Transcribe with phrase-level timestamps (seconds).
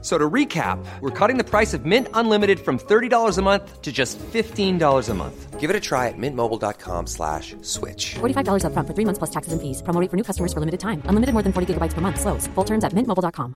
[0.00, 3.90] So to recap, we're cutting the price of Mint Unlimited from $30 a month to
[3.90, 5.58] just $15 a month.
[5.58, 8.14] Give it a try at mintmobile.com slash switch.
[8.20, 9.82] $45 upfront for three months plus taxes and fees.
[9.82, 11.02] Promo rate for new customers for limited time.
[11.06, 12.20] Unlimited more than 40 gigabytes per month.
[12.20, 12.46] Slows.
[12.54, 13.54] Full terms at mintmobile.com.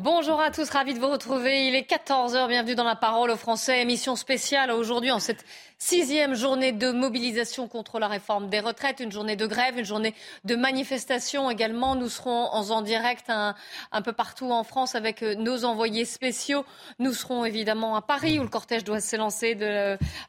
[0.00, 1.66] Bonjour à tous, ravi de vous retrouver.
[1.66, 3.82] Il est 14h, bienvenue dans la parole aux Français.
[3.82, 5.44] Émission spéciale aujourd'hui en cette
[5.80, 10.12] Sixième journée de mobilisation contre la réforme des retraites, une journée de grève, une journée
[10.44, 11.94] de manifestation également.
[11.94, 13.54] Nous serons en, direct un,
[14.02, 16.64] peu partout en France avec euh, nos envoyés spéciaux.
[16.98, 19.56] Nous serons évidemment à Paris où le cortège doit s'élancer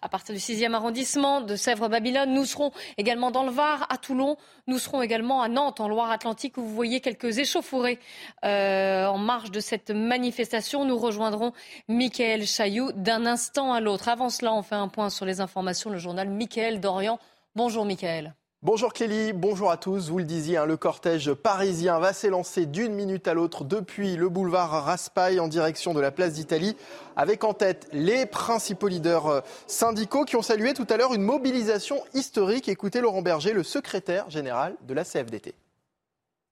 [0.03, 2.31] à partir du sixième arrondissement de Sèvres-Babylone.
[2.31, 4.37] Nous serons également dans le Var, à Toulon.
[4.67, 7.97] Nous serons également à Nantes, en Loire-Atlantique, où vous voyez quelques échauffourées
[8.45, 10.85] euh, en marge de cette manifestation.
[10.85, 11.53] Nous rejoindrons
[11.87, 14.09] Michael Chailloux d'un instant à l'autre.
[14.09, 17.19] Avant cela, on fait un point sur les informations, le journal Michael Dorian.
[17.55, 18.35] Bonjour Michael.
[18.61, 20.09] Bonjour Clélie, bonjour à tous.
[20.09, 24.27] Vous le disiez, hein, le cortège parisien va s'élancer d'une minute à l'autre depuis le
[24.27, 26.75] boulevard Raspail en direction de la place d'Italie,
[27.15, 31.21] avec en tête les principaux leaders euh, syndicaux qui ont salué tout à l'heure une
[31.21, 32.67] mobilisation historique.
[32.67, 35.55] Écoutez Laurent Berger, le secrétaire général de la CFDT.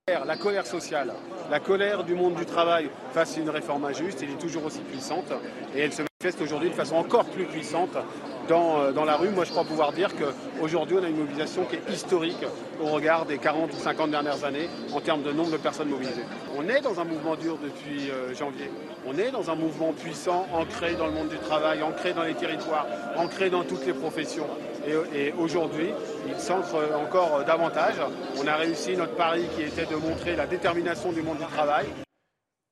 [0.07, 1.13] La colère sociale,
[1.51, 4.79] la colère du monde du travail face à une réforme injuste, elle est toujours aussi
[4.79, 5.33] puissante
[5.75, 7.97] et elle se manifeste aujourd'hui de façon encore plus puissante
[8.51, 9.29] euh, dans, la rue.
[9.29, 12.45] Moi, je crois pouvoir dire qu'aujourd'hui, on a une mobilisation qui est historique
[12.81, 16.23] au regard des 40 ou 50 dernières années en termes de nombre de personnes mobilisées.
[16.57, 18.71] On est dans un mouvement dur depuis euh, janvier.
[19.05, 22.35] On est dans un mouvement puissant, ancré dans le monde du travail, ancré dans les
[22.35, 22.87] territoires,
[23.17, 24.47] ancré dans toutes les professions.
[25.13, 25.89] Et, aujourd'hui,
[26.29, 27.95] il s'ancre encore davantage.
[28.41, 31.87] On a réussi notre pari qui était de montrer la détermination du monde du travail.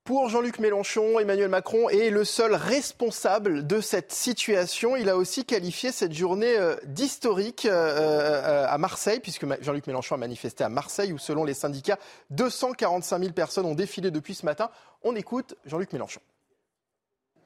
[0.06, 4.96] Pour Jean-Luc Mélenchon, Emmanuel Macron est le seul responsable de cette situation.
[4.96, 10.14] Il a aussi qualifié cette journée euh, d'historique euh, euh, à Marseille, puisque Jean-Luc Mélenchon
[10.14, 11.98] a manifesté à Marseille, où selon les syndicats,
[12.30, 14.70] 245 000 personnes ont défilé depuis ce matin.
[15.02, 16.22] On écoute Jean-Luc Mélenchon.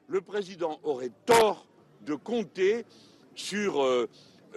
[0.06, 1.64] Le président aurait tort
[2.02, 2.84] de compter
[3.36, 3.82] sur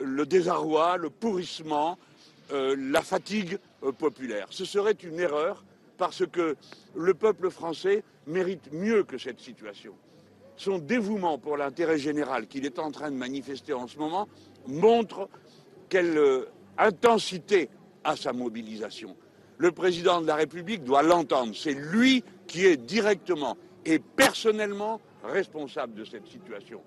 [0.01, 1.97] le désarroi, le pourrissement,
[2.51, 3.59] la fatigue
[3.97, 4.47] populaire.
[4.49, 5.63] Ce serait une erreur
[5.97, 6.55] parce que
[6.95, 9.93] le peuple français mérite mieux que cette situation.
[10.55, 14.27] Son dévouement pour l'intérêt général qu'il est en train de manifester en ce moment
[14.67, 15.27] montre
[15.89, 16.45] quelle euh,
[16.77, 17.69] intensité
[18.03, 19.15] a sa mobilisation.
[19.57, 21.53] Le président de la République doit l'entendre.
[21.55, 26.81] C'est lui qui est directement et personnellement responsable de cette situation.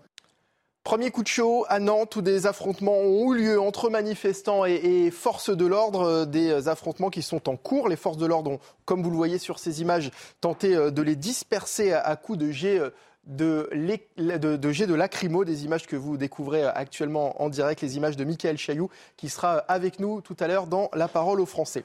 [0.87, 5.11] Premier coup de chaud à Nantes où des affrontements ont eu lieu entre manifestants et,
[5.11, 7.89] forces de l'ordre, euh, des affrontements qui sont en cours.
[7.89, 11.03] Les forces de l'ordre ont, comme vous le voyez sur ces images, tenté euh, de
[11.03, 12.91] les disperser à, coups de jets euh,
[13.27, 18.89] de, de, des images que vous découvrez actuellement en direct, les images de Michael Chailloux
[19.17, 21.83] qui sera avec nous tout à l'heure dans La parole aux Français.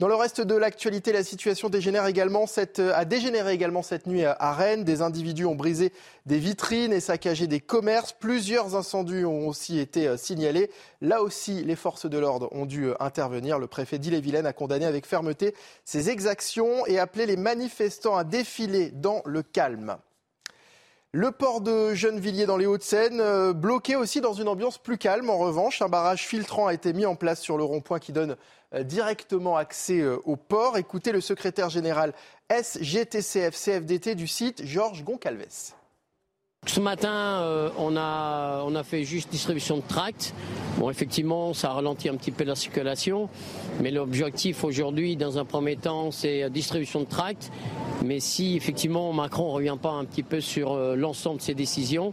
[0.00, 4.24] Dans le reste de l'actualité, la situation dégénère également cette, a dégénéré également cette nuit
[4.24, 4.84] à Rennes.
[4.84, 5.92] Des individus ont brisé
[6.24, 8.12] des vitrines et saccagé des commerces.
[8.12, 10.70] Plusieurs incendies ont aussi été euh, signalés.
[11.00, 13.58] Là aussi, les forces de l'ordre ont dû euh, intervenir.
[13.58, 15.52] Le préfet d'Ille-et-Vilaine a condamné avec fermeté
[15.84, 19.98] ces exactions et appelé les manifestants à défiler dans le calme.
[21.12, 25.30] Le port de Gennevilliers dans les Hauts-de-Seine, euh, bloqué aussi dans une ambiance plus calme.
[25.30, 28.32] En revanche, un barrage filtrant a été mis en place sur le rond-point qui donne
[28.32, 28.36] euh,
[28.84, 30.76] directement accès euh, au port.
[30.76, 32.12] Écoutez le secrétaire général
[32.50, 35.74] SGTCF-CFDT du site, Georges Goncalves.
[36.66, 40.34] Ce matin, euh, on, a, a fait juste distribution de tracts.
[40.76, 43.28] Bon, effectivement, ça ralentit un petit peu la circulation,
[43.80, 47.50] mais l'objectif aujourd'hui, dans un premier temps, c'est distribution de tracts.
[48.04, 51.54] Mais si effectivement Macron ne revient pas un petit peu sur euh, l'ensemble de ses
[51.54, 52.12] décisions,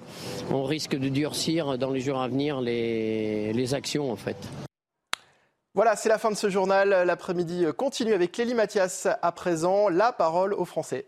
[0.52, 4.38] on risque de durcir dans les jours à venir les, les actions en fait.
[5.76, 7.04] Voilà, c'est la fin de ce journal.
[7.06, 9.90] L'après-midi continue avec Clélie Mathias à présent.
[9.90, 11.06] La parole aux Français.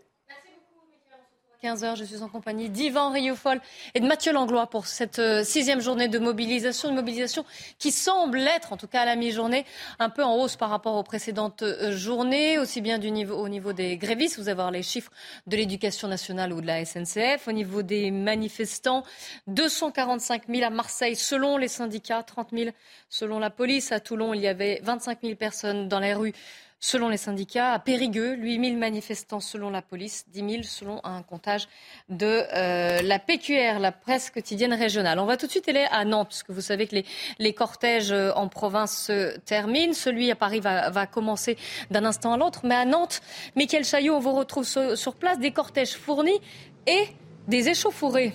[1.62, 3.60] 15h, je suis en compagnie d'Yvan Rioufol
[3.96, 7.44] et de Mathieu Langlois pour cette euh, sixième journée de mobilisation, une mobilisation
[7.80, 9.64] qui semble être, en tout cas à la mi-journée,
[9.98, 13.96] un peu en hausse par rapport aux précédentes euh, journées, aussi bien au niveau des
[13.96, 15.10] grévistes, vous avez les chiffres
[15.48, 19.02] de l'éducation nationale ou de la SNCF, au niveau des manifestants,
[19.48, 22.70] 245 000 à Marseille selon les syndicats, 30 000
[23.08, 26.34] selon la police, à Toulon il y avait 25 000 personnes dans les rues
[26.80, 31.22] selon les syndicats, à Périgueux, 8 000 manifestants selon la police, 10 000 selon un
[31.22, 31.68] comptage
[32.08, 35.18] de euh, la PQR, la presse quotidienne régionale.
[35.18, 36.96] On va tout de suite aller à Nantes, parce que vous savez que
[37.38, 39.92] les, cortèges euh, en province se terminent.
[39.92, 41.56] Celui à Paris va, commencer
[41.90, 42.60] d'un instant à l'autre.
[42.64, 43.20] Mais à Nantes,
[43.56, 46.40] Michael Chaillot, on vous retrouve sur place des cortèges fournis
[46.86, 47.06] et
[47.48, 48.34] des échauffourées.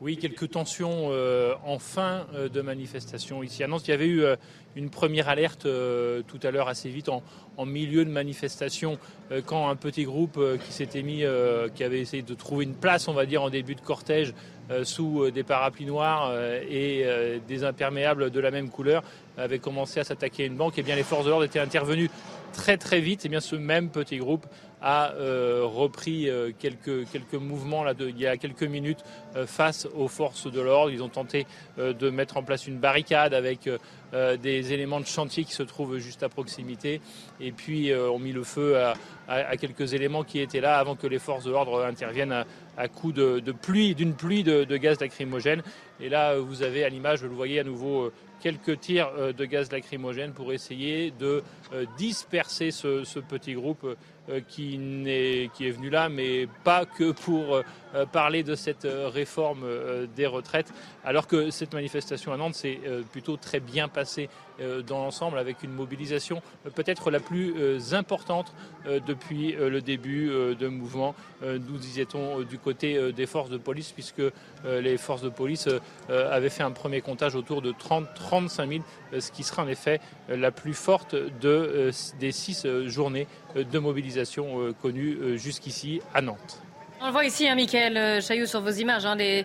[0.00, 3.86] Oui, quelques tensions euh, en fin euh, de manifestation ici à Nantes.
[3.86, 4.34] Il y avait eu euh,
[4.74, 5.68] une première alerte
[6.26, 7.22] tout à l'heure assez vite en,
[7.64, 8.98] milieu de manifestation
[9.46, 11.22] quand un petit groupe qui s'était mis,
[11.76, 14.34] qui avait essayé de trouver une place, on va dire, en début de cortège
[14.82, 16.32] sous des parapluies noirs
[16.68, 17.06] et
[17.46, 19.02] des imperméables de la même couleur
[19.36, 20.78] avait commencé à s'attaquer à une banque.
[20.78, 22.10] Et bien les forces de l'ordre étaient intervenues
[22.52, 23.24] très très vite.
[23.26, 24.46] Et bien ce même petit groupe
[24.80, 29.02] a euh, repris euh, quelques, mouvements il y a quelques minutes
[29.34, 30.90] euh, face aux forces de l'ordre.
[30.92, 31.46] Ils ont tenté
[31.78, 33.68] de mettre en place une barricade avec
[34.40, 37.00] des éléments de chantier qui se trouvent juste à proximité
[37.40, 38.76] et puis ont mis le feu
[39.28, 42.44] à, quelques éléments qui étaient là avant que les forces de l'ordre interviennent
[42.76, 45.62] à, coups de, pluie, d'une pluie de, gaz lacrymogène.
[46.00, 49.72] Et là, vous avez à l'image, vous le voyez à nouveau, quelques tirs de gaz
[49.72, 51.42] lacrymogène pour essayer de
[51.98, 53.96] disperser ce, petit groupe
[54.30, 57.62] euh, qui, est, qui est venu là, mais pas que pour euh,
[58.12, 59.64] parler de cette euh, réforme
[60.16, 60.72] des retraites,
[61.04, 62.80] alors que cette manifestation à Nantes s'est
[63.12, 64.28] plutôt très bien passée
[64.86, 66.40] dans l'ensemble, avec une mobilisation
[66.74, 68.54] peut-être la plus importante
[68.86, 74.22] depuis le début de mouvement, nous disait-on, du côté des forces de police, puisque
[74.64, 75.68] les forces de police
[76.08, 78.68] avaient fait un premier comptage autour de 30-35
[79.12, 84.60] 000, ce qui sera en effet la plus forte de, des six journées de mobilisation
[84.60, 86.60] euh, connue euh, jusqu'ici à Nantes.
[87.04, 89.44] On le voit ici, hein, Michael Chailloux, sur vos images, hein, des,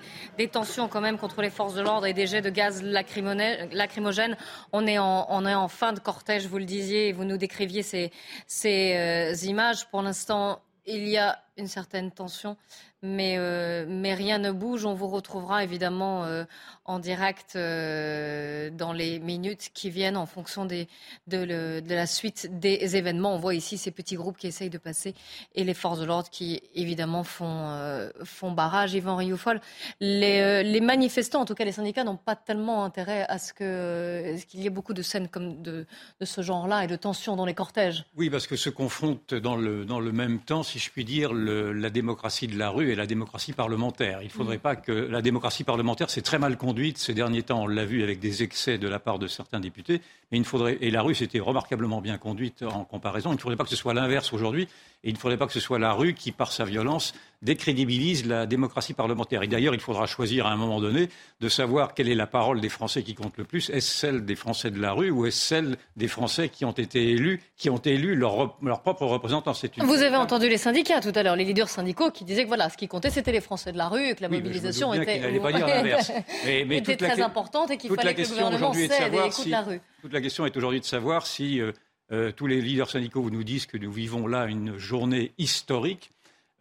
[0.50, 4.38] tensions quand même contre les forces de l'ordre et des jets de gaz lacrymogène.
[4.72, 8.14] On est, en, fin de cortège, vous le disiez, et vous nous décriviez ces,
[8.48, 9.90] ces euh, images.
[9.90, 12.56] Pour l'instant, il y a une certaine tension
[13.02, 14.86] mais, euh, mais rien ne bouge.
[14.86, 16.44] On vous retrouvera évidemment euh,
[16.86, 20.86] en direct euh, dans les minutes qui viennent en fonction de,
[21.28, 23.36] la suite des événements.
[23.36, 25.16] On voit ici ces petits groupes qui essayent de passer
[25.56, 28.94] et les forces de l'ordre qui évidemment font, barrage.
[28.94, 29.62] Yvan Rioufol,
[30.02, 34.66] les, manifestants, en tout cas les syndicats, n'ont pas tellement intérêt à ce qu'il y
[34.66, 35.86] ait beaucoup de scènes comme de,
[36.22, 38.06] ce genre-là et de tensions dans les cortèges.
[38.18, 42.48] Oui, parce que se confrontent dans le, même temps, si je puis dire, la démocratie
[42.48, 44.22] de la rue et la démocratie parlementaire.
[44.22, 44.62] Il ne faudrait mm.
[44.62, 47.64] pas que la démocratie parlementaire, c'est très mal conduite ces derniers temps.
[47.64, 50.02] On l'a vu avec des excès de la part de certains députés.
[50.32, 53.32] Mais il faudrait, et la rue, c'était remarquablement bien conduite en comparaison.
[53.32, 54.68] Il ne faudrait pas que ce soit l'inverse aujourd'hui.
[55.04, 58.26] Et il ne faudrait pas que ce soit la rue qui, par sa violence, décrédibilise
[58.26, 59.44] la démocratie parlementaire.
[59.44, 61.08] Et d'ailleurs, il faudra choisir à un moment donné
[61.40, 63.70] de savoir quelle est la parole des Français qui compte le plus.
[63.70, 67.12] Est-ce celle des Français de la rue ou est-ce celle des Français qui ont été
[67.12, 71.24] élus, qui ont élu leurs leur propres représentants Vous avez entendu les syndicats tout à
[71.24, 73.78] l'heure, les leaders syndicaux qui disaient que voilà, ce qui comptait, c'était les Français de
[73.78, 75.22] la rue et que la mobilisation était,
[76.46, 79.82] était très importante et qu'il fallait que le gouvernement cède et écoute la rue.
[80.02, 81.72] Toute la question est aujourd'hui de savoir si euh,
[82.12, 86.10] euh, tous les leaders syndicaux nous disent que nous vivons là une journée historique.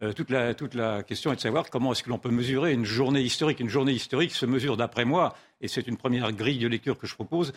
[0.01, 2.71] Euh, toute, la, toute, la, question est de savoir comment est-ce que l'on peut mesurer
[2.73, 3.59] une journée historique.
[3.59, 7.07] Une journée historique se mesure, d'après moi, et c'est une première grille de lecture que
[7.07, 7.51] je propose,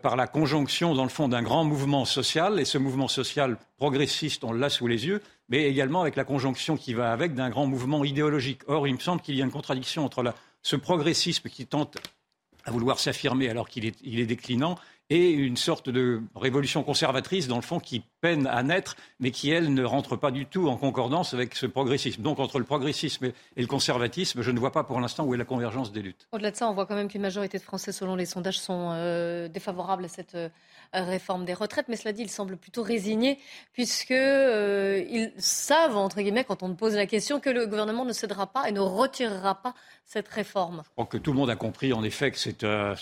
[0.00, 4.44] par la conjonction, dans le fond, d'un grand mouvement social, et ce mouvement social progressiste,
[4.44, 7.66] on l'a sous les yeux, mais également avec la conjonction qui va avec d'un grand
[7.66, 8.60] mouvement idéologique.
[8.68, 11.98] Or, il me semble qu'il y a une contradiction entre ce progressisme qui tente
[12.64, 14.78] à vouloir s'affirmer alors qu'il est, il est déclinant
[15.10, 19.50] et une sorte de révolution conservatrice, dans le fond, qui peine à naître, mais qui,
[19.50, 22.22] elle, ne rentre pas du tout en concordance avec ce progressisme.
[22.22, 25.36] Donc, entre le progressisme et le conservatisme, je ne vois pas pour l'instant où est
[25.36, 26.28] la convergence des luttes.
[26.32, 28.90] Au-delà de ça, on voit quand même qu'une majorité de Français, selon les sondages, sont
[28.92, 30.48] euh, défavorables à cette euh,
[30.94, 31.88] réforme des retraites.
[31.88, 33.38] Mais cela dit, ils semblent plutôt résignés,
[33.72, 38.46] puisqu'ils euh, savent, entre guillemets, quand on pose la question, que le gouvernement ne cédera
[38.46, 39.74] pas et ne retirera pas
[40.06, 40.82] cette réforme.
[40.84, 42.94] Je crois que tout le monde a compris, en effet, que c'est un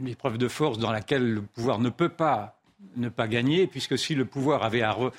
[0.00, 2.60] une épreuve de force dans laquelle le pouvoir ne peut pas
[2.96, 5.12] ne pas gagner, puisque si le pouvoir avait à,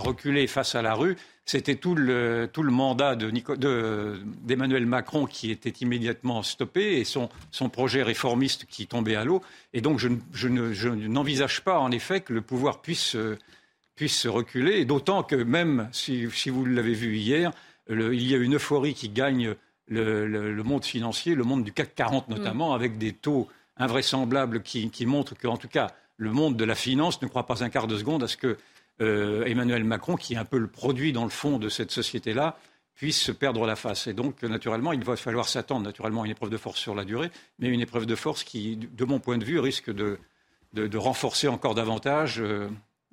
[0.00, 5.70] reculer face à la rue, c'était tout le, tout le mandat d'Emmanuel Macron qui était
[5.70, 9.40] immédiatement stoppé et son, son projet réformiste qui tombait à l'eau.
[9.72, 13.16] Et donc je, je n'envisage pas en effet que le pouvoir puisse,
[13.94, 17.52] puisse reculer, d'autant que même si, si vous l'avez vu hier,
[17.88, 19.54] il y a une euphorie qui gagne
[19.86, 22.74] le, le, monde financier, le monde du CAC 40 notamment, mm.
[22.74, 27.28] avec des taux invraisemblable qui, montre qu'en tout cas, le monde de la finance ne
[27.28, 28.58] croit pas un quart de seconde à ce que
[29.00, 32.58] euh, Emmanuel Macron, qui est un peu le produit dans le fond de cette société-là,
[32.96, 34.08] puisse perdre la face.
[34.08, 37.04] Et donc, naturellement, il va falloir s'attendre naturellement à une épreuve de force sur la
[37.04, 37.30] durée,
[37.60, 40.18] mais une épreuve de force qui, de mon point de vue, risque de,
[40.72, 42.42] de, renforcer encore davantage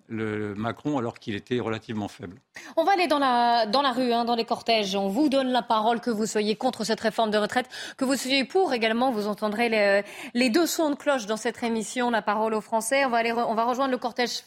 [0.08, 2.40] le Macron alors qu'il était relativement faible.
[2.78, 4.96] On va aller dans la, dans la rue, hein, dans les cortèges.
[4.96, 8.16] On vous donne la parole, que vous soyez contre cette réforme de retraite, que vous
[8.16, 9.12] soyez pour également.
[9.12, 13.06] Vous entendrez les, deux sons de cloche dans cette émission, la parole aux Français.
[13.06, 14.44] On va, aller, on va rejoindre le cortège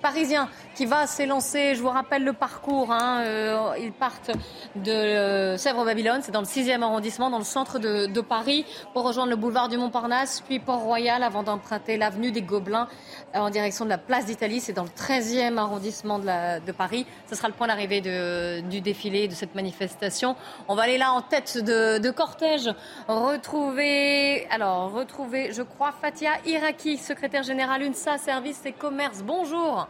[0.00, 1.74] parisien qui va s'élancer.
[1.74, 2.90] Je vous rappelle le parcours.
[2.92, 4.30] Hein, euh, ils partent
[4.76, 9.04] de euh, Sèvres-Babylone, c'est dans le 6e arrondissement, dans le centre de, de Paris, pour
[9.04, 12.88] rejoindre le boulevard du Montparnasse, puis Port-Royal, avant d'emprunter l'avenue des Gobelins
[13.34, 14.60] euh, en direction de la place d'Italie.
[14.60, 17.06] C'est dans le 13e arrondissement de, Paris.
[17.28, 20.36] Ce sera le point d'arrivée du défilé, de cette manifestation.
[20.68, 22.70] On va aller là en tête de, cortège,
[23.08, 29.22] retrouver, alors, retrouver, je crois, Fatia Iraki, secrétaire générale UNSA, Services et Commerce.
[29.22, 29.88] Bonjour.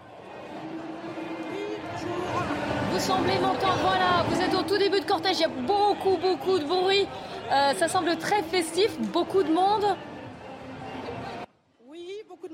[2.92, 6.16] Vous semblez m'entendre, voilà, vous êtes au tout début de cortège, il y a beaucoup,
[6.16, 7.08] beaucoup de bruit.
[7.52, 9.96] Euh, ça semble très festif, beaucoup de monde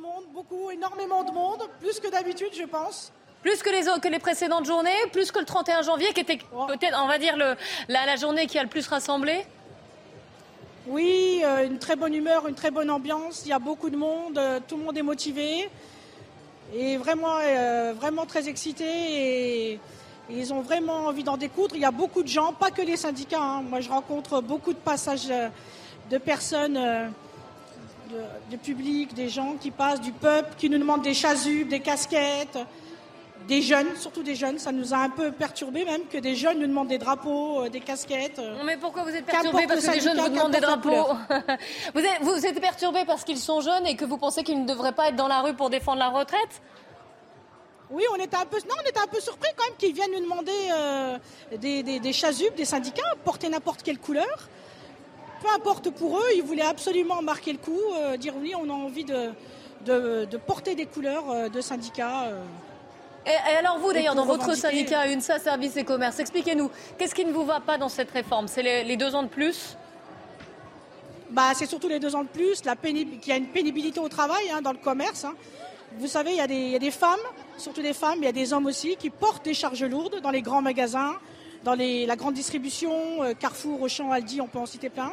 [0.00, 3.12] de monde, beaucoup, énormément de monde, plus que d'habitude, je pense.
[3.42, 6.99] Plus que les, que les précédentes journées, plus que le 31 janvier, qui était peut-être,
[7.02, 7.54] on va dire, le,
[7.88, 9.45] la, journée qui a le plus rassemblé
[10.87, 13.42] Oui, euh, une très bonne humeur, une très bonne ambiance.
[13.45, 15.69] Il y a beaucoup de monde, euh, tout le monde est motivé
[16.75, 18.87] et vraiment, euh, vraiment très excité.
[18.87, 19.80] Et,
[20.30, 21.75] ils ont vraiment envie d'en découdre.
[21.75, 23.42] Il y a beaucoup de gens, pas que les syndicats.
[23.42, 23.62] Hein.
[23.62, 25.26] Moi, je rencontre beaucoup de passages
[26.09, 26.78] de personnes
[28.50, 32.59] de, public, des gens qui passent, du peuple, qui nous demandent des chasubles, des casquettes,
[33.49, 34.59] des jeunes, surtout des jeunes.
[34.59, 37.69] Ça nous a un peu perturbé même que des jeunes nous demandent des drapeaux, euh,
[37.69, 38.40] des casquettes.
[38.64, 41.09] Mais pourquoi vous êtes perturbé parce que des jeunes vous demandent des drapeaux
[41.95, 44.67] vous, êtes, vous êtes perturbé parce qu'ils sont jeunes et que vous pensez qu'ils ne
[44.67, 46.62] devraient pas être dans la rue pour défendre la retraite
[47.93, 50.12] oui, on était un peu, non, on était un peu surpris quand même qu'ils viennent
[50.12, 51.19] nous demander euh,
[51.59, 54.49] des, des, des chasubes, des syndicats, porter n'importe quelle couleur
[55.40, 58.73] peu importe pour eux, ils voulaient absolument marquer le coup, euh, dire oui, on a
[58.73, 59.30] envie de,
[59.85, 62.25] de, porter des couleurs euh, de syndicats.
[62.25, 62.42] Euh.
[63.26, 67.32] et, alors vous d'ailleurs, dans votre syndicat UNSA Services et Commerce, expliquez-nous, qu'est-ce qui ne
[67.32, 68.49] vous va pas dans cette réforme?
[68.49, 69.76] C'est les, deux ans de plus?
[71.30, 74.09] Bah, C'est surtout les deux ans de plus, la qu'il y a une pénibilité au
[74.09, 75.25] travail hein, dans le commerce.
[75.25, 75.35] Hein.
[75.99, 77.18] Vous savez, il y, a des, il y, a des, femmes,
[77.56, 80.30] surtout des femmes, il y a des hommes aussi, qui portent des charges lourdes dans
[80.30, 81.16] les grands magasins,
[81.64, 82.92] dans les, la grande distribution,
[83.40, 85.12] Carrefour, Auchan, Aldi, on peut en citer plein.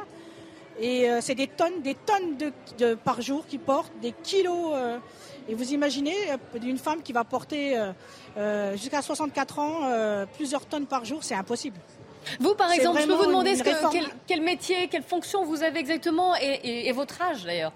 [0.80, 2.38] Et euh, c'est des tonnes, des tonnes
[2.78, 4.72] de, par jour qui portent, des kilos.
[4.74, 4.98] Euh,
[5.50, 7.78] et vous imaginez euh, une femme qui va porter
[8.76, 11.78] jusqu'à 64 ans plusieurs tonnes par jour, c'est impossible.
[12.40, 13.56] Vous, par exemple, je peux vous demander
[14.28, 17.72] quel, métier, quelle fonction vous avez exactement et, votre âge d'ailleurs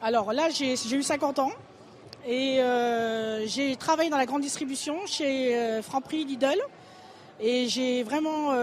[0.00, 1.50] Alors là, j'ai eu 50 ans
[2.26, 2.60] et
[3.46, 6.60] j'ai travaillé dans la grande distribution chez Franprix, Lidl
[7.40, 8.54] et j'ai vraiment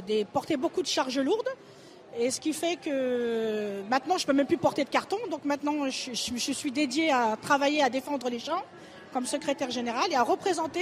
[0.00, 1.48] des, porté beaucoup de charges lourdes.
[2.18, 5.16] Et ce qui fait que maintenant, je ne peux même plus porter de carton.
[5.30, 8.62] Donc maintenant, je, suis dédié à travailler à défendre les gens
[9.12, 10.80] comme secrétaire général et à représenter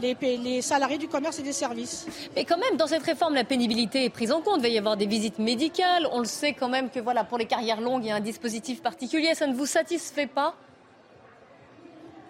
[0.00, 2.04] les, les, salariés du commerce et des services.
[2.34, 4.56] Mais quand même, dans cette réforme, la pénibilité est prise en compte.
[4.58, 6.08] Il va y avoir des visites médicales.
[6.10, 8.20] On le sait quand même que voilà, pour les carrières longues, il y a un
[8.20, 9.34] dispositif particulier.
[9.34, 10.56] Ça ne vous satisfait pas?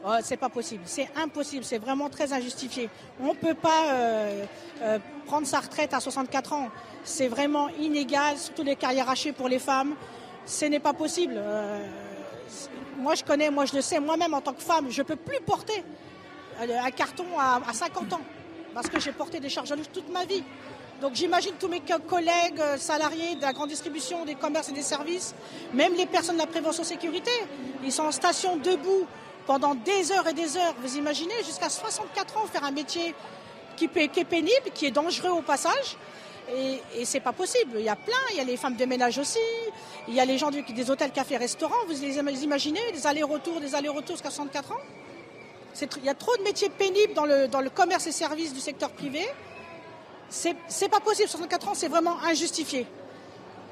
[0.06, 2.90] Oh, c'est pas possible, c'est impossible, c'est vraiment très injustifié.
[3.22, 4.44] On ne peut pas euh,
[4.82, 6.68] euh, prendre sa retraite à 64 ans.
[7.04, 9.94] C'est vraiment inégal, surtout les carrières hachées pour les femmes.
[10.44, 11.36] Ce n'est pas possible.
[11.38, 11.82] Euh,
[12.98, 15.16] moi, je connais, moi, je le sais, moi-même en tant que femme, je ne peux
[15.16, 15.82] plus porter
[16.60, 18.20] un carton à, 50 ans
[18.74, 20.44] parce que j'ai porté des charges à toute ma vie.
[21.00, 25.34] Donc j'imagine tous mes collègues salariés de la grande distribution, des commerces et des services,
[25.72, 27.32] même les personnes de la prévention sécurité,
[27.82, 29.06] ils sont en station debout
[29.46, 30.74] pendant des heures et des heures.
[30.82, 33.14] Vous imaginez, jusqu'à 64 ans, faire un métier
[33.76, 35.96] qui, est pénible, qui est dangereux au passage.
[36.54, 37.76] Et, et c'est pas possible.
[37.76, 39.38] Il y a plein, il y a les femmes de ménage aussi,
[40.08, 41.74] il y a les gens des hôtels, cafés, restaurants.
[41.88, 44.80] Vous les imaginez, des allers-retours, des allers-retours jusqu'à 64 ans?
[45.80, 49.26] Il y a trop de métiers pénibles dans le, commerce et services du secteur privé.
[50.28, 51.28] C'est pas possible.
[51.28, 52.86] 64 ans, c'est vraiment injustifié.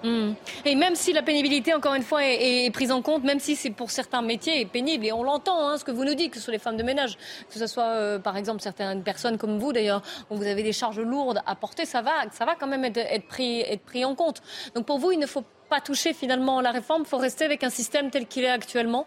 [0.03, 0.33] Hmm.
[0.65, 3.71] Et même si la pénibilité, encore une fois, est, prise en compte, même si c'est
[3.71, 6.45] pour certains métiers pénible, et on l'entend, hein, ce que vous nous dites, que ce
[6.45, 7.17] soit les femmes de ménage,
[7.49, 10.73] que ce soit, euh, par exemple, certaines personnes comme vous, d'ailleurs, où vous avez des
[10.73, 14.43] charges lourdes à porter, ça va, ça va quand même être, pris, en compte.
[14.75, 17.63] Donc pour vous, il ne faut pas toucher finalement la réforme, il faut rester avec
[17.63, 19.07] un système tel qu'il est actuellement?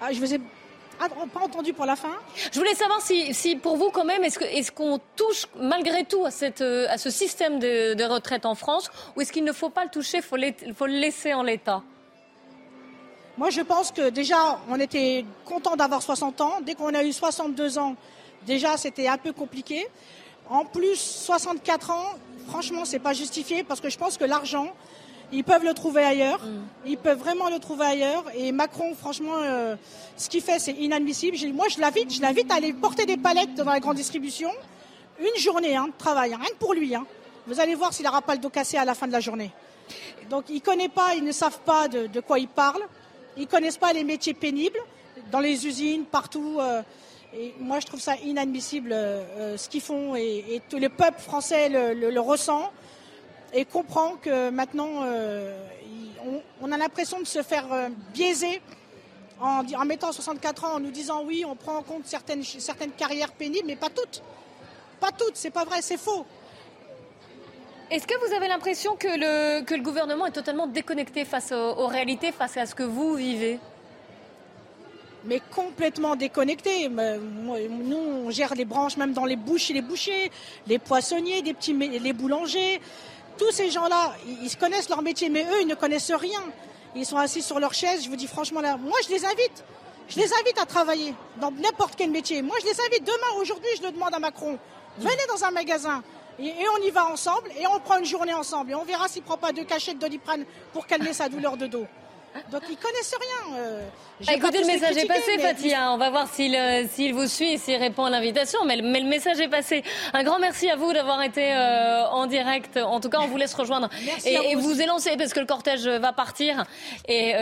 [0.00, 0.40] Ah, je vous ai
[1.08, 2.12] pas entendu pour la fin?
[2.52, 6.60] Je voulais savoir si, pour vous, quand même, est-ce qu'on touche malgré tout à, cette,
[6.60, 9.90] euh, à ce système de, retraite en France ou est-ce qu'il ne faut pas le
[9.90, 10.36] toucher, il faut,
[10.74, 11.82] faut, le laisser en l'état?
[13.38, 16.60] Moi, je pense que déjà, on était content d'avoir 60 ans.
[16.62, 17.96] Dès qu'on a eu 62 ans,
[18.46, 19.86] déjà, c'était un peu compliqué.
[20.50, 22.04] En plus, 64 ans,
[22.48, 24.74] franchement, c'est pas justifié parce que je pense que l'argent,
[25.32, 26.44] Ils peuvent le trouver ailleurs.
[26.44, 26.60] Mm.
[26.86, 28.24] Ils peuvent vraiment le trouver ailleurs.
[28.34, 29.76] Et Macron, franchement, euh,
[30.16, 31.36] ce qu'il fait, c'est inadmissible.
[31.54, 34.50] Moi, je l'invite, je l'invite à aller porter des palettes dans la grande distribution.
[35.18, 36.94] Une journée hein, de travail, hein, rien que pour lui.
[36.94, 37.06] Hein.
[37.46, 39.50] Vous allez voir s'il n'aura pas le dos cassé à la fin de la journée.
[40.28, 42.86] Donc, ils ne connaissent pas, ils ne savent pas de, quoi ils parlent.
[43.36, 44.78] Ils ne connaissent pas les métiers pénibles
[45.30, 46.58] dans les usines, partout.
[46.60, 46.82] Euh,
[47.34, 51.20] et moi, je trouve ça inadmissible euh, ce qu'ils font et, et, tout le peuple
[51.20, 52.70] français le, le ressent
[53.52, 55.54] et comprend que maintenant, euh,
[56.60, 58.62] on, a l'impression de se faire euh, biaiser
[59.40, 62.92] en, en, mettant 64 ans, en nous disant oui, on prend en compte certaines, certaines
[62.92, 64.22] carrières pénibles, mais pas toutes.
[65.00, 66.24] Pas toutes, c'est pas vrai, c'est faux.
[67.90, 71.86] Est-ce que vous avez l'impression que le, que le gouvernement est totalement déconnecté face aux,
[71.88, 73.58] réalités, face à ce que vous vivez?
[75.26, 76.88] Mais complètement déconnecté.
[76.88, 80.30] Nous, on gère les branches même dans les bouches et les bouchers,
[80.66, 82.80] les poissonniers, des petits, les boulangers
[83.42, 86.42] tous ces gens-là, ils, connaissent leur métier, mais eux, ils ne connaissent rien.
[86.94, 88.04] Ils sont assis sur leur chaise.
[88.04, 89.64] Je vous dis franchement, là, moi, je les invite.
[90.08, 92.42] Je les invite à travailler dans n'importe quel métier.
[92.42, 94.58] Moi, je les invite demain, aujourd'hui, je le demande à Macron.
[94.98, 96.02] Venez dans un magasin.
[96.38, 98.70] Et, on y va ensemble et on prend une journée ensemble.
[98.70, 101.66] Et on verra s'il ne prend pas deux cachettes doliprane pour calmer sa douleur de
[101.66, 101.86] dos.
[102.50, 103.58] Donc ils connaissent rien.
[103.58, 103.88] Euh,
[104.32, 105.92] écoutez, le message est passé, Fatia.
[105.92, 108.60] On va voir s'il euh, s'il vous suit et s'il répond à l'invitation.
[108.64, 109.82] Mais, mais, le message est passé.
[110.12, 112.78] Un grand merci à vous d'avoir été euh, en direct.
[112.78, 113.88] En tout cas, on vous laisse rejoindre
[114.24, 116.64] et, vous, élancer parce que le cortège va partir.
[117.08, 117.34] Et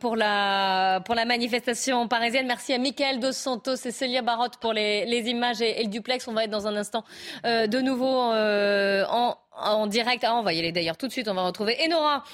[0.00, 4.72] pour la pour la manifestation parisienne, merci à Michael Dos Santos et Célia Barotte pour
[4.72, 6.26] les, les images et, et, le duplex.
[6.28, 7.04] On va être dans un instant
[7.44, 10.24] de nouveau en en direct.
[10.24, 11.28] Ah, on va y aller d'ailleurs tout de suite.
[11.28, 12.24] On va retrouver Enora.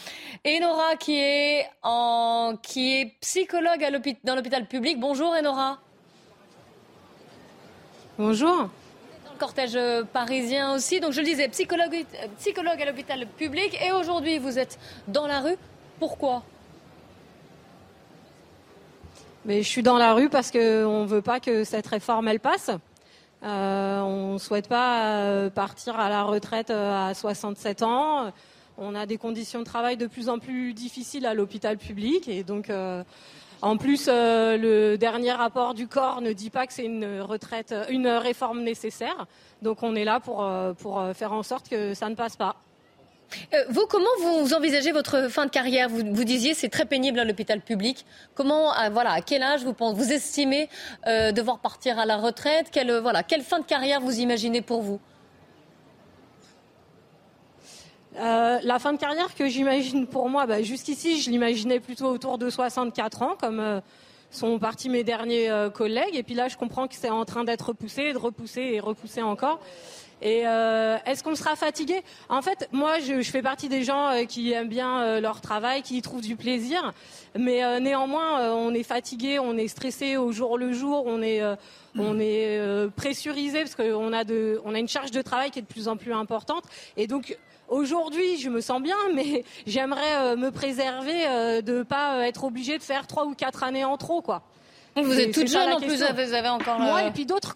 [0.47, 3.91] Enora qui est, en, qui est psychologue à
[4.25, 4.99] dans l'hôpital public.
[4.99, 5.79] Bonjour Enora.
[8.19, 8.69] Bonjour.
[9.25, 9.79] Dans le cortège
[10.13, 11.01] parisien aussi.
[11.01, 12.05] Donc je le disais, psychologue,
[12.39, 13.79] psychologue à l'hôpital public.
[13.85, 14.79] Et aujourd'hui, vous êtes
[15.09, 15.57] dans la rue.
[15.99, 16.43] Pourquoi?
[19.45, 22.41] Mais je suis dans la rue parce qu'on ne veut pas que cette réforme elle
[22.41, 22.71] passe.
[23.45, 28.33] Euh, on ne souhaite pas euh, partir à la retraite euh, à 67 ans.
[28.79, 32.43] On a des conditions de travail de plus en plus difficiles à l'hôpital public et
[32.43, 32.73] donc
[33.63, 38.09] en plus, le dernier rapport du corps ne dit pas que c'est une retraite, une
[38.09, 39.27] réforme nécessaire.
[39.63, 40.47] Donc, on est là pour,
[40.79, 42.57] pour faire en sorte que ça ne passe pas.
[43.53, 47.19] Euh, vous, comment vous envisagez votre fin de carrière vous, vous disiez c'est très pénible
[47.19, 48.05] à l'hôpital public.
[48.35, 50.69] Comment, à, voilà, à quel âge vous, vous estimez
[51.07, 54.63] euh, devoir partir à la retraite quelle, euh, voilà, quelle fin de carrière vous imaginez
[54.63, 55.01] pour vous
[58.17, 62.49] la fin de carrière que j'imagine pour moi, bah, jusqu'ici, je l'imaginais plutôt autour de
[62.49, 63.83] 64 ans, comme
[64.31, 66.15] sont partis mes derniers collègues.
[66.15, 69.21] Et puis là, je comprends que c'est en train d'être repoussé, de repousser et repousser
[69.21, 69.59] encore.
[70.25, 72.03] Et euh, est-ce qu'on sera fatigué?
[72.31, 75.83] En fait, moi, je, fais partie des gens euh, qui aiment bien euh, leur travail,
[75.83, 76.95] qui y trouvent du plaisir.
[77.39, 81.43] Mais néanmoins, on est fatigué, on est stressé au jour le jour, on est,
[81.99, 85.63] on est pressurisé parce qu'on a, de, on a une charge de travail qui est
[85.63, 86.65] de plus en plus importante.
[86.97, 92.45] Et donc, Aujourd'hui, je me sens bien, mais j'aimerais me préserver de ne pas être
[92.45, 94.43] obligé de faire trois ou quatre années en trop, quoi.
[94.95, 96.79] Vous êtes toute jeune en plus, vous avez encore.
[96.79, 97.55] Moi et puis d'autres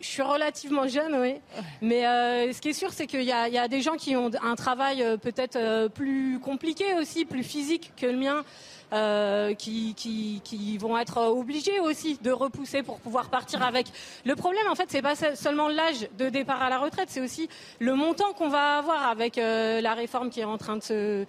[0.00, 1.36] je suis relativement jeune, oui.
[1.80, 4.54] Mais euh, ce qui est sûr, c'est qu'il y, a des gens qui ont un
[4.54, 8.44] travail euh, peut-être euh, plus compliqué aussi, plus physique que le mien.
[9.58, 13.86] qui, vont être obligés aussi de repousser pour pouvoir partir avec.
[14.24, 17.48] Le problème, en fait, c'est pas seulement l'âge de départ à la retraite, c'est aussi
[17.80, 21.26] le montant qu'on va avoir avec la réforme qui est en train de,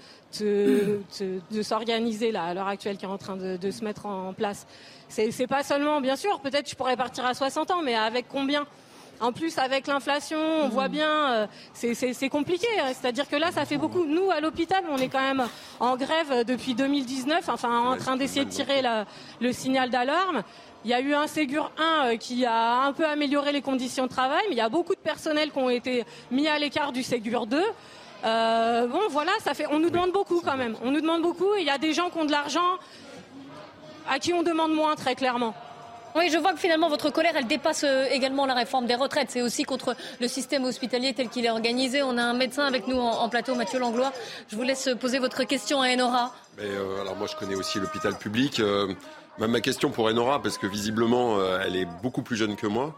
[1.62, 4.68] s'organiser là à l'heure actuelle, qui est en train de, se mettre en place.
[5.10, 8.66] C'est pas seulement, bien sûr, peut-être je pourrais partir à 60 ans, mais avec combien?
[9.20, 12.68] En plus, avec l'inflation, on voit bien, euh, c'est compliqué.
[12.80, 12.90] Hein.
[12.90, 14.06] C'est-à-dire que là, ça fait beaucoup.
[14.06, 15.48] Nous, à l'hôpital, on est quand même
[15.80, 18.84] en grève depuis 2019, enfin en train d'essayer de tirer
[19.42, 20.44] le signal d'alarme.
[20.86, 24.06] Il y a eu un Ségur 1 euh, qui a un peu amélioré les conditions
[24.06, 26.92] de travail, mais il y a beaucoup de personnels qui ont été mis à l'écart
[26.92, 27.62] du Ségur 2.
[28.24, 29.66] Euh, bon, voilà, ça fait.
[29.72, 30.76] On nous demande beaucoup quand même.
[30.84, 31.56] On nous demande beaucoup.
[31.58, 32.78] Il y a des gens qui ont de l'argent
[34.10, 35.54] à qui on demande moins, très clairement.
[36.18, 39.30] Oui, je vois que finalement votre colère, elle dépasse euh, également la réforme des retraites.
[39.30, 42.02] C'est aussi contre le système hospitalier tel qu'il est organisé.
[42.02, 44.12] On a un médecin avec nous en, plateau, Mathieu Langlois.
[44.50, 46.34] Je vous laisse poser votre question à Enora.
[46.58, 48.60] Mais, euh, alors moi, je connais aussi l'hôpital public.
[48.60, 48.92] Euh,
[49.38, 52.96] ma question pour Enora, parce que visiblement, elle est beaucoup plus jeune que moi.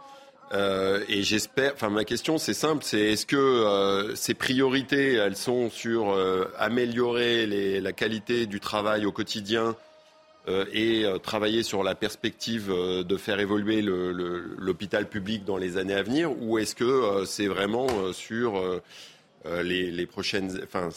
[0.53, 6.17] et j'espère, enfin ma question c'est simple, c'est est-ce que ces priorités, elles sont sur
[6.57, 7.45] améliorer
[7.81, 9.75] la qualité du travail au quotidien
[10.47, 15.93] et euh, travailler sur la perspective euh, de faire évoluer l'hôpital public dans les années
[15.93, 18.57] à venir ou est-ce que c'est vraiment sur
[19.45, 20.89] euh, les, prochaines, enfin,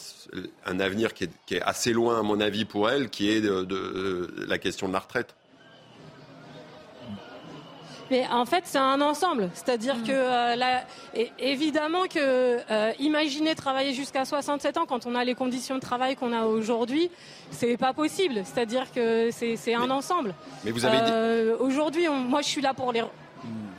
[0.65, 4.87] un avenir qui est, assez loin, à mon avis, pour elle, qui est la question
[4.87, 5.35] de la retraite?
[8.13, 9.49] Mais en fait, c'est un ensemble.
[9.55, 10.83] C'est-à-dire que, euh, là,
[11.39, 16.15] évidemment que euh, imaginer travailler jusqu'à 67 ans quand on a les conditions de travail
[16.15, 17.09] qu'on a aujourd'hui,
[17.49, 18.43] c'est pas possible.
[18.45, 20.35] C'est-à-dire que c'est un ensemble.
[20.63, 23.01] Mais vous avez euh, aujourd'hui, moi, je suis là pour les.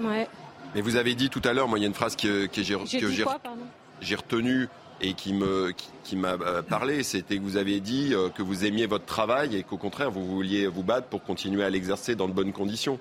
[0.01, 0.27] Ouais.
[0.75, 2.61] Mais vous avez dit tout à l'heure, moi, il y a une phrase que, que
[2.65, 4.69] j'ai retenue
[5.01, 6.37] et qui me qui, qui m'a
[6.69, 10.25] parlé, c'était que vous avez dit que vous aimiez votre travail et qu'au contraire vous
[10.25, 12.99] vouliez vous battre pour continuer à l'exercer dans de bonnes conditions.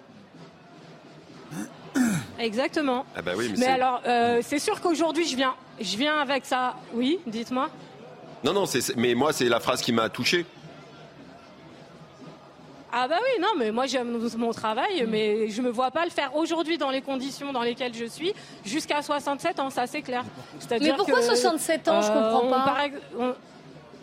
[2.39, 3.05] Exactement.
[3.15, 6.45] Ah bah oui, mais, mais alors, euh, c'est sûr qu'aujourd'hui, je viens, je viens avec
[6.45, 6.75] ça.
[6.93, 7.69] Oui, dites-moi.
[8.43, 8.65] Non, non,
[8.97, 10.45] mais moi, c'est la phrase qui m'a touché.
[12.95, 16.11] Ah bah oui, non, mais moi j'aime mon travail, mais je me vois pas le
[16.11, 20.23] faire aujourd'hui dans les conditions dans lesquelles je suis, jusqu'à 67 ans, ça c'est clair.
[20.69, 23.35] Mais pourquoi 67 ans Je comprends euh, pas.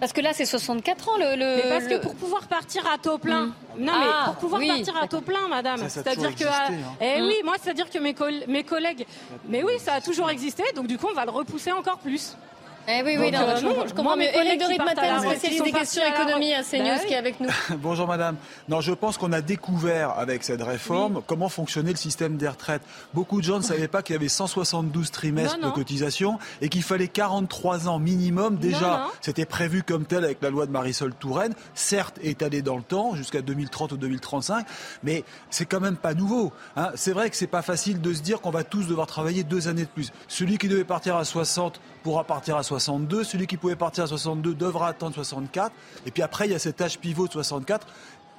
[0.00, 1.36] Parce que là, c'est 64 ans le.
[1.36, 3.52] le parce que pour pouvoir partir à taux plein.
[3.78, 5.88] Non, mais ah, pour pouvoir partir à taux plein, madame.
[5.88, 6.44] C'est-à-dire que.
[6.44, 6.96] Hein.
[7.00, 8.14] Eh oui, moi, c'est-à-dire que mes,
[8.48, 9.06] mes collègues.
[9.48, 12.34] Mais oui, ça a toujours existé, donc du coup, on va le repousser encore plus.
[12.92, 14.34] Eh oui, oui, non, euh, je, comprends mieux.
[14.34, 17.48] Éric de Ritmaten, spécialiste des questions économie à CNews, bah qui est avec nous.
[17.78, 18.36] Bonjour madame.
[18.68, 22.82] Non, je pense qu'on a découvert avec cette réforme comment fonctionnait le système des retraites.
[23.14, 26.82] Beaucoup de gens ne savaient pas qu'il y avait 172 trimestres de cotisation et qu'il
[26.82, 28.56] fallait 43 ans minimum.
[28.56, 32.82] Déjà, c'était prévu comme tel avec la loi de Marisol Touraine, certes étalé dans le
[32.82, 34.66] temps, jusqu'à 2030 ou 2035,
[35.04, 36.52] mais c'est quand même pas nouveau.
[36.76, 36.90] Hein.
[36.96, 39.68] C'est vrai que c'est pas facile de se dire qu'on va tous devoir travailler deux
[39.68, 40.10] années de plus.
[40.26, 43.24] Celui qui devait partir à 60 pourra partir à 62.
[43.24, 45.72] Celui qui pouvait partir à 62 devra attendre 64.
[46.06, 47.86] Et puis après, il y a cet âge pivot de 64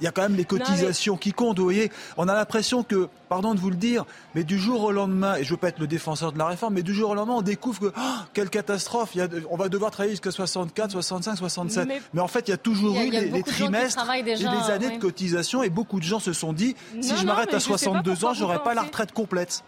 [0.02, 1.60] il y a quand même les cotisations qui comptent.
[1.60, 4.92] Vous voyez, on a l'impression que, pardon de vous le dire, mais du jour au
[4.92, 7.16] lendemain, et je veux pas être le défenseur de la réforme, mais du jour au
[7.16, 8.02] lendemain, on découvre que oh,
[8.34, 11.88] quelle catastrophe, il y a, on va devoir travailler jusqu'à 64, 65, 67.
[12.14, 15.62] Mais, en fait, il y a toujours eu les, trimestres et les années de cotisation,
[15.62, 18.74] et beaucoup de gens se sont dit, si je m'arrête à 62 ans, j'aurai pas
[18.74, 19.64] la retraite complète.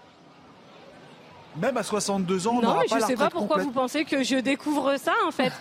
[1.55, 4.23] Même à 62 ans, on pas retraite je ne sais pas pourquoi vous pensez que
[4.23, 5.53] je découvre ça, en fait.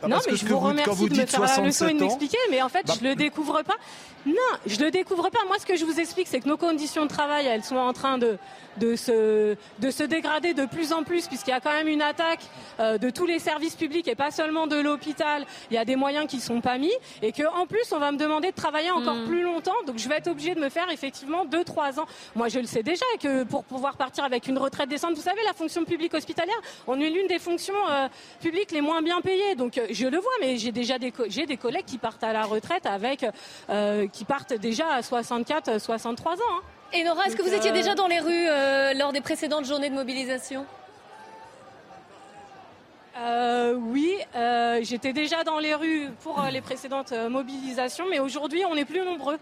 [0.00, 2.60] Bah, non, mais je vous remercie de me faire la leçon et de m'expliquer, mais
[2.60, 3.76] en fait, bah, je le découvre pas.
[4.26, 4.34] Non,
[4.66, 5.40] je le découvre pas.
[5.46, 7.92] Moi, ce que je vous explique, c'est que nos conditions de travail, elles sont en
[7.92, 8.38] train de,
[8.76, 12.02] de, se, de se dégrader de plus en plus, puisqu'il y a quand même une
[12.02, 12.40] attaque
[12.78, 15.44] euh, de tous les services publics et pas seulement de l'hôpital.
[15.70, 18.12] Il y a des moyens qui sont pas mis et que en plus, on va
[18.12, 19.26] me demander de travailler encore mm.
[19.26, 19.74] plus longtemps.
[19.86, 22.06] Donc, je vais être obligée de me faire effectivement 2-3 ans.
[22.36, 25.42] Moi, je le sais déjà que pour pouvoir partir avec une retraite décente, vous savez,
[25.44, 28.08] la fonction publique hospitalière, on est l'une des fonctions euh,
[28.40, 29.56] publiques les moins bien payées.
[29.56, 32.32] Donc, euh, je le vois, mais j'ai déjà des, j'ai des collègues qui partent à
[32.32, 33.26] la retraite avec
[34.12, 36.36] qui partent déjà à 64, 63 ans.
[36.50, 36.60] Hein.
[36.92, 39.64] Et Nora, est-ce que vous étiez euh, déjà dans les rues euh, lors des précédentes
[39.64, 40.66] journées de mobilisation?
[43.18, 44.16] Euh, oui,
[44.82, 49.38] j'étais déjà dans les rues pour les précédentes mobilisations, mais aujourd'hui on est plus nombreux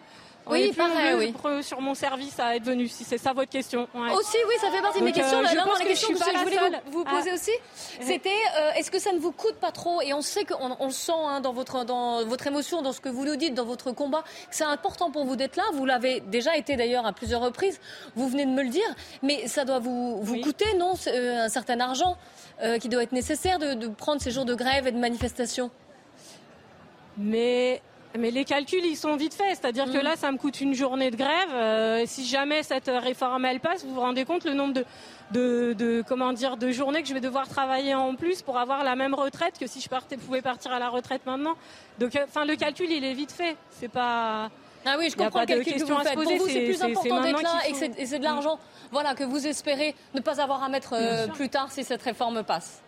[0.47, 1.63] oui, pareil, oui.
[1.63, 3.89] sur mon service à être venu, si c'est ça votre question.
[3.95, 5.39] Aussi, oui, ça fait partie de mes questions.
[5.39, 7.53] Euh, la, la question que, je, voulais vous, poser aussi,
[8.01, 10.87] c'était euh, est-ce que ça ne vous coûte pas trop Et on sait qu'on on
[10.87, 13.65] le sent hein, dans, votre, dans votre émotion, dans ce que vous nous dites, dans
[13.65, 15.65] votre combat, que c'est important pour vous d'être là.
[15.75, 17.81] Vous l'avez déjà été d'ailleurs à plusieurs reprises.
[18.17, 18.95] Vous venez de me le dire.
[19.23, 22.17] Mais ça doit vous, vous coûter, non euh, Un certain argent
[22.79, 25.71] qui doit être nécessaire de, de prendre ces jours de grève et de manifestation?
[27.17, 27.81] Mais
[28.19, 29.59] mais les calculs, ils sont vite faits.
[29.61, 30.03] C'est-à-dire que mm.
[30.03, 31.51] là, ça me coûte une journée de grève.
[31.53, 34.85] Euh, si jamais cette réforme, elle passe, vous vous rendez compte le nombre de,
[35.33, 38.85] de, de, comment dire, de journées que je vais devoir travailler en plus pour avoir
[38.85, 41.55] la même retraite que si je partais, pouvais partir à la retraite maintenant.
[41.99, 43.57] Donc, euh, enfin, le calcul, il est vite fait.
[43.71, 44.51] C'est pas...
[44.87, 46.15] Ah oui, je comprends le calcul que vous faites.
[46.15, 48.59] Pour vous, c'est plus important d'être là et c'est de l'argent
[48.91, 52.43] voilà, que vous espérez ne pas avoir à mettre euh, plus tard si cette réforme
[52.43, 52.83] passe.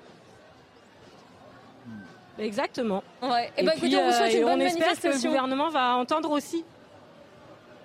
[2.38, 3.02] Exactement.
[3.22, 3.46] Ouais.
[3.46, 5.68] Et, eh ben, écoutez, on vous souhaite une euh, bonne on espère que le gouvernement
[5.70, 6.64] va entendre aussi.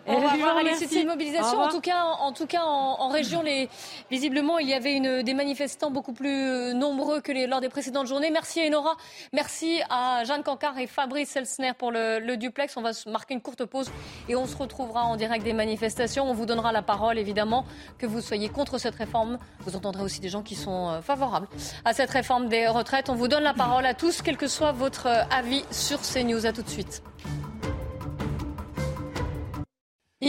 [0.08, 1.60] On va voir Alexis, une mobilisation.
[1.60, 3.70] En tout cas, en, tout cas, en, région, les,
[4.10, 7.70] visiblement, il y avait une, des manifestants beaucoup plus euh, nombreux que les, lors des
[7.70, 8.30] précédentes journées.
[8.32, 8.96] Merci à Enora.
[9.34, 12.78] Merci à Jeanne Cancard et Fabrice Elsner pour le, le, duplex.
[12.78, 13.92] On va marquer une courte pause
[14.30, 16.30] et on se retrouvera en direct des manifestations.
[16.30, 17.66] On vous donnera la parole, évidemment,
[17.98, 19.38] que vous soyez contre cette réforme.
[19.62, 21.48] Vous entendrez aussi des gens qui sont euh, favorables
[21.86, 23.10] à cette réforme des retraites.
[23.10, 26.24] On vous donne la parole à tous, quel que soit votre euh, avis sur ces
[26.24, 26.46] news.
[26.46, 27.04] À tout de suite.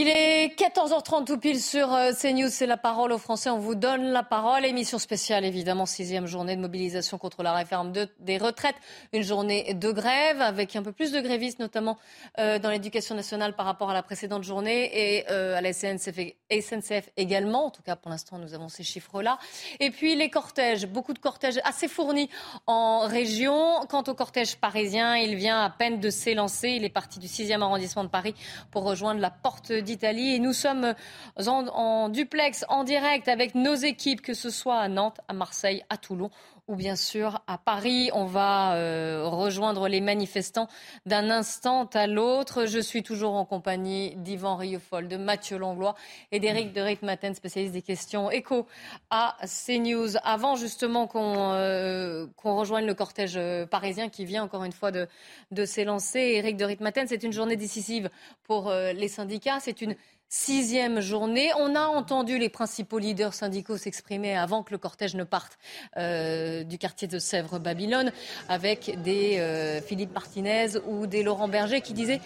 [0.00, 3.58] Il est est 14h30 tout pile sur euh, CNews, c'est la parole aux Français, on
[3.58, 4.64] vous donne la parole.
[4.64, 8.76] Émission spéciale évidemment, sixième journée de mobilisation contre la réforme des retraites,
[9.12, 11.98] une journée de grève avec un peu plus de grévistes notamment
[12.38, 14.90] euh, dans l'éducation nationale par rapport à la précédente journée.
[14.92, 16.18] Et euh, à la SNCF,
[16.52, 19.38] SNCF également, en tout cas pour l'instant nous avons ces chiffres-là.
[19.80, 22.30] Et puis les cortèges, beaucoup de cortèges assez fournis
[22.68, 23.80] en région.
[23.88, 27.60] Quant au cortège parisien, il vient à peine de s'élancer, il est parti du 6e
[27.60, 28.36] arrondissement de Paris
[28.70, 30.34] pour rejoindre la porte d'Italie.
[30.34, 30.94] Et nous sommes
[31.36, 35.96] en, duplex, en direct avec nos équipes, que ce soit à Nantes, à Marseille, à
[35.96, 36.30] Toulon
[36.68, 38.10] ou bien sûr à Paris.
[38.12, 40.68] On va euh, rejoindre les manifestants
[41.06, 42.66] d'un instant à l'autre.
[42.66, 45.94] Je suis toujours en compagnie d'Yvan Rieufol, de Mathieu Langlois
[46.30, 48.66] et d'Éric de Ritmaten, spécialiste des questions écho
[49.10, 50.16] à CNews.
[50.22, 55.08] Avant justement qu'on euh, rejoigne le cortège euh, parisien qui vient encore une fois de,
[55.50, 58.10] de s'élancer, Éric de Ritmaten, c'est une journée décisive
[58.44, 59.60] pour les syndicats.
[59.60, 59.94] C'est une
[60.30, 61.50] Sixième journée.
[61.58, 65.58] On a entendu les principaux leaders syndicaux s'exprimer avant que le cortège ne parte
[65.96, 68.12] euh, du quartier de Sèvres-Babylone
[68.50, 72.20] avec des euh, Philippe Martinez ou des Laurent Berger qui disaient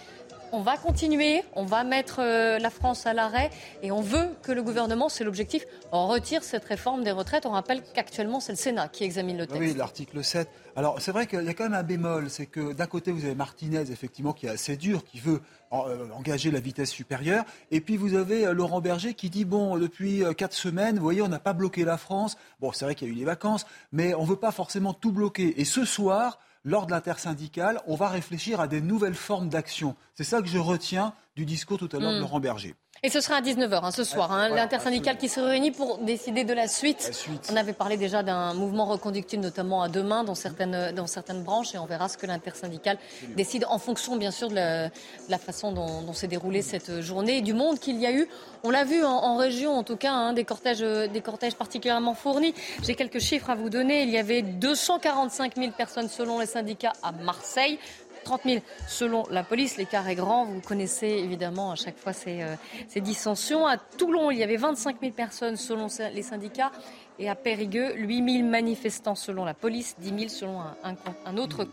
[0.51, 3.49] on va continuer, on va mettre euh, la France à l'arrêt
[3.81, 7.47] et on veut que le gouvernement, c'est l'objectif, retire cette réforme des retraites.
[7.47, 9.59] On rappelle qu'actuellement, c'est le Sénat qui examine le texte.
[9.59, 10.47] Oui, l'article 7.
[10.75, 12.29] Alors, c'est vrai qu'il y a quand même un bémol.
[12.29, 15.41] C'est que d'un côté, vous avez Martinez, effectivement, qui est assez dur, qui veut
[15.73, 17.45] engager la vitesse supérieure.
[17.71, 21.21] Et puis, vous avez euh, Laurent Berger qui dit bon, depuis quatre semaines, vous voyez,
[21.21, 22.37] on n'a pas bloqué la France.
[22.59, 24.93] Bon, c'est vrai qu'il y a eu les vacances, mais on ne veut pas forcément
[24.93, 25.59] tout bloquer.
[25.59, 29.95] Et ce soir, lors de l'intersyndicale, on va réfléchir à des nouvelles formes d'action.
[30.15, 32.21] C'est ça que je retiens du discours tout à l'heure de hmm.
[32.21, 32.75] Laurent Berger.
[33.05, 36.45] Et ce sera à 19h hein, ce soir, hein, l'intersyndicale qui se réunit pour décider
[36.45, 37.27] de la suite.
[37.51, 41.75] On avait parlé déjà d'un mouvement reconductible, notamment à demain dans certaines, dans certaines branches,
[41.75, 42.97] et on verra ce que l'intersyndicale
[43.35, 47.51] décide en fonction, bien sûr, de la, façon dont, s'est déroulée cette journée et du
[47.51, 48.25] monde qu'il y a eu.
[48.63, 52.53] On l'a vu en, région, en tout cas, hein, des, cortèges, des cortèges particulièrement fournis.
[52.83, 54.03] J'ai quelques chiffres à vous donner.
[54.03, 57.79] Il y avait 245 000 personnes selon les syndicats à Marseille.
[58.23, 59.77] 30 000 selon la police.
[59.77, 60.45] L'écart est grand.
[60.45, 63.67] Vous connaissez évidemment à chaque fois ces, euh, dissensions.
[63.67, 66.71] À Toulon, il y avait 25 000 personnes selon les syndicats.
[67.19, 71.63] Et à Périgueux, 8 000 manifestants selon la police, 10 000 selon un, un, autre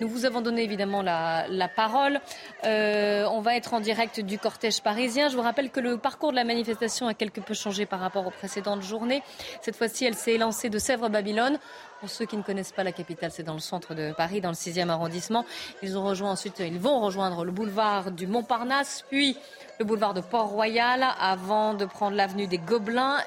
[0.00, 2.20] Nous vous avons donné évidemment la, parole.
[2.64, 5.28] Euh, on va être en direct du cortège parisien.
[5.28, 8.26] Je vous rappelle que le parcours de la manifestation a quelque peu changé par rapport
[8.26, 9.22] aux précédentes journées.
[9.62, 11.58] Cette fois-ci, elle s'est élancée de Sèvres-Babylone.
[12.00, 14.50] Pour ceux qui ne connaissent pas la capitale, c'est dans le centre de Paris, dans
[14.50, 15.44] le 6e arrondissement.
[15.82, 19.36] Ils ont rejoint ensuite, ils vont rejoindre le boulevard du Montparnasse, puis
[19.78, 23.18] le boulevard de Port-Royal, avant de prendre l'avenue des Gobelins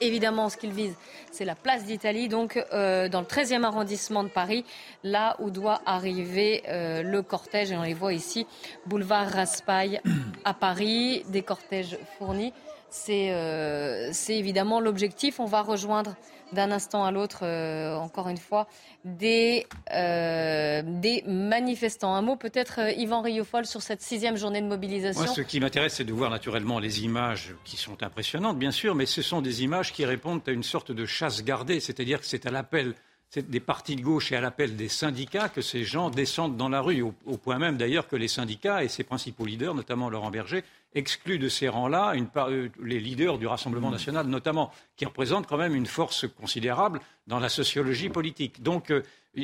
[0.00, 0.96] Évidemment, ce qu'ils visent,
[1.32, 4.64] c'est la place d'Italie, donc euh, dans le 13e arrondissement de Paris,
[5.02, 7.72] là où doit arriver euh, le cortège.
[7.72, 8.46] Et on les voit ici,
[8.86, 10.00] boulevard Raspail
[10.44, 12.52] à Paris, des cortèges fournis.
[12.90, 15.40] C'est euh, évidemment l'objectif.
[15.40, 16.14] On va rejoindre
[16.52, 18.66] d'un instant à l'autre, euh, encore une fois,
[19.04, 22.14] des, euh, des manifestants.
[22.14, 25.26] Un mot peut-être, euh, Yvan Riofol, sur cette sixième journée de mobilisation.
[25.26, 29.06] Ce qui m'intéresse, c'est de voir naturellement les images qui sont impressionnantes, bien sûr, mais
[29.06, 32.46] ce sont des images qui répondent à une sorte de chasse gardée, c'est-à-dire que c'est
[32.46, 32.94] à l'appel
[33.36, 36.80] des partis de gauche et à l'appel des syndicats que ces gens descendent dans la
[36.80, 40.64] rue, au, point même d'ailleurs que les syndicats et ses principaux leaders, notamment Laurent Berger,
[40.94, 45.74] excluent de ces rangs-là euh, les leaders du Rassemblement national, notamment, qui représentent quand même
[45.74, 48.62] une force considérable dans la sociologie politique.
[48.62, 49.02] Donc, euh,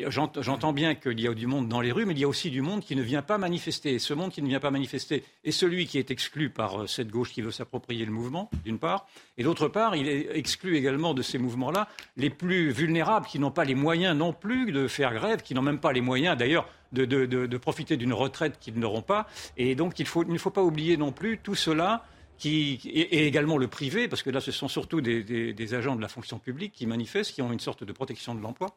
[0.09, 2.51] J'entends bien qu'il y a du monde dans les rues, mais il y a aussi
[2.51, 3.93] du monde qui ne vient pas manifester.
[3.93, 6.87] Et ce monde qui ne vient pas manifester est celui qui est exclu par euh,
[6.87, 9.07] cette gauche qui veut s'approprier le mouvement, d'une part.
[9.37, 13.51] Et d'autre part, il est exclu également de ces mouvements-là les plus vulnérables, qui n'ont
[13.51, 16.67] pas les moyens non plus de faire grève, qui n'ont même pas les moyens d'ailleurs
[16.95, 19.27] de, profiter d'une retraite qu'ils n'auront pas.
[19.57, 22.05] Et donc il, ne faut pas oublier non plus tout cela.
[22.37, 26.09] Qui, et, également le privé, parce que là, ce sont surtout des agents de la
[26.09, 28.77] fonction publique qui manifestent, qui ont une sorte de protection de l'emploi.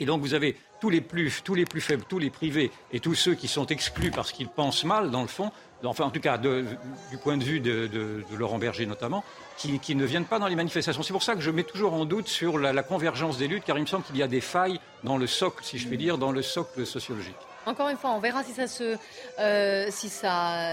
[0.00, 3.00] Et donc vous avez tous les plus, tous les plus faibles, tous les privés et
[3.00, 5.50] tous ceux qui sont exclus parce qu'ils pensent mal, dans le fond,
[5.82, 9.24] enfin en tout cas du point de vue de, Laurent Berger notamment,
[9.58, 11.02] qui, ne viennent pas dans les manifestations.
[11.02, 13.76] C'est pour ça que je mets toujours en doute sur la, convergence des luttes, car
[13.76, 16.16] il me semble qu'il y a des failles dans le socle, si je puis dire,
[16.16, 17.36] dans le socle sociologique.
[17.66, 18.96] Encore une fois, on verra si ça se,
[19.38, 20.70] euh, si ça,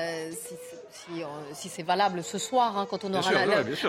[1.53, 3.31] si c'est valable ce soir, hein, quand on aura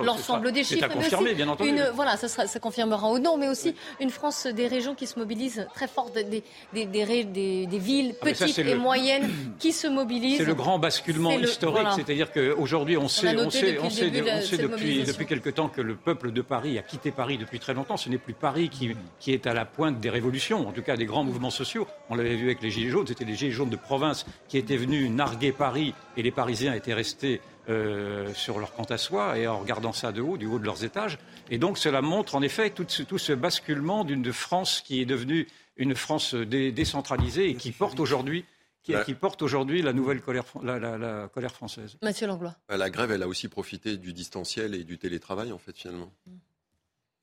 [0.03, 0.88] l'ensemble des chiffres.
[0.88, 1.71] confirmé, bien entendu.
[1.71, 5.07] Une, voilà, ça, sera, ça, confirmera ou non, mais aussi une France des régions qui
[5.07, 6.42] se mobilisent très fort, des, des,
[6.87, 7.25] des,
[7.66, 10.38] des villes ah, petites et moyennes qui se mobilisent.
[10.38, 14.59] C'est le grand basculement historique, c'est-à-dire qu'aujourd'hui, on sait, on, sait, on sait, on sait
[14.59, 17.97] depuis, depuis quelque temps que le peuple de Paris a quitté Paris depuis très longtemps.
[17.97, 20.97] Ce n'est plus Paris qui, qui est à la pointe des révolutions, en tout cas
[20.97, 21.87] des grands mouvements sociaux.
[22.11, 24.77] On l'avait vu avec les Gilets jaunes, c'était les Gilets jaunes de province qui étaient
[24.77, 29.47] venus narguer Paris et les Parisiens étaient restés euh, sur leur compte à soi et
[29.47, 31.19] en regardant ça de haut, du haut de leurs étages.
[31.51, 35.07] Et donc cela montre en effet tout ce, tout ce basculement d'une France qui est
[35.07, 38.45] devenue une France décentralisée et qui porte aujourd'hui
[38.87, 41.97] qui, qui, porte aujourd'hui la nouvelle colère, la, la, la colère française.
[42.03, 42.55] Mathieu Langlois.
[42.69, 46.13] Bah, la grève, elle a aussi profité du distanciel et du télétravail, en fait, finalement.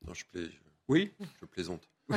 [0.06, 0.58] Non, je, plais, je,
[0.90, 1.14] oui.
[1.40, 1.88] je plaisante.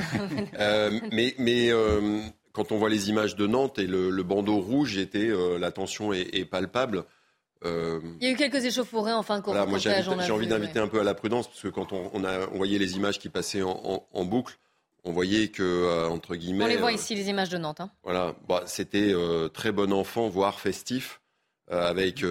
[0.58, 2.20] euh, mais mais euh,
[2.56, 5.70] quand on voit les images de Nantes et le, le bandeau rouge, était, euh, la
[5.70, 7.04] tension est, est palpable.
[7.66, 9.90] Euh, Il y a eu quelques échauffourées en fin de voilà, Moi, j'ai
[10.32, 10.86] envie d'inviter ouais.
[10.86, 13.18] un peu à la prudence, parce que quand on, on, a, on voyait les images
[13.18, 14.56] qui passaient en, en, en boucle,
[15.04, 16.64] on voyait que, euh, entre guillemets.
[16.64, 17.82] On les voit ici, les images de Nantes.
[17.82, 17.90] Hein.
[18.04, 19.12] Voilà, bah, c'était
[19.52, 21.20] très bon enfant, voire festif,
[21.70, 22.24] avec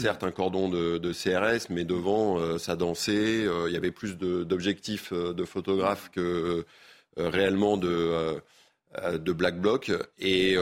[0.00, 3.44] certes un cordon de, de, CRS, mais devant, ça dansait.
[3.68, 6.66] Il y avait plus d'objectifs de, de, photographes que
[7.16, 8.40] réellement de,
[8.96, 9.92] de Black Bloc.
[10.18, 10.56] Et.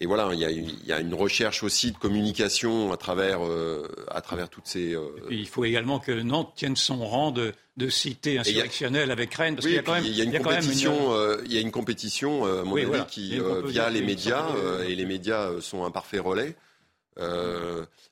[0.00, 3.44] Et voilà, il y, a, il y, a, une recherche aussi de communication à travers,
[3.44, 4.94] euh, à travers toutes ces.
[4.94, 5.08] Euh...
[5.28, 9.12] il faut également que Nantes tienne son rang de, de cité insurrectionnelle a...
[9.12, 10.04] avec Rennes, parce oui, qu'il y a quand même.
[10.04, 11.16] Il y a une compétition, une...
[11.16, 13.04] Euh, il y a une compétition, à mon oui, avis, voilà.
[13.06, 14.46] qui euh, via les médias,
[14.86, 16.54] et les médias sont un parfait relais.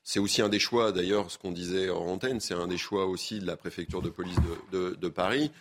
[0.03, 3.05] c'est aussi un des choix, d'ailleurs, ce qu'on disait en antenne, c'est un des choix
[3.05, 4.39] aussi de la préfecture de police
[4.73, 5.51] de, de, de Paris,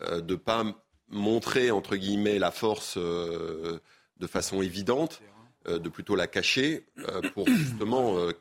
[0.00, 0.64] de ne pas
[1.08, 5.22] montrer entre guillemets la force de façon évidente
[5.68, 8.32] euh, de plutôt la cacher euh, pour justement, euh,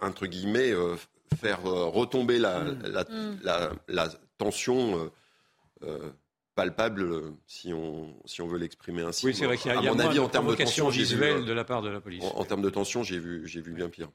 [0.00, 0.72] entre guillemets,
[1.40, 3.40] faire retomber la, la, mm.
[3.42, 5.10] la, la tension
[6.54, 9.26] palpable, si on, si on veut l'exprimer ainsi.
[9.26, 11.52] Oui, c'est vrai qu'il y a, à mon avis, en termes de tension, visuelle de
[11.52, 12.22] la part de la police.
[12.22, 14.10] En, en termes de tension, j'ai vu, j'ai vu bien pire.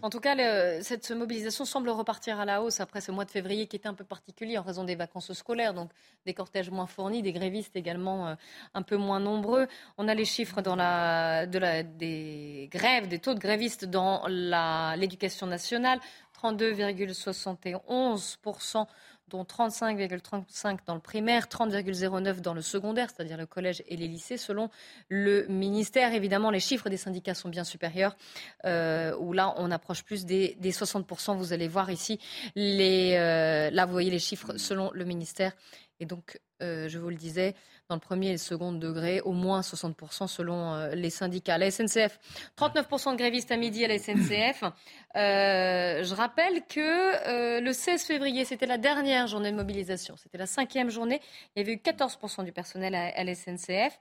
[0.00, 0.36] En tout cas,
[0.82, 3.94] cette mobilisation semble repartir à la hausse après ce mois de février qui était un
[3.94, 5.90] peu particulier en raison des vacances scolaires, donc
[6.24, 8.34] des cortèges moins fournis, des grévistes également euh,
[8.74, 9.66] un peu moins nombreux.
[9.98, 10.62] On a les chiffres
[11.98, 14.26] des grèves, des taux de grévistes dans
[14.96, 16.00] l'éducation nationale,
[16.42, 18.86] 32,71%
[19.32, 24.36] dont 35,35 dans le primaire, 30,09 dans le secondaire, c'est-à-dire le collège et les lycées,
[24.36, 24.68] selon
[25.08, 26.12] le ministère.
[26.12, 28.16] Évidemment, les chiffres des syndicats sont bien supérieurs,
[28.66, 31.36] euh, où là, on approche plus des, des 60%.
[31.36, 32.20] Vous allez voir ici,
[32.56, 35.52] euh, là, vous voyez les chiffres selon le ministère.
[36.02, 37.54] Et donc, euh, je vous le disais,
[37.88, 41.58] dans le premier et le second degré, au moins 60% selon euh, les syndicats.
[41.58, 42.18] La SNCF,
[42.58, 44.64] 39% de grévistes à midi à la SNCF.
[45.14, 50.16] Euh, je rappelle que le 16 février, c'était la dernière journée de mobilisation.
[50.16, 51.20] C'était la cinquième journée.
[51.54, 54.00] Il y avait eu 14% du personnel à, à la SNCF,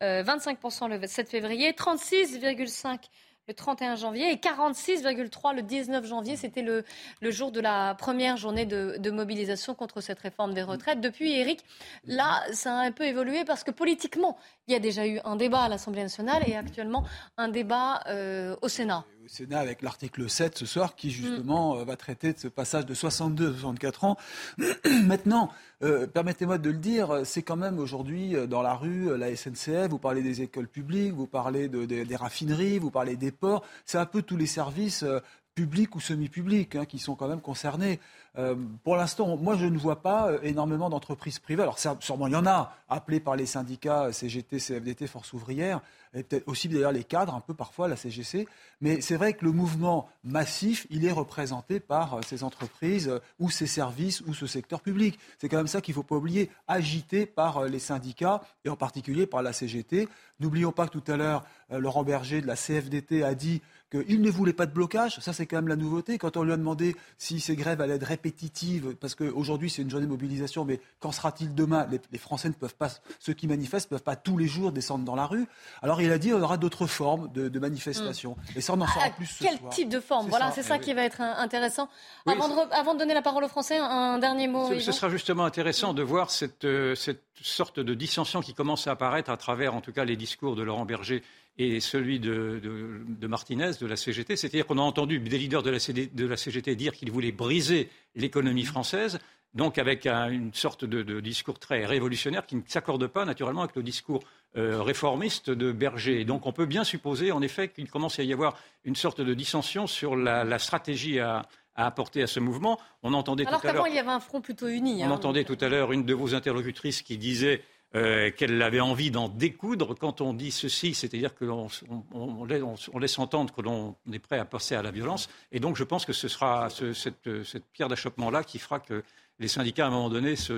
[0.00, 3.00] 25% le 7 février, 36,5%
[3.48, 6.36] le 31 janvier et 46,3 le 19 janvier.
[6.36, 6.84] C'était le,
[7.22, 11.00] jour de la première journée de, de, mobilisation contre cette réforme des retraites.
[11.00, 11.64] Depuis, Eric,
[12.04, 14.36] là, ça a un peu évolué parce que politiquement,
[14.68, 17.04] il y a déjà eu un débat à l'Assemblée nationale et actuellement
[17.36, 21.84] un débat euh, au Sénat au Sénat avec l'article 7 ce soir qui justement mmh.
[21.84, 24.16] va traiter de ce passage de 62 à 64 ans.
[25.04, 25.50] Maintenant,
[25.84, 29.88] euh, permettez-moi de le dire, c'est quand même aujourd'hui euh, dans la rue la SNCF,
[29.90, 33.64] vous parlez des écoles publiques, vous parlez de, de, des raffineries, vous parlez des ports,
[33.84, 35.20] c'est un peu tous les services euh,
[35.54, 38.00] publics ou semi-publics hein, qui sont quand même concernés.
[38.38, 41.62] Euh, pour l'instant, moi, je ne vois pas euh, énormément d'entreprises privées.
[41.62, 45.80] Alors, sûrement, il y en a, appelées par les syndicats CGT, CFDT, Force ouvrière,
[46.14, 48.48] et peut-être aussi d'ailleurs les cadres, un peu parfois, la CGC.
[48.80, 53.50] Mais c'est vrai que le mouvement massif, il est représenté par euh, ces entreprises ou
[53.50, 55.18] ces services ou ce secteur public.
[55.38, 58.76] C'est quand même ça qu'il ne faut pas oublier, agité par les syndicats et en
[58.76, 60.08] particulier par la CGT.
[60.40, 64.30] N'oublions pas que tout à l'heure, Laurent Berger de la CFDT a dit qu'il ne
[64.30, 65.20] voulait pas de blocage.
[65.20, 66.18] Ça, c'est quand même la nouveauté.
[66.18, 69.90] Quand on lui a demandé si ces grèves allaient être répétitives, parce qu'aujourd'hui, c'est une
[69.90, 71.86] journée de mobilisation, mais qu'en sera-t-il demain?
[71.90, 74.72] Les, les, Français ne peuvent pas, ceux qui manifestent ne peuvent pas tous les jours
[74.72, 75.46] descendre dans la rue.
[75.82, 78.32] Alors, il a dit qu'il y aura d'autres formes de, de manifestation.
[78.32, 78.58] Mmh.
[78.58, 79.72] Et ça, on en saura ah, plus ce Quel soir.
[79.72, 80.28] type de forme?
[80.28, 80.80] Voilà, c'est ça oui.
[80.80, 81.88] qui va être intéressant.
[82.26, 84.68] Oui, avant, de, avant, de, donner la parole aux Français, un, un dernier mot.
[84.68, 88.86] Ce, ce, sera justement intéressant de voir cette, euh, cette sorte de dissension qui commence
[88.86, 91.22] à apparaître à travers, en tout cas, les discours de Laurent Berger
[91.58, 94.36] et celui de, de, de, Martinez, de la CGT.
[94.36, 97.32] C'est-à-dire qu'on a entendu des leaders de la, CD, de la CGT dire qu'ils voulaient
[97.32, 99.18] briser l'économie française,
[99.54, 103.76] donc avec un, une sorte de, discours très révolutionnaire qui ne s'accorde pas naturellement avec
[103.76, 104.22] le discours
[104.56, 106.24] euh, réformiste de Berger.
[106.24, 109.34] Donc on peut bien supposer en effet qu'il commence à y avoir une sorte de
[109.34, 112.78] dissension sur la, la stratégie à, à apporter à ce mouvement.
[113.02, 113.88] On entendait Alors tout à l'heure.
[113.88, 115.02] il y avait un front plutôt uni.
[115.02, 115.10] On hein.
[115.10, 117.62] entendait tout à l'heure une de vos interlocutrices qui disait
[117.94, 122.46] euh, qu'elle avait envie d'en découdre quand on dit ceci, c'est-à-dire qu'on on, on,
[122.92, 125.28] on, laisse entendre que l'on est prêt à passer à la violence.
[125.50, 129.04] Et donc je pense que ce sera ce, cette, cette, pierre d'achoppement-là qui fera que
[129.38, 130.54] les syndicats, à un moment donné, se,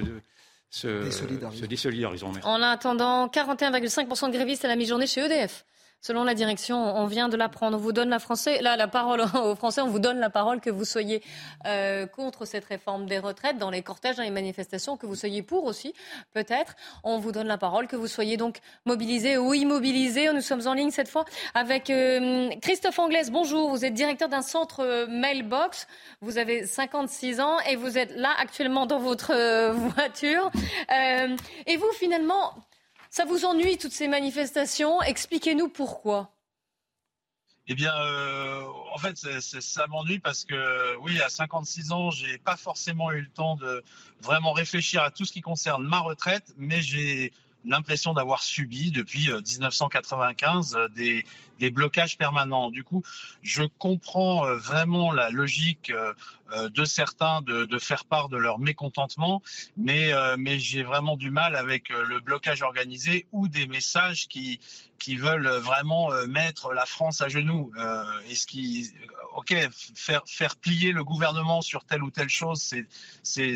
[0.70, 2.32] se, se désolidariseront.
[2.42, 5.64] En attendant, 41,5% de grévistes à la mi-journée chez EDF.
[6.06, 7.78] Selon la direction, on vient de l'apprendre.
[7.78, 10.60] On vous donne la, français, là, la parole aux Français, on vous donne la parole
[10.60, 11.22] que vous soyez
[11.64, 15.40] euh, contre cette réforme des retraites dans les cortèges, dans les manifestations, que vous soyez
[15.40, 15.94] pour aussi,
[16.34, 16.76] peut-être.
[17.04, 20.30] On vous donne la parole, que vous soyez donc mobilisé ou immobilisé.
[20.30, 21.24] Nous sommes en ligne cette fois
[21.54, 23.30] avec euh, Christophe Anglaise.
[23.30, 25.86] Bonjour, vous êtes directeur d'un centre euh, Mailbox.
[26.20, 29.32] Vous avez 56 ans et vous êtes là actuellement dans votre
[29.72, 30.50] voiture.
[31.66, 32.52] et vous, finalement,
[33.14, 35.00] ça vous ennuie toutes ces manifestations?
[35.00, 36.32] Expliquez-nous pourquoi.
[37.68, 42.56] Eh bien, euh, en fait, ça m'ennuie parce que, oui, à 56 ans, j'ai pas
[42.56, 43.84] forcément eu le temps de
[44.20, 47.32] vraiment réfléchir à tout ce qui concerne ma retraite, mais j'ai
[47.64, 51.24] l'impression d'avoir subi depuis 1995 euh, euh, des,
[51.60, 52.72] des, blocages permanents.
[52.72, 53.04] Du coup,
[53.42, 55.92] je comprends vraiment la logique
[56.72, 59.42] de certains de, faire part de leur mécontentement,
[59.76, 64.60] mais, mais j'ai vraiment du mal avec le blocage organisé ou des messages qui,
[64.98, 67.72] qui veulent vraiment mettre la France à genoux.
[68.28, 68.90] et ce qui,
[69.34, 69.54] ok,
[69.94, 72.86] faire, faire plier le gouvernement sur telle ou telle chose, c'est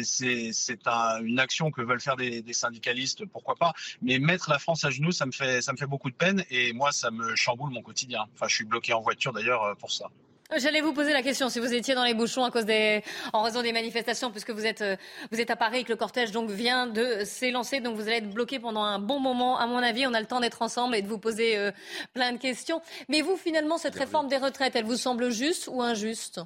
[0.02, 3.72] c'est une action que veulent faire des, des, syndicalistes, pourquoi pas.
[4.02, 6.44] Mais mettre la France à genoux, ça me fait ça me fait beaucoup de peine
[6.50, 8.26] et moi ça me chamboule mon quotidien.
[8.34, 10.10] Enfin, je suis bloqué en voiture d'ailleurs pour ça.
[10.56, 13.42] J'allais vous poser la question si vous étiez dans les bouchons à cause des, en
[13.42, 14.96] raison des manifestations, puisque vous êtes, euh,
[15.30, 18.16] vous êtes à Paris et que le cortège donc vient de s'élancer, donc vous allez
[18.16, 19.58] être bloqué pendant un bon moment.
[19.58, 21.70] À mon avis, on a le temps d'être ensemble et de vous poser euh,
[22.14, 22.80] plein de questions.
[23.10, 26.40] Mais vous, finalement, cette réforme des retraites, elle vous semble juste ou injuste?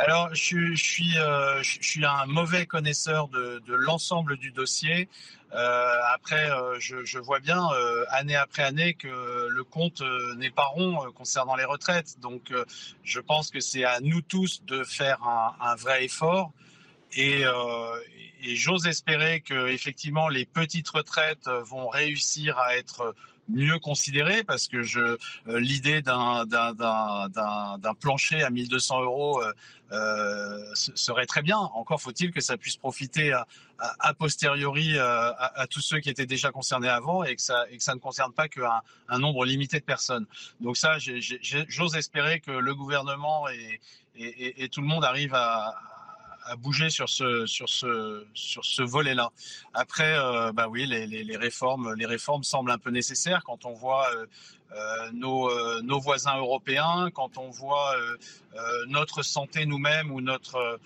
[0.00, 5.10] Alors, je, suis, euh, je, suis un mauvais connaisseur de, l'ensemble du dossier.
[5.52, 7.68] Euh, après, euh, je, vois bien
[8.08, 10.02] année après année que le compte
[10.38, 12.18] n'est pas rond concernant les retraites.
[12.20, 12.50] Donc,
[13.04, 16.50] je pense que c'est à nous tous de faire un vrai effort.
[17.14, 17.42] Et,
[18.42, 23.14] et j'ose espérer que effectivement les petites retraites vont réussir à être
[23.50, 25.16] mieux considéré parce que je euh,
[25.60, 29.52] l'idée d'un d'un plancher à 1200 euros euh,
[29.92, 31.58] euh serait très bien.
[31.58, 33.46] Encore faut-il que ça puisse profiter à,
[33.78, 37.64] à, posteriori euh, à, à, tous ceux qui étaient déjà concernés avant et que ça,
[37.70, 40.26] et que ça ne concerne pas qu'un un nombre limité de personnes.
[40.60, 43.80] Donc ça, j'ose espérer que le gouvernement et,
[44.16, 45.74] et, et, tout le monde arrive à,
[46.50, 49.30] à bouger sur ce sur ce sur ce volet-là.
[49.72, 53.72] Après, euh, bah oui, les, les, réformes les réformes semblent un peu nécessaires quand on
[53.72, 54.26] voit euh,
[54.72, 55.50] euh nos,
[55.82, 57.94] nos voisins européens, quand on voit
[58.88, 60.80] notre santé nous-mêmes ou notre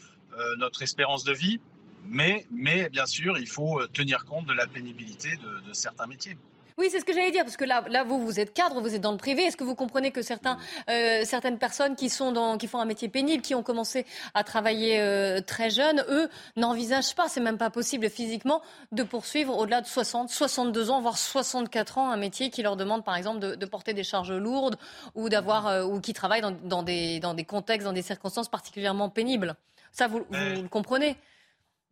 [0.59, 1.61] notre espérance de vie.
[2.07, 6.37] Mais mais bien sûr, il faut tenir compte de la pénibilité de certains métiers.
[6.77, 8.97] Oui, c'est ce que j'allais dire, parce que là, là, vous, vous êtes cadre, vous
[8.97, 9.43] êtes dans le privé.
[9.43, 10.59] Est-ce que vous comprenez que certains,
[10.91, 14.05] euh, certaines personnes qui, sont dans, qui font un métier pénible, qui ont commencé
[14.35, 18.61] à travailler euh, très jeunes, eux, n'envisagent pas, c'est même pas possible physiquement,
[18.91, 23.05] de poursuivre au-delà de 60, 62 ans, voire 64 ans, un métier qui leur demande,
[23.05, 24.77] par exemple, de, de porter des charges lourdes
[25.15, 28.49] ou d'avoir, euh, ou qui travaillent dans, dans, des, dans des contextes, dans des circonstances
[28.49, 29.55] particulièrement pénibles.
[29.93, 31.17] Ça, vous, vous le comprenez?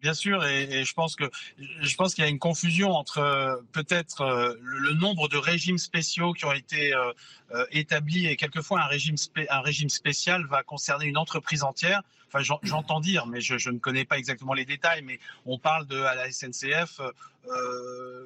[0.02, 1.30] Bien sûr, et, et, je pense que
[1.80, 5.78] je pense qu'il y a une confusion entre euh, peut-être euh, le, nombre de régimes
[5.78, 9.14] spéciaux qui ont été euh, établis et quelquefois un régime
[9.48, 12.02] un régime spécial va concerner une entreprise entière.
[12.34, 15.86] Enfin, j'entends dire, mais je, je, ne connais pas exactement les détails, mais on parle
[15.86, 17.00] de à la SNCF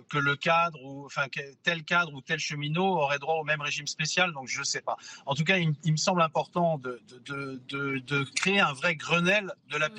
[0.08, 1.26] que le cadre ou enfin
[1.64, 4.32] tel cadre ou tel cheminot aurait droit au même régime spécial.
[4.32, 4.96] Donc je sais pas.
[5.26, 8.94] En tout cas, il, il me semble important de, de, de, de, créer un vrai
[8.94, 9.94] Grenelle de la mmh.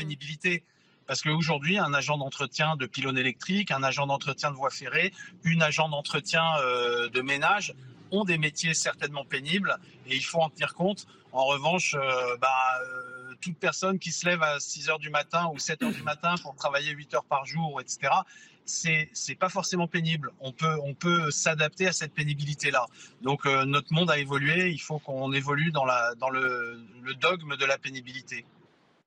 [1.07, 5.63] Parce qu'aujourd'hui, un agent d'entretien de pylône électrique, un agent d'entretien de voie ferrée, une
[5.63, 7.73] agent d'entretien euh, de ménage
[8.11, 11.07] ont des métiers certainement pénibles et il faut en tenir compte.
[11.31, 12.49] En revanche, euh, bah,
[12.81, 16.03] euh, toute personne qui se lève à 6 heures du matin ou 7 heures du
[16.03, 18.13] matin pour travailler 8 heures par jour, etc.,
[18.69, 20.29] c'est c'est pas forcément pénible.
[20.41, 22.85] On peut on peut s'adapter à cette pénibilité là.
[23.21, 24.71] Donc notre monde a évolué.
[24.71, 26.77] Il faut qu'on évolue dans la dans le
[27.21, 28.43] dogme de la pénibilité.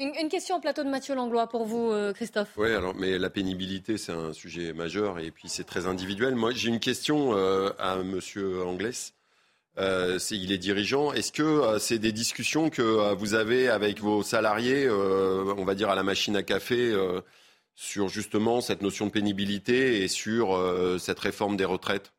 [0.00, 2.48] Une, question au plateau de Mathieu Langlois pour vous, euh, Christophe.
[2.56, 6.34] Oui, alors, mais la pénibilité, c'est un sujet majeur et puis c'est très individuel.
[6.34, 9.12] Moi, j'ai une question euh, à Monsieur Anglès.
[9.76, 11.12] Euh, il est dirigeant.
[11.12, 15.94] Est-ce que c'est des discussions que vous avez avec vos salariés, on va dire à
[15.94, 16.94] la machine à café,
[17.74, 20.58] sur justement cette notion de pénibilité et sur
[20.98, 22.12] cette réforme des retraites?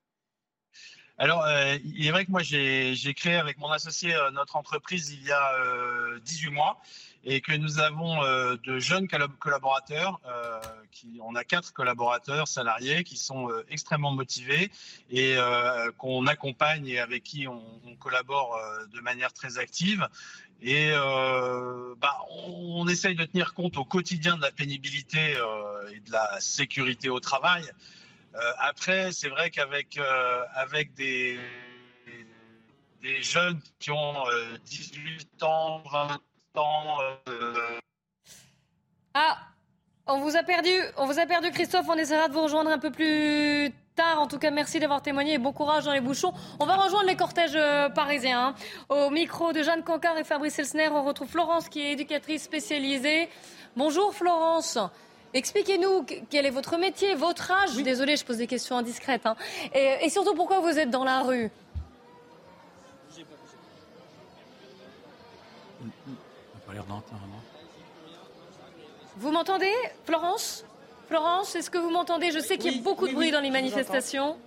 [1.23, 1.45] Alors,
[1.85, 5.51] il est vrai que moi, j'ai créé avec mon associé notre entreprise il y a
[6.25, 6.81] 18 mois
[7.23, 9.07] et que nous avons euh, de jeunes
[9.39, 10.19] collaborateurs.
[10.25, 10.59] Euh,
[10.91, 14.71] qui, on a quatre collaborateurs salariés qui sont euh, extrêmement motivés
[15.09, 20.07] et euh, qu'on accompagne et avec qui on, on collabore euh, de manière très active.
[20.63, 20.91] Et
[21.99, 25.31] bah, on, essaye de tenir compte au quotidien de la pénibilité
[25.91, 27.63] et de la sécurité au travail.
[28.57, 29.99] Après, c'est vrai qu'avec
[30.55, 31.39] avec des
[33.01, 34.23] des jeunes qui ont
[34.65, 36.21] 18 ans, 20
[36.55, 36.97] ans.
[39.13, 39.37] Ah,
[40.07, 42.79] on vous a perdu, on vous a perdu Christophe, on essaiera de vous rejoindre un
[42.79, 44.19] peu plus tard.
[44.19, 46.33] En tout cas, merci d'avoir témoigné et bon courage dans les bouchons.
[46.59, 48.47] On va rejoindre les cortèges euh, parisiens.
[48.47, 48.55] Hein.
[48.89, 53.29] Au micro de Jeanne Cancard et Fabrice Elsner, on retrouve Florence qui est éducatrice spécialisée.
[53.75, 54.77] Bonjour Florence.
[55.33, 57.75] Expliquez-nous quel est votre métier, votre âge.
[57.75, 59.25] Désolée, je pose des questions indiscrètes.
[59.25, 59.35] Hein.
[59.73, 61.49] Et, surtout, pourquoi vous êtes dans la rue?
[66.87, 67.21] D'entendre.
[69.17, 69.73] Vous m'entendez,
[70.05, 70.63] Florence?
[71.09, 72.31] Florence, est-ce que vous m'entendez?
[72.31, 74.37] Je sais qu'il y a beaucoup de bruit dans les manifestations.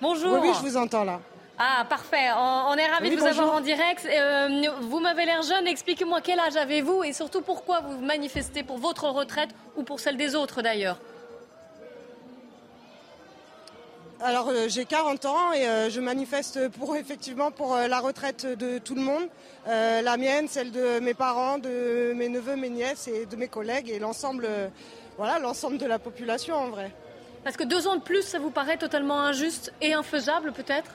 [0.00, 0.40] Bonjour.
[0.40, 1.20] Oui, je vous entends là.
[1.58, 2.30] Ah, parfait.
[2.36, 4.06] On, est ravis de vous avoir en direct.
[4.06, 5.66] Euh, vous m'avez l'air jeune.
[5.66, 10.16] Expliquez-moi quel âge avez-vous et surtout pourquoi vous manifestez pour votre retraite ou pour celle
[10.16, 10.98] des autres d'ailleurs.
[14.20, 18.78] Alors euh, j'ai 40 ans et euh, je manifeste pour effectivement pour la retraite de
[18.78, 19.28] tout le monde,
[19.66, 23.90] la mienne, celle de mes parents, de mes neveux, mes nièces et de mes collègues
[23.90, 24.48] et l'ensemble
[25.18, 26.90] voilà, l'ensemble de la population en vrai.
[27.44, 30.92] Parce que deux ans de plus, ça vous paraît totalement injuste et infaisable peut-être?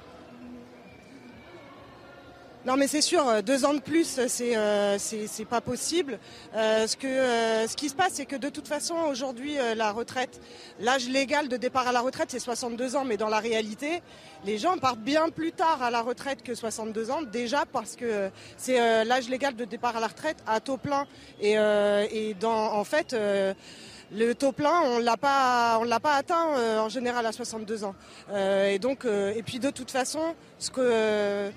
[2.67, 4.97] Non mais c'est sûr, euh, deux ans de plus, c'est euh,
[5.49, 6.19] pas possible.
[6.53, 10.41] Euh, ce que ce qui se passe, c'est que de toute façon aujourd'hui la retraite,
[10.81, 14.01] l'âge légal de départ à la retraite, c'est 62 ans, mais dans la réalité,
[14.45, 18.29] les gens partent bien plus tard à la retraite que 62 ans, déjà parce que
[18.57, 21.07] c'est l'âge légal de départ à la retraite à taux plein
[21.39, 23.15] et, et dans en fait
[24.11, 27.83] le taux plein, on l'a pas, on l'a pas atteint euh, en général à 62
[27.83, 27.95] ans.
[28.31, 31.51] Euh, et donc, euh, et puis de toute façon, ce que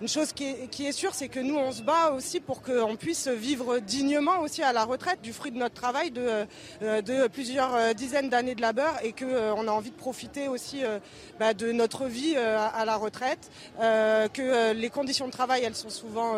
[0.00, 3.28] une chose qui est, sûre, c'est que nous, on se bat aussi pour qu'on puisse
[3.28, 6.46] vivre dignement aussi à la retraite du fruit de notre travail de,
[6.80, 10.82] de plusieurs dizaines d'années de labeur et qu'on a envie de profiter aussi
[11.40, 16.34] bah, de notre vie à, la retraite, que les conditions de travail, elles sont souvent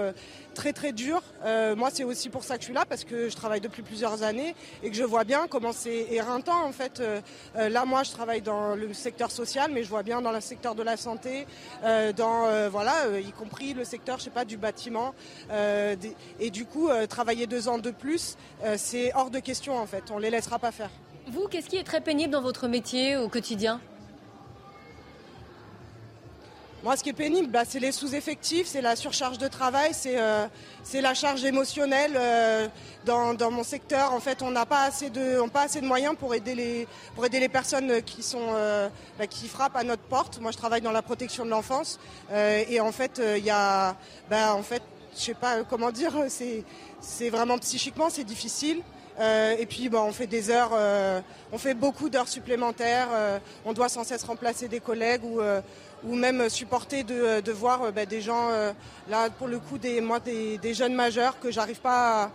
[0.59, 1.23] très très dur.
[1.45, 3.83] Euh, moi, c'est aussi pour ça que je suis là, parce que je travaille depuis
[3.83, 6.99] plusieurs années et que je vois bien comment c'est éreintant en fait.
[6.99, 7.21] Euh,
[7.57, 10.41] euh, là, moi, je travaille dans le secteur social, mais je vois bien dans le
[10.41, 11.47] secteur de la santé,
[12.17, 15.15] dans voilà, y compris le secteur, je sais pas, du bâtiment.
[16.41, 18.37] et du coup, travailler deux ans de plus,
[18.77, 20.05] c'est hors de question en fait.
[20.11, 20.91] On les laissera pas faire.
[21.29, 23.81] Vous, qu'est-ce qui est très pénible dans votre métier au quotidien?
[26.85, 30.17] Moi, ce qui est pénible, bah, c'est les sous-effectifs, c'est la surcharge de travail, c'est
[30.17, 30.47] euh,
[30.95, 32.13] la charge émotionnelle.
[32.15, 32.69] Euh,
[33.05, 36.35] dans, mon secteur, en fait, on n'a pas, assez de, pas assez de moyens pour
[36.35, 40.41] aider les, pour aider les personnes qui, sont, euh, bah, qui frappent à notre porte.
[40.41, 41.99] Moi, je travaille dans la protection de l'enfance.
[42.33, 43.97] et en fait, il y a,
[44.31, 44.83] bah, en fait,
[45.17, 48.83] je sais pas comment dire, c'est vraiment psychiquement, c'est difficile.
[49.19, 50.73] et puis on fait des heures,
[51.51, 53.09] on fait beaucoup d'heures supplémentaires.
[53.65, 55.41] on doit sans cesse remplacer des collègues ou,
[56.05, 58.73] ou même supporter de, voir euh, bah, des gens, euh,
[59.09, 62.31] là pour le coup des, moi, des, jeunes majeurs que j'arrive pas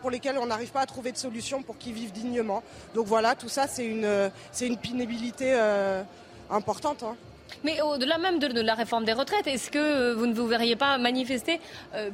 [0.00, 2.62] pour lesquels on n'arrive pas à trouver de solution pour qu'ils vivent dignement.
[2.94, 6.02] Donc voilà, tout ça c'est une, c'est pénibilité euh,
[6.50, 7.02] importante.
[7.02, 7.16] Hein.
[7.64, 10.98] Mais au-delà même de, la réforme des retraites, est-ce que vous ne vous verriez pas
[10.98, 11.60] manifester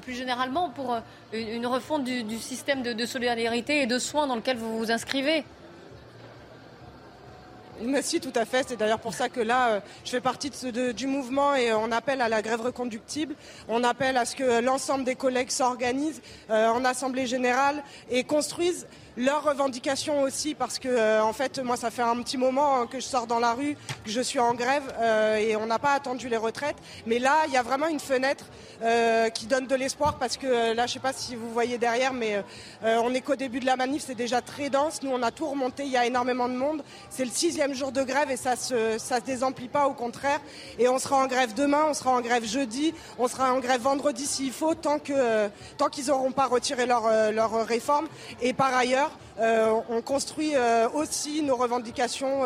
[0.00, 0.96] plus généralement pour
[1.32, 5.44] une, refonte du, système de, solidarité et de soins dans lequel vous vous inscrivez?
[8.02, 8.66] Si, tout à fait.
[8.68, 12.20] C'est d'ailleurs pour ça que là, euh, je fais partie du mouvement et on appelle
[12.20, 13.34] à la grève reconductible.
[13.68, 18.86] On appelle à ce que l'ensemble des collègues s'organisent euh, en assemblée générale et construisent
[19.16, 22.86] leurs revendications aussi parce que euh, en fait moi ça fait un petit moment hein,
[22.86, 24.82] que je sors dans la rue, que je suis en grève
[25.38, 26.76] et on n'a pas attendu les retraites.
[27.06, 28.46] Mais là il y a vraiment une fenêtre
[29.34, 32.42] qui donne de l'espoir parce que là je sais pas si vous voyez derrière mais
[32.82, 35.02] on est qu'au début de la manif, c'est déjà très dense.
[35.02, 36.82] Nous on a tout remonté, il y a énormément de monde.
[37.10, 40.40] C'est le sixième jour de grève et ça se, ça se désemplit pas, au contraire.
[40.78, 43.80] Et on sera en grève demain, on sera en grève jeudi, on sera en grève
[43.80, 48.06] vendredi s'il faut, tant que tant qu'ils n'auront pas retiré leur, euh, leur réforme.
[48.42, 49.03] Et par ailleurs,
[49.40, 52.42] euh, on construit euh, aussi nos revendications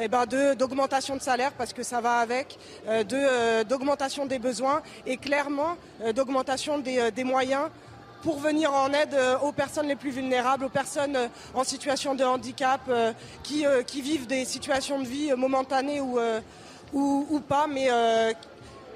[0.00, 0.26] eh ben
[0.56, 2.58] d'augmentation de salaire parce que ça va avec,
[3.68, 5.76] d'augmentation des besoins et clairement
[6.14, 7.68] d'augmentation des, moyens
[8.26, 12.16] pour venir en aide euh, aux personnes les plus vulnérables, aux personnes euh, en situation
[12.16, 13.12] de handicap, euh,
[13.44, 16.18] qui, vivent des situations de vie momentanées ou,
[16.92, 17.88] ou, ou pas, mais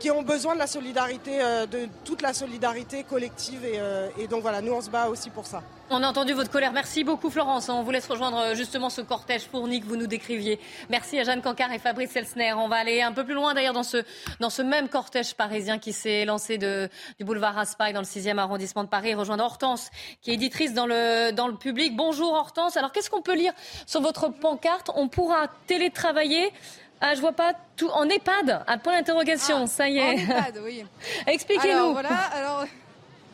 [0.01, 1.39] qui ont besoin de la solidarité,
[1.71, 3.65] de toute la solidarité collective.
[3.65, 3.79] Et,
[4.19, 5.63] et donc voilà, nous on se bat aussi pour ça.
[5.93, 6.73] On a entendu votre colère.
[6.73, 7.69] Merci beaucoup, Florence.
[7.69, 10.61] On vous laisse rejoindre euh, justement ce cortège fourni que vous nous décriviez.
[10.89, 12.53] Merci à Jeanne Cancard et Fabrice Elsner.
[12.53, 14.05] On va aller un peu plus loin d'ailleurs dans ce,
[14.39, 16.89] dans ce même cortège parisien qui s'est lancé de,
[17.19, 19.15] du boulevard Raspail dans le 6e arrondissement de Paris.
[19.15, 19.91] Rejoindre Hortense,
[20.23, 21.97] qui est éditrice dans le, dans le public.
[21.97, 22.77] Bonjour Hortense.
[22.77, 23.53] Alors qu'est-ce qu'on peut lire
[23.85, 24.93] sur votre pancarte?
[24.95, 26.53] On pourra télétravailler
[27.01, 27.89] Ah, je vois pas tout.
[27.89, 30.03] En EHPAD, un point d'interrogation, ah, ça y est.
[30.03, 30.85] En EHPAD, oui.
[31.27, 31.93] Expliquez-nous.
[31.93, 32.67] Voilà, alors.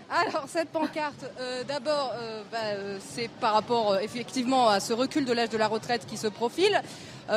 [0.08, 5.24] Alors cette pancarte, euh, d'abord, euh, bah, euh, c'est par rapport effectivement à ce recul
[5.24, 6.80] de l'âge de la retraite qui se profile.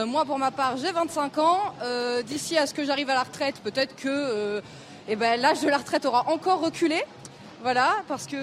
[0.06, 1.74] moi, pour ma part, j'ai 25 ans.
[2.28, 4.62] D'ici à ce que j'arrive à la retraite, peut-être que
[5.08, 7.04] eh ben, l'âge de la retraite aura encore reculé.
[7.62, 8.38] Voilà, parce que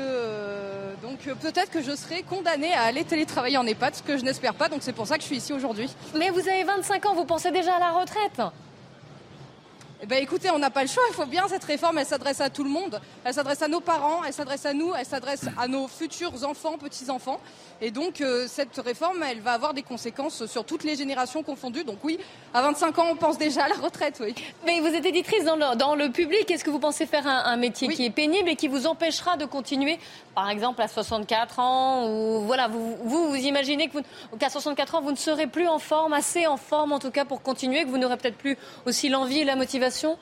[1.00, 4.54] donc peut-être que je serai condamnée à aller télétravailler en EHPAD, ce que je n'espère
[4.54, 4.68] pas.
[4.68, 5.88] Donc c'est pour ça que je suis ici aujourd'hui.
[6.14, 8.42] Mais vous avez 25 ans, vous pensez déjà à la retraite?
[10.02, 11.02] Eh ben, écoutez, on n'a pas le choix.
[11.08, 11.96] Il faut bien cette réforme.
[11.96, 13.00] Elle s'adresse à tout le monde.
[13.24, 14.22] Elle s'adresse à nos parents.
[14.24, 14.94] Elle s'adresse à nous.
[14.94, 17.40] Elle s'adresse à nos futurs enfants, petits enfants.
[17.80, 21.84] Et donc euh, cette réforme, elle va avoir des conséquences sur toutes les générations confondues.
[21.84, 22.18] Donc oui,
[22.54, 24.18] à 25 ans, on pense déjà à la retraite.
[24.20, 24.34] Oui.
[24.64, 26.50] Mais vous êtes éditrice dans le, dans le public.
[26.50, 29.44] Est-ce que vous pensez faire un, métier qui est pénible et qui vous empêchera de
[29.46, 29.98] continuer,
[30.34, 33.90] par exemple à 64 ans ou voilà, vous vous, vous imaginez
[34.38, 37.24] qu'à 64 ans, vous ne serez plus en forme, assez en forme en tout cas
[37.24, 38.56] pour continuer, que vous n'aurez peut-être plus
[38.86, 40.18] aussi l'envie et la motivation?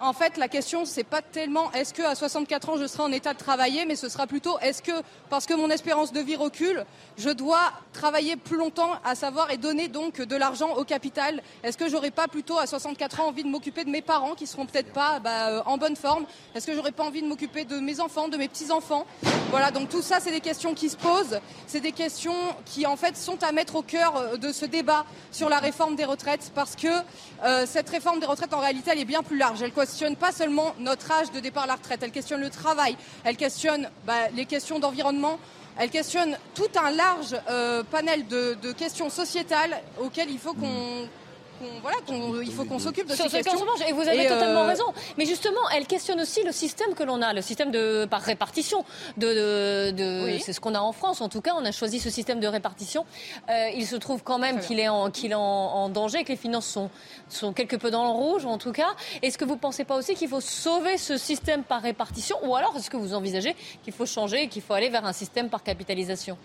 [0.00, 3.12] En fait, la question, c'est pas tellement est-ce que à 64 ans je serai en
[3.12, 4.92] état de travailler, mais ce sera plutôt est-ce que,
[5.28, 6.84] parce que mon espérance de vie recule,
[7.18, 11.42] je dois travailler plus longtemps, à savoir et donner donc de l'argent au capital.
[11.62, 14.46] Est-ce que j'aurais pas plutôt à 64 ans envie de m'occuper de mes parents qui
[14.46, 16.24] seront peut-être pas bah, euh, en bonne forme?
[16.54, 19.06] Est-ce que j'aurais pas envie de m'occuper de mes enfants, de mes petits enfants
[19.50, 21.40] Voilà, donc tout ça, c'est des questions qui se posent.
[21.66, 22.34] C'est des questions
[22.64, 25.96] qui en fait sont à mettre au cœur euh, de ce débat sur la réforme
[25.96, 26.88] des retraites, parce que
[27.44, 29.62] euh, cette réforme des retraites en réalité, elle est bien plus large.
[29.90, 33.36] Questionne pas seulement notre âge de départ à la retraite, elle questionne le travail, elle
[33.36, 35.40] questionne bah, les questions d'environnement,
[35.76, 41.08] elle questionne tout un large euh, panel de, de, questions sociétales auxquelles il faut qu'on
[41.82, 41.98] voilà,
[42.42, 43.66] il faut qu'on s'occupe de ces questions.
[43.88, 44.84] Et vous avez totalement euh, raison.
[45.18, 48.84] Mais justement, elle questionne aussi le système que l'on a, le système de par répartition.
[49.16, 51.20] De, de, c'est ce qu'on a en France.
[51.20, 53.04] En tout cas, on a choisi ce système de répartition.
[53.48, 56.36] Euh, il se trouve quand même qu'il est en qu'il est en, danger, que les
[56.36, 56.90] finances sont
[57.28, 58.88] sont quelque peu dans le rouge, en tout cas.
[59.22, 62.54] Est-ce que vous ne pensez pas aussi qu'il faut sauver ce système par répartition, ou
[62.54, 65.48] alors est-ce que vous envisagez qu'il faut changer et qu'il faut aller vers un système
[65.48, 66.36] par capitalisation?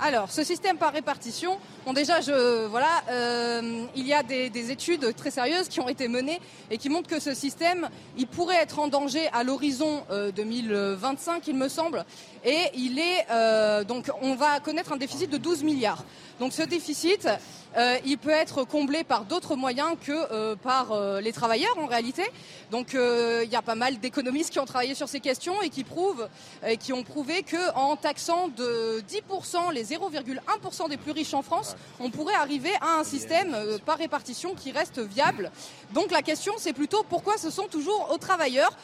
[0.00, 2.20] Alors, ce système par répartition, bon déjà,
[2.68, 6.40] voilà, euh, il y a des, études très sérieuses qui ont été menées
[6.70, 7.88] et qui montrent que ce système,
[8.32, 10.02] pourrait être en danger à l'horizon
[10.34, 12.04] 2025, euh, il me semble,
[12.44, 16.04] et il est euh, donc, on va connaître un déficit de 12 milliards.
[16.40, 17.28] Donc, ce déficit,
[17.76, 21.86] euh, il peut être comblé par d'autres moyens que euh, par euh, les travailleurs en
[21.86, 22.22] réalité.
[22.70, 26.92] Donc il y a pas mal d'économistes qui ont travaillé sur ces questions et qui
[26.92, 32.10] ont prouvé que en taxant de 10% les 0,1% des plus riches en France, on
[32.10, 33.56] pourrait arriver à un système
[33.86, 35.52] par répartition qui reste viable.
[35.92, 38.76] Donc la question c'est plutôt pourquoi ce sont toujours aux travailleurs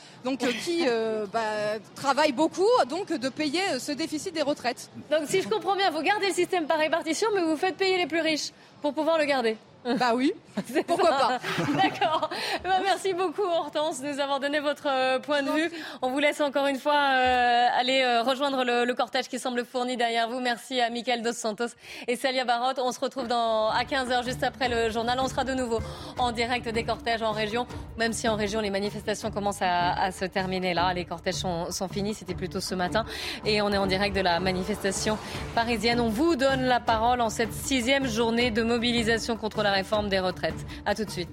[0.65, 0.85] qui
[1.33, 1.41] bah,
[1.97, 4.89] travaillent beaucoup de payer ce déficit des retraites.
[5.11, 8.07] Donc si je comprends bien, vous gardez le système par répartition vous faites payer les
[8.07, 8.51] plus riches
[8.83, 9.57] pour pouvoir le garder.
[9.85, 10.33] Bah oui,
[10.87, 11.39] pourquoi pas.
[11.83, 12.29] D'accord.
[12.63, 15.71] Bah, merci beaucoup Hortense de nous avoir donné votre euh, point de vue.
[16.03, 19.97] On vous laisse encore une fois euh, aller euh, rejoindre le, cortège qui semble fourni
[19.97, 20.41] derrière vous.
[20.41, 21.69] Merci à Michael Dos Santos
[22.09, 22.79] et Salia Barotte.
[22.79, 25.19] On se retrouve dans, à 15h juste après le journal.
[25.21, 25.79] On sera de nouveau
[26.19, 27.67] en direct des cortèges en région,
[27.97, 30.93] même si en région les manifestations commencent à, se terminer là.
[30.93, 33.07] Les cortèges sont, sont finis, c'était plutôt ce matin.
[33.47, 35.17] Et on est en direct de la manifestation
[35.55, 36.01] parisienne.
[36.01, 40.21] On vous donne la parole en cette sixième journée de mobilisation contre la réforme des
[40.21, 40.67] retraites.
[40.87, 41.29] A tout de suite.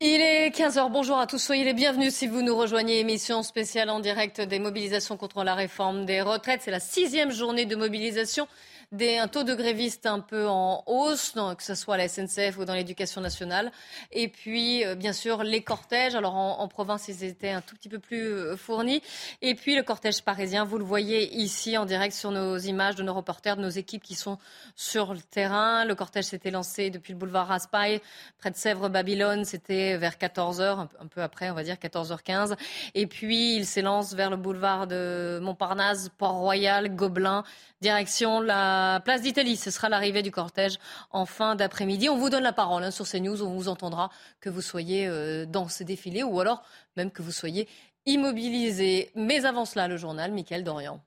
[0.00, 3.00] Il est 15h, bonjour à tous, soyez les bienvenus si vous nous rejoignez.
[3.00, 6.62] Émission spéciale en direct des mobilisations contre la réforme des retraites.
[6.62, 8.46] C'est la sixième journée de mobilisation
[8.92, 12.56] des, un taux de grévistes un peu en hausse, que ce soit à la SNCF
[12.58, 13.70] ou dans l'éducation nationale.
[14.12, 16.14] Et puis, euh, bien sûr, les cortèges.
[16.14, 19.02] Alors, en, province, ils étaient un tout petit peu plus euh, fournis.
[19.42, 23.02] Et puis, le cortège parisien, vous le voyez ici en direct sur nos images de
[23.02, 24.38] nos reporters, de nos équipes qui sont
[24.74, 25.84] sur le terrain.
[25.84, 28.00] Le cortège s'était lancé depuis le boulevard Raspail,
[28.38, 29.44] près de Sèvres-Babylone.
[29.44, 32.56] C'était vers 14h, un peu après, on va dire 14h15.
[32.94, 37.44] Et puis, il s'élance vers le boulevard de Montparnasse, Port-Royal, Gobelin,
[37.80, 39.56] direction la place d'Italie.
[39.56, 40.78] Ce sera l'arrivée du cortège
[41.10, 42.08] en fin d'après-midi.
[42.08, 43.42] On vous donne la parole hein, sur CNews.
[43.42, 44.10] On vous entendra
[44.40, 46.62] que vous soyez euh, dans ce défilé ou alors
[46.96, 47.68] même que vous soyez
[48.06, 49.10] immobilisé.
[49.14, 51.00] Mais avant cela, le journal, Mickaël Dorian.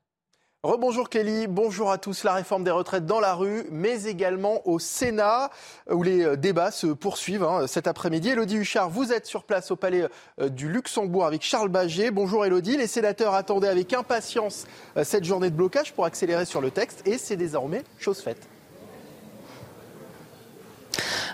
[0.63, 2.23] Rebonjour Kelly, bonjour à tous.
[2.23, 5.49] La réforme des retraites dans la rue, mais également au Sénat,
[5.89, 8.29] où les euh, débats se poursuivent hein, cet après-midi.
[8.29, 10.05] Elodie Huchard, vous êtes sur place au Palais
[10.39, 12.11] euh, du Luxembourg avec Charles Baget.
[12.11, 12.77] Bonjour Elodie.
[12.77, 17.01] Les sénateurs attendaient avec impatience euh, cette journée de blocage pour accélérer sur le texte,
[17.07, 18.47] et c'est désormais chose faite.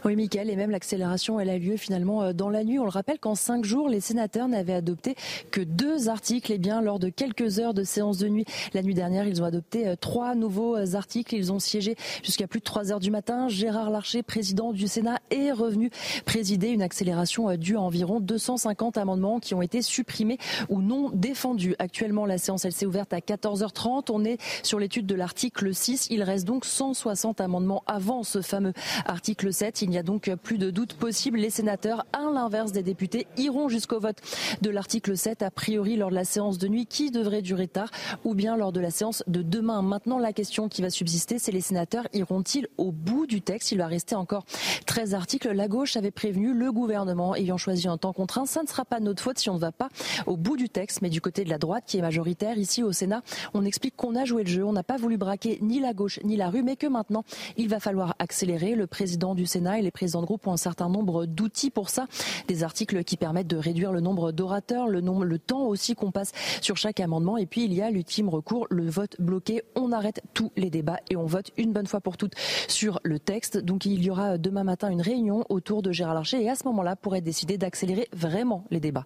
[0.05, 2.79] Oui, Michael, et même l'accélération, elle a lieu finalement euh, dans la nuit.
[2.79, 5.15] On le rappelle qu'en cinq jours, les sénateurs n'avaient adopté
[5.51, 6.51] que deux articles.
[6.51, 9.41] Et eh bien, lors de quelques heures de séance de nuit, la nuit dernière, ils
[9.41, 11.35] ont adopté euh, trois nouveaux euh, articles.
[11.35, 13.47] Ils ont siégé jusqu'à plus de trois heures du matin.
[13.49, 15.89] Gérard Larcher, président du Sénat, est revenu
[16.25, 20.37] présider une accélération due à environ 250 amendements qui ont été supprimés
[20.69, 21.75] ou non défendus.
[21.79, 24.05] Actuellement, la séance, elle s'est ouverte à 14h30.
[24.11, 26.07] On est sur l'étude de l'article 6.
[26.09, 28.73] Il reste donc 160 amendements avant ce fameux
[29.05, 29.81] article 7.
[29.81, 31.39] Il n'y a donc plus de doute possible.
[31.39, 34.17] Les sénateurs, à l'inverse des députés, iront jusqu'au vote
[34.61, 37.89] de l'article 7, a priori lors de la séance de nuit qui devrait durer tard,
[38.23, 39.81] ou bien lors de la séance de demain.
[39.81, 43.71] Maintenant, la question qui va subsister, c'est les sénateurs iront-ils au bout du texte?
[43.71, 44.45] Il va rester encore
[44.85, 45.51] 13 articles.
[45.51, 48.45] La gauche avait prévenu le gouvernement ayant choisi un temps contraint.
[48.45, 49.89] Ça ne sera pas notre faute si on ne va pas
[50.27, 52.91] au bout du texte, mais du côté de la droite qui est majoritaire ici au
[52.91, 53.23] Sénat,
[53.55, 56.19] on explique qu'on a joué le jeu, on n'a pas voulu braquer ni la gauche
[56.23, 57.23] ni la rue, mais que maintenant
[57.57, 58.75] il va falloir accélérer.
[58.75, 61.89] Le président du Sénat et les présidents de groupe ont un certain nombre d'outils pour
[61.89, 62.07] ça,
[62.47, 66.33] des articles qui permettent de réduire le nombre d'orateurs, le, le temps aussi qu'on passe
[66.61, 67.37] sur chaque amendement.
[67.37, 69.61] Et puis il y a l'ultime recours, le vote bloqué.
[69.75, 72.33] On arrête tous les débats et on vote une bonne fois pour toutes
[72.67, 73.57] sur le texte.
[73.57, 76.65] Donc il y aura demain matin une réunion autour de Gérard Larcher et à ce
[76.65, 79.05] moment-là pourrait décider d'accélérer vraiment les débats.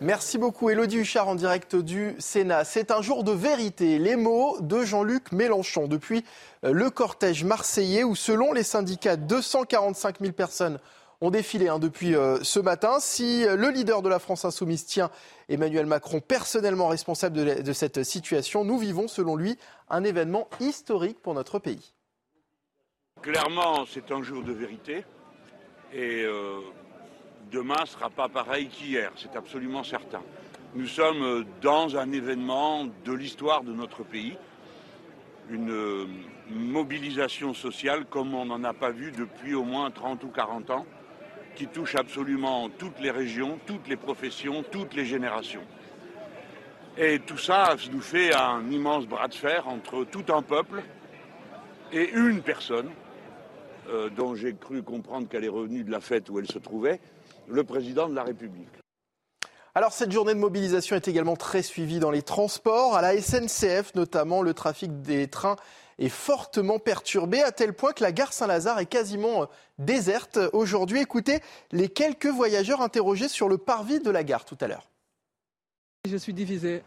[0.00, 2.64] Merci beaucoup Elodie Huchard en direct du Sénat.
[2.64, 3.98] C'est un jour de vérité.
[3.98, 6.24] Les mots de Jean-Luc Mélenchon depuis
[6.64, 10.78] euh, le cortège marseillais où selon les syndicats 245 000 personnes
[11.20, 13.00] ont défilé hein, depuis euh, ce matin.
[13.00, 15.10] Si euh, le leader de la France insoumise tient
[15.48, 19.58] Emmanuel Macron personnellement responsable de, cette situation, nous vivons selon lui
[19.90, 21.92] un événement historique pour notre pays.
[23.20, 25.04] Clairement, c'est un jour de vérité
[25.92, 26.24] et
[27.50, 30.22] demain ne sera pas pareil qu'hier, c'est absolument certain.
[30.74, 34.36] Nous sommes dans un événement de l'histoire de notre pays,
[35.50, 36.06] une euh,
[36.50, 40.86] mobilisation sociale comme on n'en a pas vu depuis au moins 30 ou 40 ans,
[41.54, 45.64] qui touche absolument toutes les régions, toutes les professions, toutes les générations.
[46.96, 50.82] Et tout ça nous fait un immense bras de fer entre tout un peuple
[51.92, 52.90] et une personne,
[53.88, 57.00] euh, dont j'ai cru comprendre qu'elle est revenue de la fête où elle se trouvait,
[57.48, 58.68] le président de la République.
[59.74, 62.96] Alors cette journée de mobilisation est également très suivie dans les transports.
[62.96, 65.56] À la SNCF notamment, le trafic des trains
[65.98, 69.46] est fortement perturbé à tel point que la gare Saint-Lazare est quasiment euh,
[69.78, 71.00] déserte aujourd'hui.
[71.00, 71.40] Écoutez
[71.72, 74.88] les quelques voyageurs interrogés sur le parvis de la gare tout à l'heure.
[76.08, 76.82] Je suis divisée.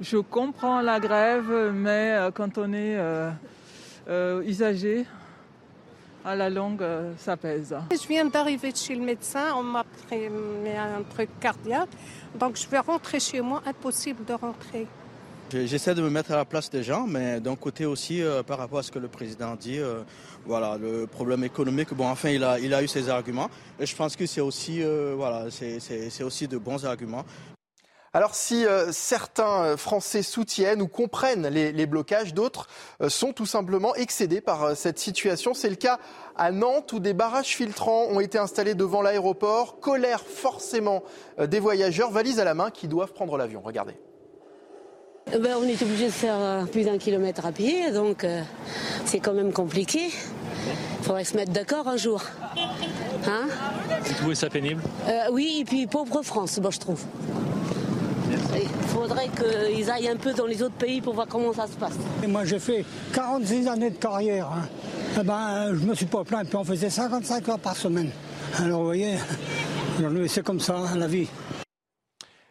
[0.00, 5.06] Je comprends la grève, mais euh, quand on est euh, usagé,
[6.24, 7.76] à la longue, euh, ça pèse.
[7.90, 11.90] Je viens d'arriver chez le médecin, on m'a pris un truc cardiaque,
[12.38, 14.86] donc je vais rentrer chez moi, impossible de rentrer.
[15.52, 18.58] J'essaie de me mettre à la place des gens, mais d'un côté aussi, euh, par
[18.58, 20.02] rapport à ce que le président dit, euh,
[20.46, 23.50] voilà, le problème économique, bon, enfin, il a, il a eu ses arguments.
[23.78, 24.82] Et je pense que c'est aussi,
[25.16, 27.24] voilà, c'est aussi de bons arguments.
[28.16, 32.68] Alors si euh, certains euh, Français soutiennent ou comprennent les, blocages, d'autres
[33.00, 35.52] euh, sont tout simplement excédés par cette situation.
[35.52, 35.98] C'est le cas
[36.36, 39.80] à Nantes où des barrages filtrants ont été installés devant l'aéroport.
[39.80, 41.02] Colère forcément
[41.38, 43.60] des voyageurs, valises à la main, qui doivent prendre l'avion.
[43.64, 43.94] Regardez.
[45.32, 48.26] Eh ben, on est obligé de faire plus d'un kilomètre à pied, donc
[49.06, 50.06] c'est quand même compliqué.
[50.06, 52.22] Il faudrait se mettre d'accord un jour.
[53.26, 53.46] Hein?
[54.02, 54.82] Vous trouvez ça pénible?
[55.32, 57.00] Oui, et puis pauvre France, moi je trouve.
[58.54, 61.76] Il faudrait qu'ils aillent un peu dans les autres pays pour voir comment ça se
[61.76, 61.94] passe.
[62.28, 64.48] moi j'ai fait 46 années de carrière.
[64.48, 64.68] Hein.
[65.20, 68.10] Eh ben, je me suis pas plaint, puis on faisait 55 heures par semaine.
[68.58, 69.14] Alors vous voyez,
[70.28, 71.28] c'est comme ça, la vie.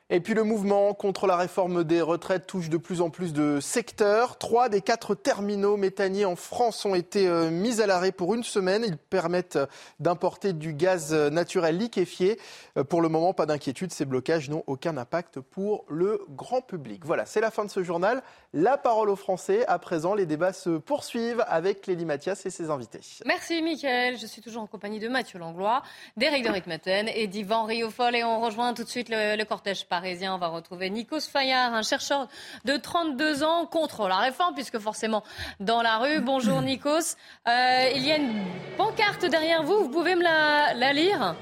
[0.09, 3.59] Et puis le mouvement contre la réforme des retraites touche de plus en plus de
[3.61, 4.37] secteurs.
[4.37, 8.43] Trois des quatre terminaux méthaniers en France ont été euh, mis à l'arrêt pour une
[8.43, 8.83] semaine.
[8.85, 9.57] Ils permettent
[10.01, 12.37] d'importer du gaz naturel liquéfié.
[12.77, 17.05] Euh, pour le moment, pas d'inquiétude, ces blocages n'ont aucun impact pour le grand public.
[17.05, 18.23] Voilà, c'est la fin de ce journal.
[18.55, 19.65] La parole aux Français.
[19.67, 22.99] À présent, les débats se poursuivent avec Lélie Mathias et ses invités.
[23.25, 24.15] Merci Mickaël.
[24.19, 25.81] Je suis toujours en compagnie de Mathieu Langlois,
[26.17, 28.15] d'Éric de Ritmaten et d'Yvan Riofol.
[28.15, 31.81] Et on rejoint tout de suite le, cortège par on va retrouver Nikos Fayard, un
[31.81, 32.27] chercheur
[32.65, 35.23] de 32 ans contre la réforme, puisque forcément
[35.59, 36.21] dans la rue.
[36.21, 37.15] Bonjour Nikos.
[37.47, 38.45] Euh, il y a une
[38.77, 41.35] pancarte derrière vous, vous pouvez me la lire?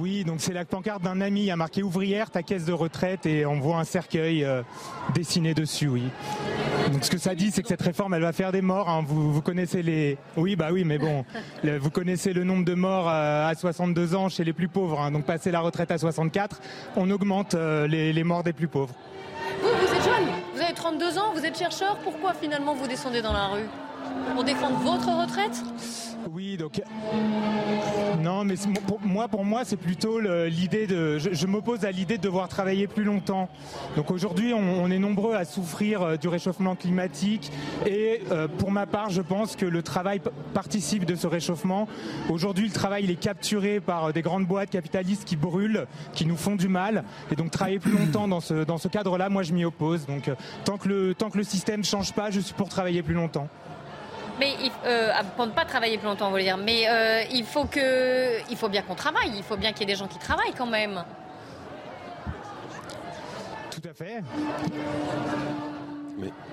[0.00, 2.72] Oui, donc c'est la pancarte d'un ami, il y a marqué ouvrière, ta caisse de
[2.72, 4.62] retraite, et on voit un cercueil euh,
[5.14, 6.04] dessiné dessus, oui.
[6.90, 8.88] Donc ce que ça dit, c'est que cette réforme, elle va faire des morts.
[8.88, 9.04] Hein.
[9.06, 10.16] Vous, vous, connaissez les...
[10.36, 11.24] Oui, bah oui, mais bon,
[11.64, 15.00] vous connaissez le nombre de morts euh, à 62 ans chez les plus pauvres.
[15.00, 15.10] Hein.
[15.10, 16.60] Donc passer la retraite à 64,
[16.96, 18.94] on augmente euh, les, les morts des plus pauvres.
[19.62, 23.20] Vous, vous êtes jeune, vous avez 32 ans, vous êtes chercheur, pourquoi finalement vous descendez
[23.20, 23.66] dans la rue?
[24.34, 25.62] Pour défendre votre retraite
[26.32, 26.80] oui, donc
[28.22, 28.54] non, mais
[28.86, 31.18] pour moi, pour moi, c'est plutôt l'idée de.
[31.18, 33.48] Je, m'oppose à l'idée de devoir travailler plus longtemps.
[33.96, 37.50] Donc aujourd'hui, on, est nombreux à souffrir euh, du réchauffement climatique,
[37.86, 40.20] et euh, pour ma part, je pense que le travail
[40.52, 41.88] participe de ce réchauffement.
[42.28, 46.26] Aujourd'hui, le travail il est capturé par euh, des grandes boîtes capitalistes qui brûlent, qui
[46.26, 49.42] nous font du mal, et donc travailler plus longtemps dans ce dans ce cadre-là, moi,
[49.42, 50.06] je m'y oppose.
[50.06, 50.30] Donc
[50.64, 53.48] tant que le tant que le système change pas, je suis pour travailler plus longtemps.
[54.40, 54.54] Mais
[54.86, 56.56] euh, pour ne pas travailler plus longtemps, vous voulez dire.
[56.56, 59.32] Mais euh, il faut que, il faut bien qu'on travaille.
[59.36, 61.04] Il faut bien qu'il y ait des gens qui travaillent quand même.
[63.70, 64.22] Tout à fait.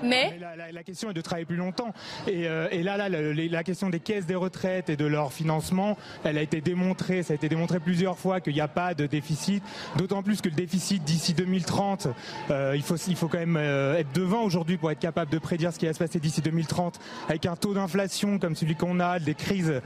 [0.04, 0.40] Mais,
[0.72, 1.94] la, question est de travailler plus longtemps.
[2.28, 6.38] Et, euh, là, là la, question des caisses des retraites et de leur financement, elle
[6.38, 9.64] a été démontrée, ça a été démontré plusieurs fois qu'il n'y a pas de déficit.
[9.98, 12.08] D'autant plus que le déficit d'ici 2030,
[12.52, 15.40] euh, il, faut, il faut quand même euh, être devant aujourd'hui pour être capable de
[15.40, 19.00] prédire ce qui va se passer d'ici 2030, avec un taux d'inflation comme celui qu'on
[19.00, 19.82] a, des crises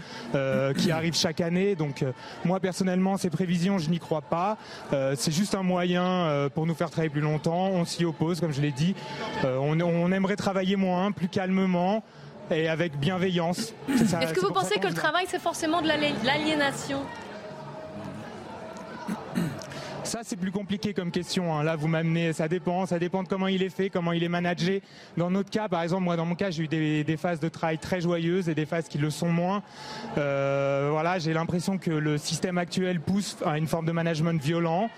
[0.77, 1.75] qui arrivent chaque année.
[1.75, 2.03] Donc
[2.45, 4.57] moi personnellement, ces prévisions, je n'y crois pas.
[5.15, 7.69] C'est juste un moyen pour nous faire travailler plus longtemps.
[7.69, 8.95] On s'y oppose, comme je l'ai dit
[9.43, 12.03] on, aimerait travailler moins, plus calmement
[12.49, 13.73] et avec bienveillance.
[13.89, 17.01] Est-ce que vous pensez que le travail, c'est forcément de l'aliénation?
[20.11, 21.55] Ça, c'est plus compliqué comme question.
[21.55, 21.63] Hein.
[21.63, 24.29] Là, vous m'amenez, ça dépend, ça dépend de comment il est fait, comment il est
[24.29, 24.81] managé.
[25.15, 27.77] Dans notre cas, par exemple, moi, dans mon cas, j'ai eu des, phases de travail
[27.77, 29.63] très joyeuses et des phases qui le sont moins.
[30.17, 34.89] Euh, voilà, j'ai l'impression que le système actuel pousse à une forme de management violent.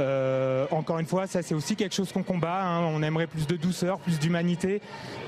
[0.00, 2.62] Euh, encore une fois, ça, c'est aussi quelque chose qu'on combat.
[2.62, 2.84] Hein.
[2.84, 4.80] On aimerait plus de douceur, plus d'humanité.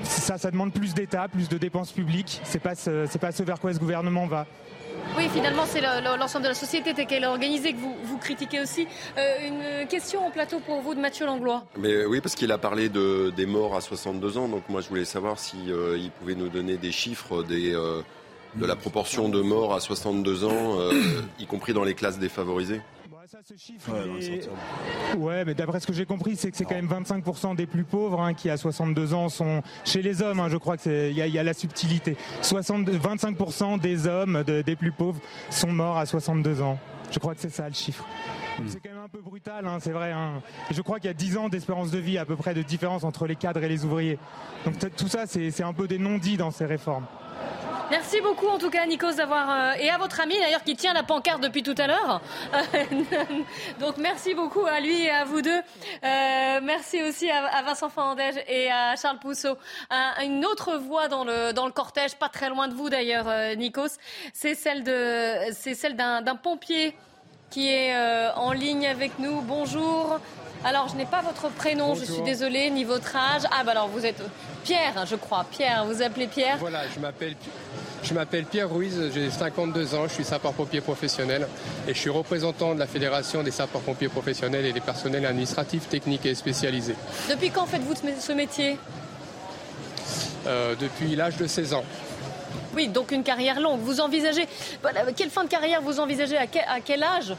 [0.03, 2.41] Ça, ça demande plus d'État, plus de dépenses publiques.
[2.43, 4.45] C'est pas, c'est pas ce vers quoi ce gouvernement va.
[5.17, 8.59] Oui, finalement, c'est l'ensemble de la société telle qu'elle est organisée que vous, vous critiquez
[8.61, 8.87] aussi.
[9.17, 11.63] Euh, une question en plateau pour vous de Mathieu Langlois.
[11.77, 14.47] Mais oui, parce qu'il a parlé de, des morts à 62 ans.
[14.47, 18.01] Donc moi, je voulais savoir s'il si, euh, pouvait nous donner des chiffres des, euh,
[18.55, 20.77] de la proportion de morts à 62 ans,
[21.39, 22.81] y compris dans les classes défavorisées
[23.45, 23.91] ce chiffre,
[25.17, 27.83] ouais, mais d'après ce que j'ai compris, c'est que c'est quand même 25% des plus
[27.83, 30.39] pauvres hein, qui à 62 ans sont chez les hommes.
[30.39, 32.15] Hein, je crois que il y, a la subtilité.
[32.41, 35.19] 25% des hommes des plus pauvres
[35.49, 36.79] sont morts à 62 ans.
[37.11, 38.05] Je crois que c'est ça le chiffre.
[38.59, 38.63] Hmm.
[38.67, 40.13] C'est quand même un peu brutal, hein, c'est vrai.
[40.71, 43.03] je crois qu'il y a 10 ans d'espérance de vie à peu près de différence
[43.03, 44.19] entre les cadres et les ouvriers.
[44.63, 47.05] Donc tout ça, c'est un peu des non-dits dans ces réformes.
[47.91, 50.93] Merci beaucoup en tout cas Nikos d'avoir euh, et à votre ami d'ailleurs qui tient
[50.93, 52.21] la pancarte depuis tout à l'heure.
[53.79, 55.49] Donc merci beaucoup à lui et à vous deux.
[55.51, 59.57] Euh, merci aussi à, Vincent Fandège et à Charles Pousseau.
[60.23, 63.53] une autre voix dans le dans le cortège, pas très loin de vous d'ailleurs, euh,
[63.53, 63.97] Nikos,
[64.33, 66.95] c'est celle de c'est celle d'un pompier
[67.51, 67.95] qui est
[68.35, 69.41] en ligne avec nous.
[69.41, 70.19] Bonjour.
[70.65, 73.41] Alors, je n'ai pas votre prénom, je suis désolée, ni votre âge.
[73.51, 74.21] Ah, bah alors, vous êtes
[74.63, 75.45] Pierre, je crois.
[75.51, 77.35] Pierre, vous appelez Pierre Voilà, je m'appelle
[78.03, 81.47] je m'appelle Pierre Ruiz, j'ai 52 ans, je suis sapeur-pompier professionnel
[81.87, 86.25] et je suis représentant de la Fédération des sapeurs-pompiers professionnels et des personnels administratifs, techniques
[86.25, 86.95] et spécialisés.
[87.29, 88.77] Depuis quand faites-vous ce métier?
[90.47, 91.85] Euh, Depuis l'âge de 16 ans.
[92.75, 93.79] Oui, donc une carrière longue.
[93.79, 94.47] Vous envisagez,
[95.15, 96.37] quelle fin de carrière vous envisagez?
[96.37, 97.33] À quel âge?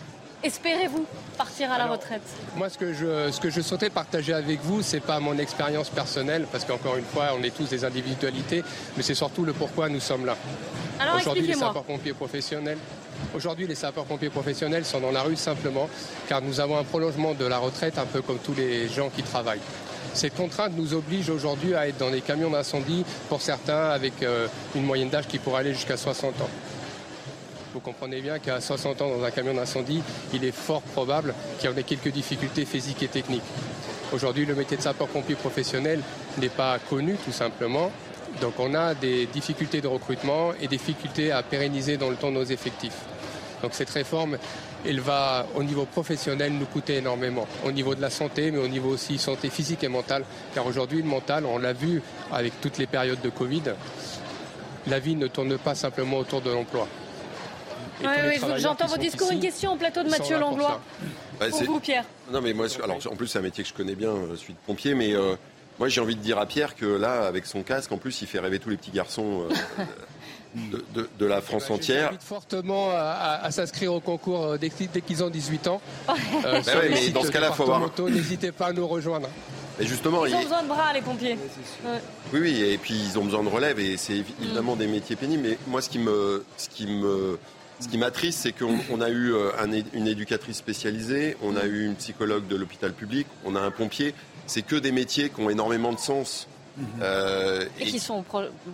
[0.45, 2.22] Espérez-vous partir à la retraite?
[2.57, 5.88] Moi, ce que je, ce que je souhaitais partager avec vous, c'est pas mon expérience
[5.88, 8.62] personnelle, parce qu'encore une fois, on est tous des individualités,
[8.97, 10.36] mais c'est surtout le pourquoi nous sommes là.
[11.01, 12.78] Alors Aujourd'hui, les sapeurs-pompiers professionnels.
[13.34, 15.88] Aujourd'hui, les sapeurs-pompiers professionnels sont dans la rue simplement
[16.28, 19.22] car nous avons un prolongement de la retraite, un peu comme tous les gens qui
[19.22, 19.61] travaillent.
[20.12, 24.47] Cette contrainte nous oblige aujourd'hui à être dans des camions d'incendie, pour certains avec euh,
[24.76, 26.51] une moyenne d'âge qui pourrait aller jusqu'à 60 ans.
[27.74, 30.00] Vous comprenez bien qu'à 60 ans dans un camion d'incendie,
[30.32, 33.42] il est fort probable qu'il y ait quelques difficultés physiques et techniques.
[34.12, 36.00] Aujourd'hui, le métier de sapeur-pompier professionnel
[36.38, 37.90] n'est pas connu tout simplement.
[38.40, 42.30] Donc on a des difficultés de recrutement et des difficultés à pérenniser dans le temps
[42.30, 43.00] nos effectifs.
[43.60, 44.38] Donc cette réforme,
[44.86, 48.68] elle va au niveau professionnel nous coûter énormément, au niveau de la santé, mais au
[48.68, 50.22] niveau aussi santé physique et mentale.
[50.54, 53.62] Car aujourd'hui, le mental, on l'a vu avec toutes les périodes de Covid,
[54.86, 56.86] la vie ne tourne pas simplement autour de l'emploi.
[58.03, 59.30] Oui, oui, j'entends vos discours.
[59.30, 60.80] Une question au plateau de Mathieu Langlois.
[61.38, 62.05] Bah, pour vous, Pierre.
[62.30, 64.53] Non, mais moi, alors, en plus, c'est un métier que je connais bien, je suis
[64.53, 65.34] de pompier, mais euh,
[65.78, 68.28] moi, j'ai envie de dire à Pierre que là, avec son casque, en plus, il
[68.28, 69.47] fait rêver tous les petits garçons.
[69.51, 69.55] Euh,
[71.18, 72.12] de, la France entière.
[72.12, 75.80] Je fortement à, s'inscrire au concours euh, dès, qu'ils ont 18 ans.
[76.07, 76.14] bah
[76.90, 77.90] mais dans ce cas-là, il faut avoir.
[78.09, 79.28] N'hésitez pas à nous rejoindre.
[79.78, 81.36] Mais justement, ils ont besoin de bras, les pompiers.
[82.32, 85.42] Oui, oui, et puis ils ont besoin de relève, et c'est évidemment des métiers pénibles.
[85.42, 87.40] Mais moi, ce qui me, ce qui me
[87.85, 89.51] ce qui m'attriste, c'est qu'on a eu euh,
[89.93, 94.14] une éducatrice spécialisée, on a eu une psychologue de l'hôpital public, on a un pompier.
[94.47, 98.24] C'est que des métiers qui ont énormément de sens et, qui sont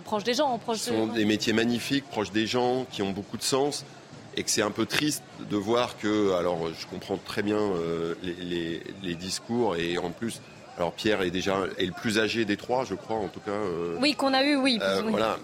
[0.05, 0.57] proches des gens.
[0.57, 3.85] Proches sont des métiers magnifiques, proches des gens, qui ont beaucoup de sens
[4.37, 7.59] et que c'est un peu triste de voir que, alors je comprends très bien
[8.23, 10.41] les, discours et en plus,
[10.77, 13.59] alors Pierre est déjà est le plus âgé des trois, je crois, en tout cas.
[13.99, 14.79] oui, qu'on a eu, oui.
[15.09, 15.37] Voilà,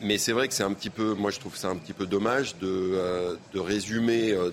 [0.00, 2.06] mais c'est vrai que c'est un petit peu, moi je trouve c'est un petit peu
[2.06, 4.50] dommage de, euh, résumer euh,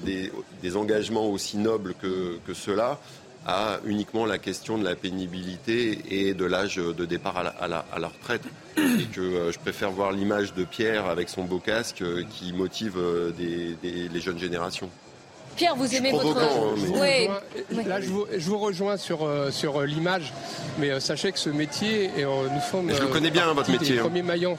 [0.61, 2.99] des, engagements aussi nobles que, ceux-là
[3.45, 8.43] à uniquement la question de la pénibilité et de l'âge de départ à la, retraite.
[8.77, 12.99] Et que euh, je préfère voir l'image de Pierre avec son beau casque qui motive
[13.39, 14.89] les jeunes générations.
[15.55, 16.37] Pierre, vous aimez votre.
[16.37, 20.31] Hein, là, je vous, rejoins sur, sur l'image,
[20.77, 22.93] mais sachez que ce métier, et, nous sommes.
[22.93, 23.97] je le connais bien, votre métier.
[23.97, 24.03] Hein.
[24.03, 24.57] Premier maillon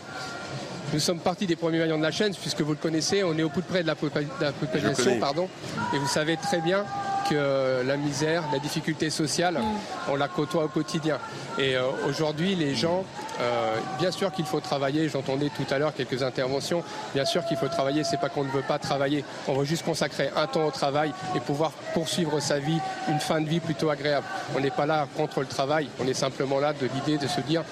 [0.92, 3.42] nous sommes partis des premiers maillons de la chaîne, puisque vous le connaissez, on est
[3.42, 5.48] au plus près de la, population, pardon,
[5.94, 6.84] et vous savez très bien
[7.32, 10.10] que la misère, la difficulté sociale, mm.
[10.10, 11.18] on la côtoie au quotidien.
[11.58, 13.04] Et euh, aujourd'hui, les gens,
[13.40, 15.08] euh, bien sûr qu'il faut travailler.
[15.08, 16.82] J'entendais tout à l'heure quelques interventions.
[17.14, 18.04] Bien sûr qu'il faut travailler.
[18.04, 19.24] C'est pas qu'on ne veut pas travailler.
[19.48, 22.78] On veut juste consacrer un temps au travail et pouvoir poursuivre sa vie,
[23.08, 24.26] une fin de vie plutôt agréable.
[24.56, 25.88] On n'est pas là contre le travail.
[26.00, 27.64] On est simplement là de l'idée de se dire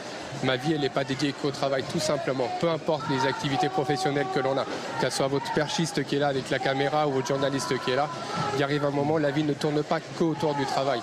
[0.45, 2.49] ma vie, elle n'est pas dédiée qu'au travail, tout simplement.
[2.61, 4.65] Peu importe les activités professionnelles que l'on a,
[5.01, 7.91] que ce soit votre perchiste qui est là avec la caméra ou votre journaliste qui
[7.91, 8.09] est là,
[8.57, 11.01] il arrive un moment, la vie ne tourne pas qu'autour du travail.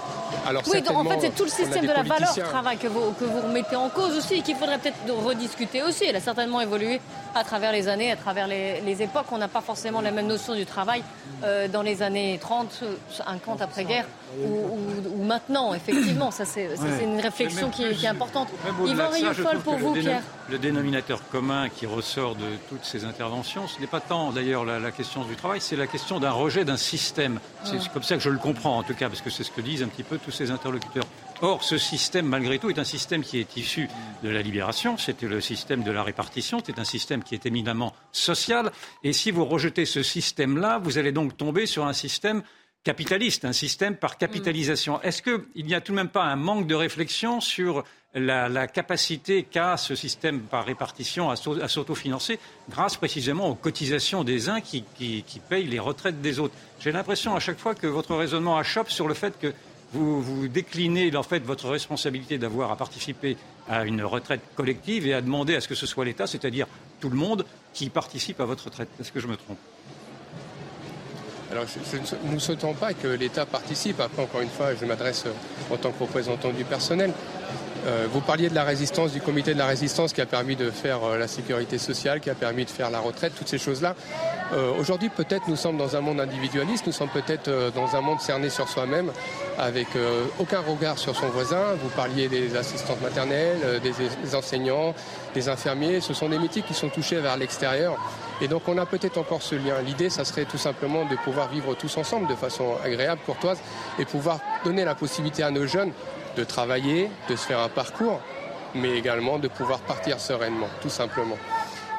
[0.48, 3.26] Alors, oui, en fait, c'est tout le système de la valeur travail que vous, que
[3.26, 6.06] vous remettez en cause aussi et qu'il faudrait peut-être rediscuter aussi.
[6.06, 7.02] Elle a certainement évolué
[7.36, 9.26] à travers les années, à travers les, époques.
[9.32, 11.04] On n'a pas forcément la même notion du travail
[11.43, 14.06] euh, dans les années 30, 50 après-guerre
[14.44, 16.32] ou, maintenant, effectivement.
[16.32, 16.70] Ça, c'est
[17.04, 18.50] une réflexion qui, est importante.
[18.86, 20.22] Yvan Rioufol, pour vous, Pierre.
[20.50, 24.92] Le dénominateur commun qui ressort de toutes ces interventions, ce n'est pas tant d'ailleurs la,
[24.92, 27.40] question du travail, c'est la question d'un rejet d'un système.
[27.66, 29.62] C'est comme ça que je le comprends, en tout cas, parce que c'est ce que
[29.62, 31.04] disent un petit peu tous ces interlocuteurs.
[31.42, 33.90] Or, ce système, malgré tout, est un système qui est issu
[34.24, 34.98] de la libération.
[34.98, 36.62] C'était le système de la répartition.
[36.66, 38.72] C'est un système qui est éminemment social.
[39.04, 42.42] Et si vous rejetez ce système-là, vous allez donc tomber sur un système
[42.88, 45.02] capitaliste, un système par capitalisation.
[45.02, 47.84] Est-ce qu'il n'y a tout de même pas un manque de réflexion sur
[48.14, 54.62] la, capacité qu'a ce système par répartition à, s'autofinancer grâce précisément aux cotisations des uns
[54.62, 56.54] qui, qui payent les retraites des autres?
[56.80, 59.54] J'ai l'impression à chaque fois que votre raisonnement achoppe sur le fait que
[59.92, 63.36] vous, vous déclinez en fait votre responsabilité d'avoir à participer
[63.68, 66.68] à une retraite collective et à demander à ce que ce soit l'État, c'est-à-dire
[67.02, 68.90] tout le monde, qui participe à votre retraite.
[69.02, 69.60] Est-ce que je me trompe?
[71.52, 71.66] Alors,
[72.26, 74.02] nous ne souhaitons pas que l'État participe.
[74.02, 75.26] Après, encore une fois, je m'adresse
[75.72, 77.14] en tant que représentant du personnel.
[77.86, 80.70] Euh, vous parliez de la résistance, du comité de la résistance qui a permis de
[80.72, 83.95] faire euh, la sécurité sociale, qui a permis de faire la retraite, toutes ces choses-là.
[84.54, 88.20] Euh, aujourd'hui, peut-être nous sommes dans un monde individualiste, nous sommes peut-être dans un monde
[88.20, 89.12] cerné sur soi-même,
[89.58, 89.88] avec
[90.39, 91.76] aucun regard sur son voisin.
[91.82, 94.93] Vous parliez des assistantes maternelles, des, enseignants,
[95.34, 96.02] des infirmiers.
[96.02, 97.98] Ce sont des métiers qui sont touchés vers l'extérieur.
[98.42, 99.82] Et donc on a peut-être encore ce lien.
[99.84, 103.60] L'idée, ça serait tout simplement de pouvoir vivre tous ensemble de façon agréable, courtoise,
[103.98, 105.92] et pouvoir donner la possibilité à nos jeunes
[106.36, 108.22] de travailler, de se faire un parcours,
[108.76, 111.38] mais également de pouvoir partir sereinement, tout simplement.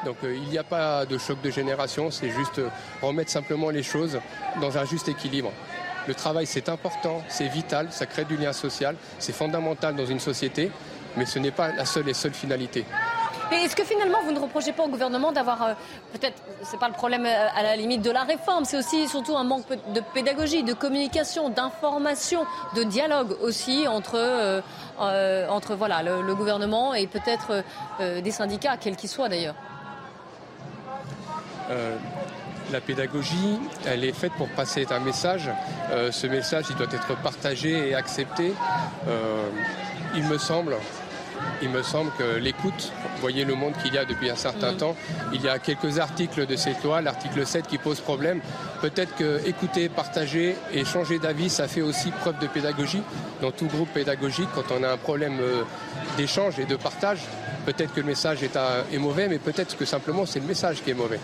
[0.05, 2.69] Donc euh, il n'y a pas de choc de génération, c'est juste euh,
[3.01, 4.19] remettre simplement les choses
[4.61, 5.51] dans un juste équilibre.
[6.07, 10.19] Le travail, c'est important, c'est vital, ça crée du lien social, c'est fondamental dans une
[10.19, 10.71] société,
[11.17, 12.85] mais ce n'est pas la seule et seule finalité.
[13.51, 15.73] Mais est-ce que finalement vous ne reprochez pas au gouvernement d'avoir euh,
[16.13, 19.35] peut-être c'est pas le problème euh, à la limite de la réforme, c'est aussi surtout
[19.35, 22.45] un manque de pédagogie, de communication, d'information,
[22.75, 27.63] de dialogue aussi entre euh, entre voilà le, gouvernement et peut-être
[27.99, 29.55] des syndicats, quels qu'ils soient d'ailleurs.
[32.71, 35.49] la pédagogie, elle est faite pour passer un message.
[36.11, 38.53] ce message, il doit être partagé et accepté.
[40.15, 40.75] il me semble,
[41.61, 44.73] il me semble que l'écoute, vous voyez le monde qu'il y a depuis un certain
[44.73, 44.95] temps,
[45.33, 48.39] il y a quelques articles de cette loi, l'article 7 qui pose problème.
[48.81, 53.01] Peut-être que écouter, partager et changer d'avis, ça fait aussi preuve de pédagogie.
[53.41, 55.63] Dans tout groupe pédagogique, quand on a un problème euh,
[56.17, 57.19] d'échange et de partage,
[57.65, 58.57] peut-être que le message est,
[58.93, 61.19] est mauvais, mais peut-être que simplement c'est le message qui est mauvais.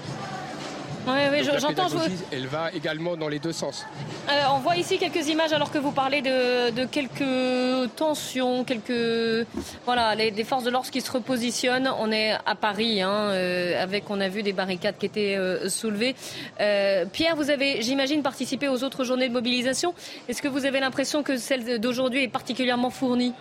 [1.08, 1.88] Oui, oui, j'entends.
[2.32, 3.86] Elle va également dans les deux sens.
[4.30, 9.46] Euh, on voit ici quelques images alors que vous parlez de, quelques tensions, quelques
[9.86, 11.90] voilà, les, des forces de l'ordre qui se repositionnent.
[12.00, 15.70] On est à Paris, hein, euh, avec on a vu des barricades qui étaient euh,
[15.70, 16.16] soulevées.
[16.58, 19.94] Pierre, vous avez, j'imagine, participé aux autres journées de mobilisation.
[20.28, 23.34] Est-ce que vous avez l'impression que celle d'aujourd'hui est particulièrement fournie?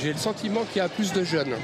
[0.00, 1.54] J'ai le sentiment qu'il y a plus de jeunes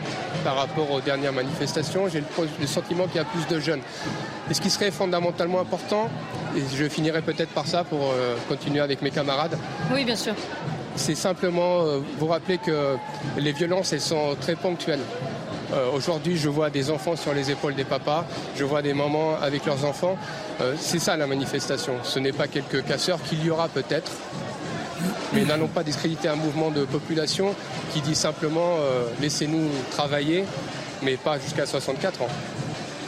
[0.45, 2.09] par rapport aux dernières manifestations.
[2.09, 3.81] J'ai le, sentiment qu'il y a plus de jeunes.
[4.51, 6.09] Et ce qui serait fondamentalement important,
[6.57, 9.59] et je finirai peut-être par ça pour euh, continuer avec mes camarades.
[9.93, 10.35] Oui, bien sûr.
[10.97, 12.97] c'est simplement euh, vous rappeler que
[13.37, 15.05] les violences, elles sont très ponctuelles.
[15.73, 18.27] Euh, aujourd'hui, je vois des enfants sur les épaules des papas,
[18.57, 20.17] je vois des mamans avec leurs enfants.
[20.79, 21.95] C'est ça la manifestation.
[22.05, 24.13] Ce n'est pas quelques casseurs qu'il y aura peut-être,
[25.33, 27.55] mais n'allons pas discréditer un mouvement de population
[27.93, 28.77] qui dit simplement
[29.21, 30.45] laissez-nous travailler,
[31.03, 32.29] mais pas jusqu'à 64 ans.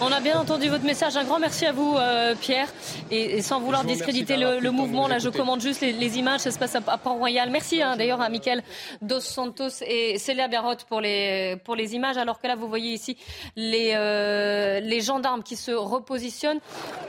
[0.01, 1.16] On a bien entendu votre message.
[1.16, 2.68] Un grand merci à vous, euh, Pierre.
[3.11, 6.40] Et, sans vouloir discréditer le, mouvement, là, je commande juste les, images.
[6.40, 7.49] Ça se passe à, Port-Royal.
[7.51, 8.62] Merci hein, d'ailleurs à Michael
[9.03, 12.16] Dos Santos et Célia Berrotte pour les, pour les images.
[12.16, 13.16] Alors que là, vous voyez ici
[13.57, 16.61] les, euh, les gendarmes qui se repositionnent.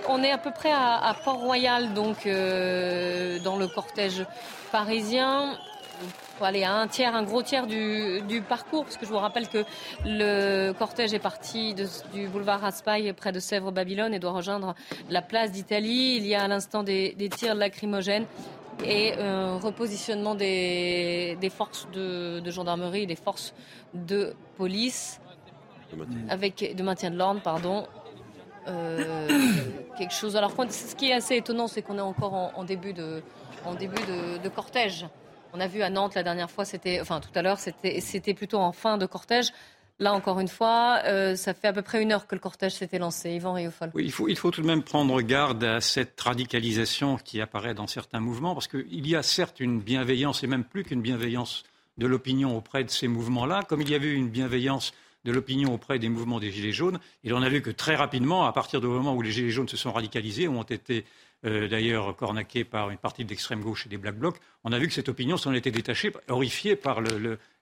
[0.07, 4.25] On est à peu près à, Port-Royal, donc euh, dans le cortège
[4.71, 5.57] parisien
[6.37, 9.47] faut aller à un tiers, un gros tiers du, parcours, parce que je vous rappelle
[9.47, 9.63] que
[10.03, 11.73] le cortège est parti
[12.13, 14.75] du boulevard Raspail près de Sèvres-Babylone et doit rejoindre
[15.09, 16.15] la place d'Italie.
[16.17, 18.25] Il y a à l'instant des, tirs lacrymogènes
[18.83, 23.53] et un repositionnement des, forces de, gendarmerie, des forces
[23.93, 25.21] de police,
[26.29, 27.87] avec de maintien de l'ordre, pardon.
[28.67, 29.27] Euh,
[29.97, 30.35] quelque chose.
[30.35, 33.21] Alors, ce qui est assez étonnant, c'est qu'on est encore en, début de,
[33.65, 34.01] en début
[34.43, 35.05] de cortège.
[35.53, 38.57] On a vu à Nantes la dernière fois, c'était, enfin tout à l'heure, c'était plutôt
[38.57, 39.53] en fin de cortège.
[39.99, 42.73] Là, encore une fois, euh, ça fait à peu près une heure que le cortège
[42.73, 43.29] s'était lancé.
[43.29, 43.91] Yvan Riofol.
[43.95, 47.87] Il faut, il faut tout de même prendre garde à cette radicalisation qui apparaît dans
[47.87, 51.63] certains mouvements, parce qu'il y a certes une bienveillance, et même plus qu'une bienveillance
[51.97, 54.91] de l'opinion auprès de ces mouvements-là, comme il y avait eu une bienveillance
[55.23, 56.99] de l'opinion auprès des mouvements des Gilets jaunes.
[57.23, 59.69] Il en a vu que très rapidement, à partir du moment où les Gilets jaunes
[59.69, 61.05] se sont radicalisés, ont été
[61.45, 64.79] euh, d'ailleurs cornaqué par une partie de l'extrême gauche et des Black Blocs, on a
[64.79, 67.01] vu que cette opinion s'en était détachée, horrifiée par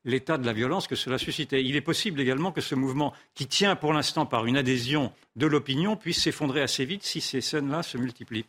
[0.05, 1.63] l'état de la violence que cela suscitait.
[1.63, 5.47] Il est possible également que ce mouvement, qui tient pour l'instant par une adhésion de
[5.47, 8.45] l'opinion, puisse s'effondrer assez vite si ces scènes-là se multiplient.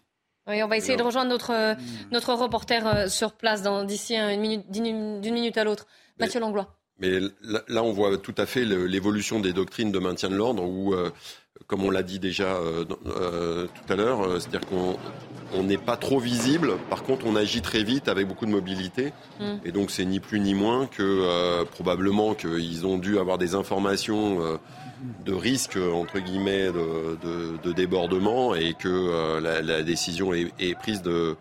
[0.46, 1.74] Oui, on va essayer de rejoindre notre, euh,
[2.10, 4.14] notre reporter euh, sur place d'ici
[4.68, 5.86] d'une minute, à l'autre.
[6.20, 6.76] Mathieu Langlois.
[7.00, 10.94] Mais là, on voit tout à fait l'évolution des doctrines de maintien de l'ordre où
[11.66, 15.96] comme on l'a dit déjà euh, euh, tout à l'heure, euh, c'est-à-dire qu'on n'est pas
[15.96, 16.74] trop visible.
[16.90, 19.12] Par contre, on agit très vite avec beaucoup de mobilité.
[19.40, 19.54] Mm.
[19.64, 24.58] Et donc, c'est ni plus ni moins que probablement qu'ils ont dû avoir des informations
[25.24, 31.36] de risque, entre guillemets, de, débordement et que la, décision est, prise de,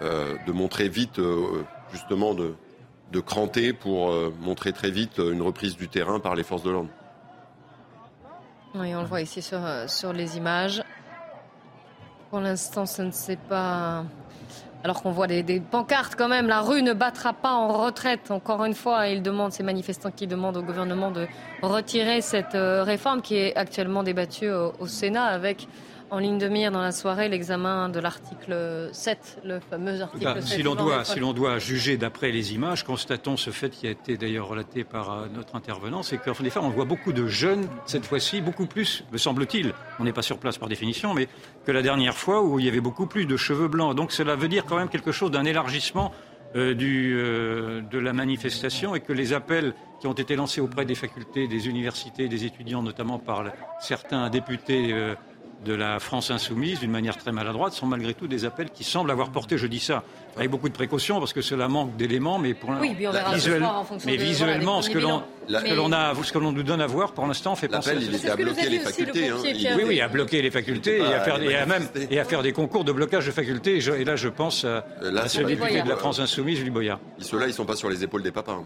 [0.00, 1.20] de montrer vite,
[1.92, 2.54] justement, de,
[3.12, 6.90] de cranter pour montrer très vite une reprise du terrain par les forces de l'ordre.
[8.78, 10.82] Oui, on le voit ici sur, euh, les images.
[12.28, 14.04] Pour l'instant, ça ne sait pas.
[14.84, 18.30] Alors qu'on voit des, pancartes quand même, la rue ne battra pas en retraite.
[18.30, 21.26] Encore une fois, ils demandent, ces manifestants qui demandent au gouvernement de
[21.62, 25.68] retirer cette euh, réforme qui est actuellement débattue au Sénat avec
[26.10, 30.42] en ligne de mire dans la soirée l'examen de l'article 7, le fameux article 7.
[30.42, 34.16] Si l'on doit, si doit juger d'après les images, constatons ce fait qui a été
[34.16, 38.06] d'ailleurs relaté par euh, notre intervenant, c'est qu'en effet, on voit beaucoup de jeunes, cette
[38.06, 41.28] fois-ci, beaucoup plus, me semble-t-il, on n'est pas sur place par définition, mais
[41.64, 43.96] que la dernière fois où il y avait beaucoup plus de cheveux blancs.
[43.96, 46.12] Donc cela veut dire quand même quelque chose d'un élargissement
[46.54, 50.84] euh, du, euh, de la manifestation et que les appels qui ont été lancés auprès
[50.84, 53.44] des facultés, des universités, des étudiants, notamment par
[53.80, 54.94] certains députés
[55.66, 59.10] de la France insoumise, d'une manière très maladroite, sont malgré tout des appels qui semblent
[59.10, 60.04] avoir porté, je dis ça,
[60.36, 62.96] avec beaucoup de précaution, parce que cela manque d'éléments, mais pour oui,
[64.06, 67.56] mais visuellement, ce que l'on a, ce que l'on nous donne à voir, pour l'instant,
[67.56, 67.94] fait penser.
[67.94, 69.28] L'appel, il était à bloquer les facultés.
[69.28, 69.36] Hein,
[69.76, 72.42] oui, oui, à bloquer les facultés et, à faire, et à même et à faire
[72.42, 73.78] des concours de blocage de facultés.
[73.78, 74.84] Et, là, je pense à,
[75.28, 77.00] ce député de la France insoumise, Louis Boyard.
[77.18, 78.52] Ceux-là, ils sont pas sur les épaules des papas.
[78.52, 78.64] Hein.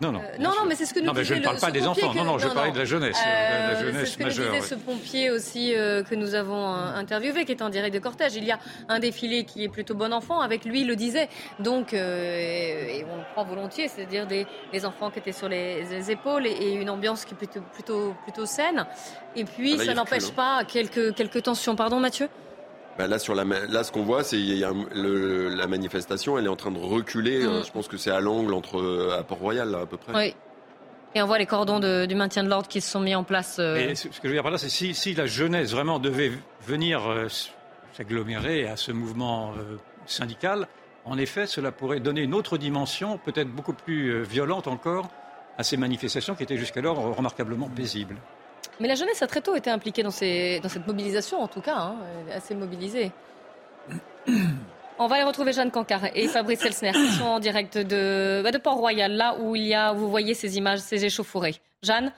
[0.00, 0.20] Non, non.
[0.20, 1.86] Euh, non, non, mais c'est ce que nous non, mais je ne parle pas des
[1.86, 2.14] enfants.
[2.14, 4.46] non, non, je parlais de la jeunesse, euh, la jeunesse ce que majeure.
[4.46, 7.98] Nous disait ce pompier aussi euh, que nous avons interviewé, qui est en direct de
[7.98, 8.36] cortège.
[8.36, 10.40] Il y a un défilé qui est plutôt bon enfant.
[10.40, 11.28] Avec lui, il le disait.
[11.58, 14.46] Donc, et, on le croit volontiers, c'est-à-dire des,
[14.84, 18.86] enfants qui étaient sur les, épaules et, une ambiance qui est plutôt, plutôt, plutôt saine.
[19.34, 21.74] Et puis, ah, ça n'empêche pas quelques, quelques tensions.
[21.74, 22.28] Pardon, Mathieu?
[22.98, 26.56] Bah, là, sur la, là, ce qu'on voit, c'est le, la manifestation, elle est en
[26.56, 27.46] train de reculer.
[27.46, 27.64] Mm.
[27.64, 30.12] je pense que c'est à l'angle entre à Port-Royal, à peu près.
[30.14, 30.34] Oui.
[31.14, 33.56] Et on voit les cordons du maintien de l'ordre qui se sont mis en place.
[33.58, 33.76] Euh.
[33.76, 36.32] Et ce que je veux dire par là, c'est si, si la jeunesse vraiment devait
[36.66, 37.28] venir euh,
[37.94, 39.76] s'agglomérer à ce mouvement euh,
[40.06, 40.68] syndical,
[41.04, 45.08] en effet, cela pourrait donner une autre dimension, peut-être beaucoup plus violente encore,
[45.56, 48.16] à ces manifestations qui étaient jusqu'alors remarquablement paisibles.
[48.80, 51.96] Mais la jeunesse a très tôt été impliquée dans, cette mobilisation, en tout cas, hein,
[52.34, 53.10] assez mobilisée.
[55.00, 58.50] On va aller retrouver Jeanne Cancar et Fabrice Elsner qui sont en direct de, bah,
[58.50, 61.56] de Port-Royal, là où il y a, vous voyez ces images, ces échauffourées.
[61.82, 62.12] Jeanne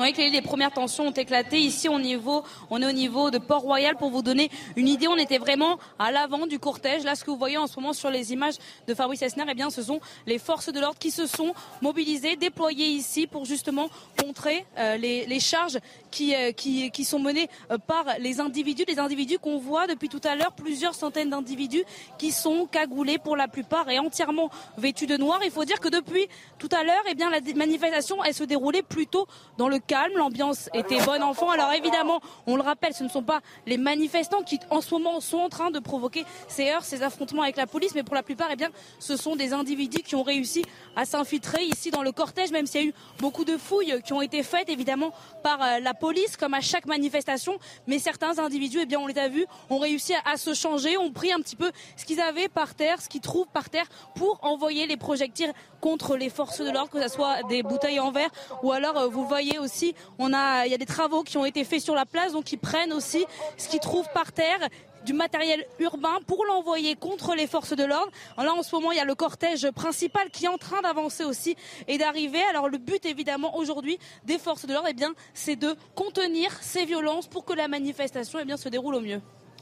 [0.00, 0.30] ont éclairé.
[0.30, 1.58] Les premières tensions ont éclaté.
[1.58, 3.96] Ici, au niveau, on est au niveau de Port-Royal.
[3.96, 7.04] Pour vous donner une idée, on était vraiment à l'avant du cortège.
[7.04, 8.54] Là, ce que vous voyez en ce moment sur les images
[8.86, 12.36] de Fabrice Esner, eh bien, ce sont les forces de l'ordre qui se sont mobilisées,
[12.36, 13.88] déployées ici pour justement
[14.20, 15.78] contrer euh, les, charges
[16.10, 20.08] qui, euh, qui, qui, sont menées euh, par les individus, les individus qu'on voit depuis
[20.08, 21.84] tout à l'heure, plusieurs centaines d'individus
[22.18, 25.40] qui sont cagoulés pour la plupart et entièrement vêtus de noir.
[25.44, 26.28] Il faut dire que depuis
[26.58, 29.26] tout à l'heure, eh bien, la manifestation, elle se déroulait plutôt
[29.58, 30.12] dans le calme.
[30.16, 31.50] L'ambiance était bonne enfant.
[31.50, 35.20] Alors évidemment, on le rappelle, ce ne sont pas les manifestants qui, en ce moment,
[35.20, 38.22] sont en train de provoquer ces heurts, ces affrontements avec la police, mais pour la
[38.22, 40.64] plupart, eh bien, ce sont des individus qui ont réussi
[40.96, 44.12] à s'infiltrer ici dans le cortège, même s'il y a eu beaucoup de fouilles qui
[44.12, 45.12] ont été faites, évidemment,
[45.42, 47.58] par euh, la police, comme à chaque manifestation.
[47.86, 51.12] Mais certains individus, eh bien, on les a vus, ont réussi à, se changer, ont
[51.12, 53.86] pris un petit peu ce qu'ils avaient par terre, ce qu'ils trouvent par terre,
[54.16, 58.10] pour envoyer les projectiles contre les forces de l'ordre, que ce soit des bouteilles en
[58.10, 58.30] verre
[58.62, 61.80] ou alors euh, vous voyez aussi, il y a des travaux qui ont été faits
[61.80, 63.24] sur la place, donc ils prennent aussi
[63.56, 64.68] ce qu'ils trouvent par terre
[65.04, 68.10] du matériel urbain pour l'envoyer contre les forces de l'ordre.
[68.36, 71.24] Là, en ce moment, il y a le cortège principal qui est en train d'avancer
[71.24, 71.56] aussi
[71.88, 72.42] et d'arriver.
[72.50, 76.84] Alors, le but, évidemment, aujourd'hui, des forces de l'ordre, eh bien, c'est de contenir ces
[76.84, 79.20] violences pour que la manifestation, eh bien, se déroule au mieux.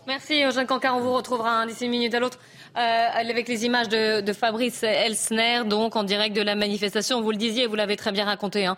[0.08, 0.96] Merci Eugène Cancard.
[0.96, 2.38] On vous retrouvera d'ici une minute à l'autre
[2.78, 7.20] euh, avec les images de, Fabrice Elsner, donc en direct de la manifestation.
[7.20, 8.66] Vous le disiez, vous l'avez très bien raconté.
[8.66, 8.76] Hein.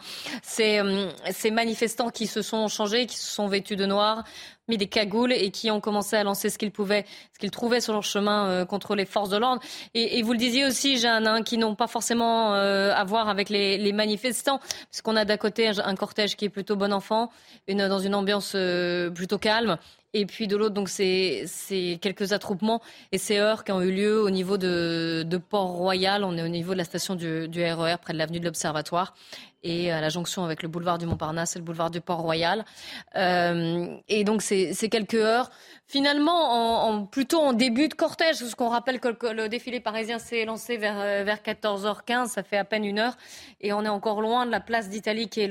[0.61, 4.25] Euh, ces, manifestants qui se sont changés, qui se sont vêtus de noir,
[4.69, 7.05] mis des cagoules et qui ont commencé à lancer ce qu'ils pouvaient,
[7.35, 9.61] ce qu'ils trouvaient sur leur chemin euh, contre les forces de l'ordre.
[9.93, 13.93] Et, vous le disiez aussi, Jeanne, hein, qui n'ont pas forcément à voir avec les,
[13.93, 14.61] manifestants,
[14.91, 17.31] puisqu'on a d'un côté un, cortège qui est plutôt bon enfant,
[17.69, 18.57] dans une ambiance
[19.15, 19.77] plutôt calme,
[20.13, 21.47] et puis de l'autre, donc c'est
[22.01, 22.81] quelques attroupements
[23.13, 26.25] et ces heurts qui ont eu lieu au niveau de, Port-Royal.
[26.25, 28.45] On est au niveau de la station du, du RER, e près de l'avenue de
[28.45, 29.15] l'Observatoire
[29.63, 32.65] et à la jonction avec le boulevard du Montparnasse et le boulevard du Port-Royal.
[33.17, 35.51] Euh, et donc c'est quelques heures,
[35.87, 40.45] finalement en, plutôt en début de cortège, parce qu'on rappelle que le, défilé parisien s'est
[40.45, 43.17] lancé vers, euh, vers 14h15, ça fait à peine une heure,
[43.61, 45.51] et on est encore loin de la place d'Italie qui est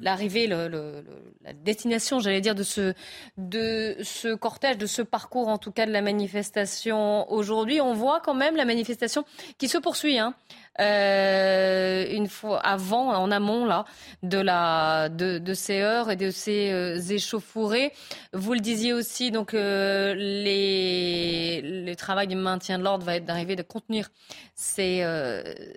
[0.00, 1.04] l'arrivée, le, le,
[1.44, 2.94] la destination, j'allais dire, de ce,
[3.36, 7.80] de ce cortège, de ce parcours en tout cas de la manifestation aujourd'hui.
[7.80, 9.24] On voit quand même la manifestation
[9.58, 10.18] qui se poursuit.
[10.18, 10.34] Hein.
[10.80, 13.86] Euh, une fois avant, en amont là,
[14.22, 17.92] de, la, de, de ces heures et de ces euh, échauffourées.
[18.32, 23.24] Vous le disiez aussi, donc euh, les, le travail du maintien de l'ordre va être
[23.24, 24.10] d'arriver de contenir
[24.54, 25.04] ces,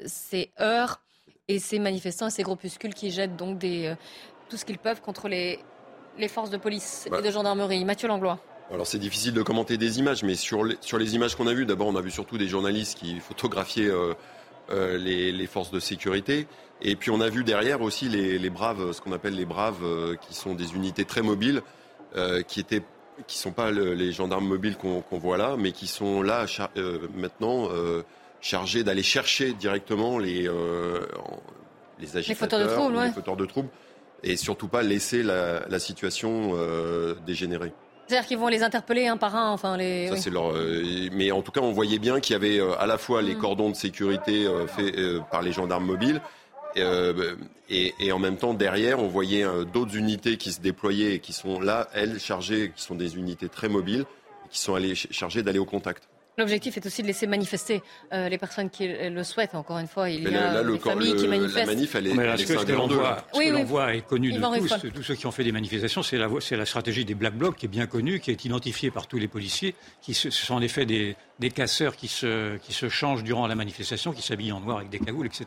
[0.06, 1.02] ces heures
[1.48, 3.94] et ces manifestants et ces groupuscules qui jettent donc des,
[4.50, 5.60] tout ce qu'ils peuvent contre les,
[6.18, 7.86] les forces de police et de gendarmerie.
[7.86, 8.40] Mathieu Langlois.
[8.72, 11.54] Alors c'est difficile de commenter des images, mais sur les, sur les images qu'on a
[11.54, 14.14] vues, d'abord on a vu surtout des journalistes qui photographiaient euh,
[14.72, 16.48] les, forces de sécurité.
[16.82, 20.16] Et puis on a vu derrière aussi les, braves, ce qu'on appelle les braves, euh,
[20.16, 21.62] qui sont des unités très mobiles,
[22.16, 22.84] euh, qui étaient
[23.28, 26.46] qui sont pas les gendarmes mobiles qu'on voit là, mais qui sont là
[27.14, 27.68] maintenant
[28.40, 30.50] chargés d'aller chercher directement les,
[32.00, 32.60] les agitateurs,
[32.92, 33.68] les fauteurs de troubles,
[34.24, 36.54] et surtout pas laisser la, situation
[37.26, 37.74] dégénérer.
[38.10, 40.08] C'est-à-dire qu'ils vont les interpeller un par un, enfin les.
[40.08, 42.74] Ça, c'est leur, euh, mais en tout cas, on voyait bien qu'il y avait euh,
[42.80, 43.38] à la fois les mm.
[43.38, 44.96] cordons de sécurité euh, faits
[45.30, 46.20] par les gendarmes mobiles.
[46.76, 51.34] Et, et, en même temps, derrière, on voyait d'autres unités qui se déployaient et qui
[51.34, 54.06] sont là, elles, chargées, qui sont des unités très mobiles,
[54.50, 56.09] qui sont allées, chargées d'aller au contact.
[56.40, 57.84] L'objectif est aussi de laisser manifester
[58.14, 59.56] euh, les personnes qui le souhaitent.
[59.56, 61.58] Encore une fois, il y a des familles qui manifestent.
[61.58, 64.92] La manif, elle est, Mais ce que l'on voit, est connu de tous.
[64.94, 67.66] Tous ceux qui ont fait des manifestations, c'est la, la stratégie des Black Blocs qui
[67.66, 70.86] est bien connue, qui est identifiée par tous les policiers, qui ce sont en effet
[70.86, 74.78] des, des casseurs qui se, qui se changent durant la manifestation, qui s'habillent en noir
[74.78, 75.46] avec des cagoules, etc.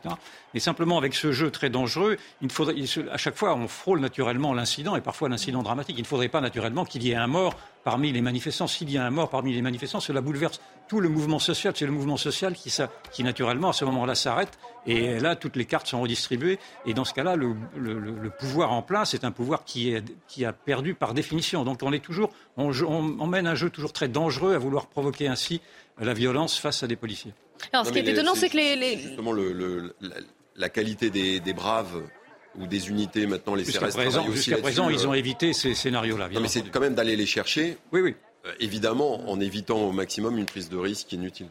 [0.54, 2.74] Mais simplement avec ce jeu très dangereux, il faudrait,
[3.10, 5.96] à chaque fois, on frôle naturellement l'incident et parfois l'incident dramatique.
[5.98, 8.66] Il ne faudrait pas naturellement qu'il y ait un mort parmi les manifestants.
[8.66, 11.72] S'il y a un mort parmi les manifestants, cela bouleverse tout le mouvement social.
[11.76, 14.58] C'est le mouvement social qui, ça, qui naturellement, à ce moment-là, s'arrête.
[14.86, 16.58] Et là, toutes les cartes sont redistribuées.
[16.86, 20.04] Et dans ce cas-là, le, le, le, pouvoir en place est un pouvoir qui, est,
[20.28, 21.64] qui a perdu par définition.
[21.64, 25.28] Donc on est toujours, on, on mène un jeu toujours très dangereux à vouloir provoquer
[25.28, 25.60] ainsi
[26.00, 27.32] la violence face à des policiers.
[27.72, 29.94] Alors, ce qui est étonnant, c'est que les, Justement, le,
[30.56, 32.02] la, qualité des, braves
[32.58, 36.28] ou des unités, maintenant, les présent, jusqu'à présent ils ont évité ces scénarios-là.
[36.28, 37.78] Non, mais c'est quand même d'aller les chercher.
[37.92, 38.14] Oui, oui.
[38.44, 41.46] Euh, évidemment, en évitant au maximum une prise de risque inutile.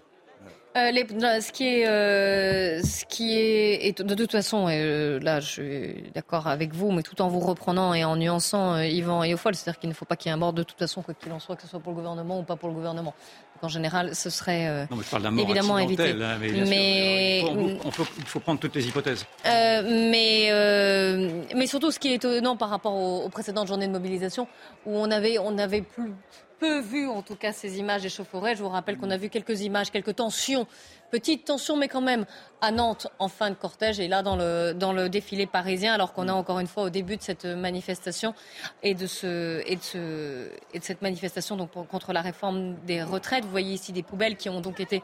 [0.77, 1.05] Euh, les,
[1.41, 6.11] ce qui est, euh, ce qui est, et de toute façon, euh, là, je suis
[6.15, 9.79] d'accord avec vous, mais tout en vous reprenant et en nuançant Yvan et Ofolle, c'est-à-dire
[9.79, 11.39] qu'il ne faut pas qu'il y ait un mort de toute façon, quoi qu'il en
[11.39, 13.13] soit, que ce soit pour le gouvernement ou pas pour le gouvernement.
[13.59, 16.11] qu'en général, ce serait euh, non, mais je parle mort évidemment évité.
[16.11, 17.39] Hein, mais, mais...
[17.39, 19.25] Il, faut, prendre toutes les hypothèses.
[19.45, 23.87] Euh, mais, euh, mais surtout, ce qui est étonnant par rapport aux, aux, précédentes journées
[23.87, 24.47] de mobilisation,
[24.85, 26.13] où on avait, on avait plus,
[26.61, 28.55] peu vu en tout cas ces images échauffourées.
[28.55, 30.67] Je vous rappelle qu'on a vu quelques images, quelques tensions
[31.09, 32.25] Petite tension, mais quand même,
[32.61, 36.13] à Nantes, en fin de cortège, et là, dans le, dans le défilé parisien, alors
[36.13, 38.33] qu'on est encore une fois au début de cette manifestation
[38.81, 43.03] et de, ce, et de, ce, et de cette manifestation donc, contre la réforme des
[43.03, 43.43] retraites.
[43.43, 45.03] Vous voyez ici des poubelles qui ont donc été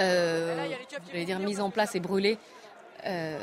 [0.00, 0.66] euh,
[1.24, 2.38] dire, mises en place et brûlées.
[3.06, 3.38] Euh,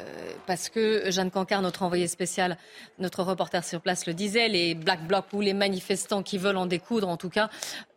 [0.47, 2.57] parce que Jeanne Cancard, notre envoyé spécial,
[2.99, 6.65] notre reporter sur place le disait, les Black Blocs ou les manifestants qui veulent en
[6.65, 7.49] découdre, en tout cas,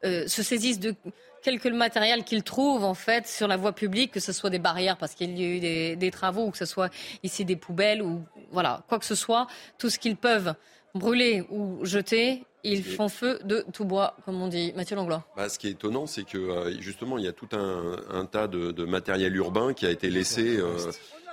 [0.04, 0.94] euh, se saisissent de
[1.42, 4.58] quel le matériel qu'ils trouvent en fait sur la voie publique, que ce soit des
[4.58, 6.90] barrières parce qu'il y a eu des, des, travaux, ou que ce soit
[7.22, 9.46] ici des poubelles ou voilà quoi que ce soit,
[9.76, 10.54] tout ce qu'ils peuvent
[10.94, 14.72] brûler ou jeter, ils font feu de tout bois, comme on dit.
[14.74, 15.26] Mathieu Langlois.
[15.36, 18.24] Bah, ce qui est étonnant, c'est que euh, justement, il y a tout un, un
[18.24, 20.58] tas de, de, matériel urbain qui a été laissé.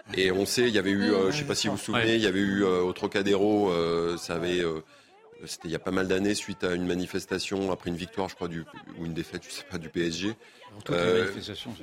[0.10, 1.76] Euh, et on sait, il y avait eu, euh, je ne sais pas si vous
[1.76, 3.72] vous souvenez, il y avait eu au Trocadéro,
[4.18, 4.64] ça avait
[5.46, 8.36] c'était il y a pas mal d'années suite à une manifestation après une victoire, je
[8.36, 8.64] crois, du,
[9.00, 10.34] ou une défaite, je sais pas, du PSG,
[10.90, 11.28] euh,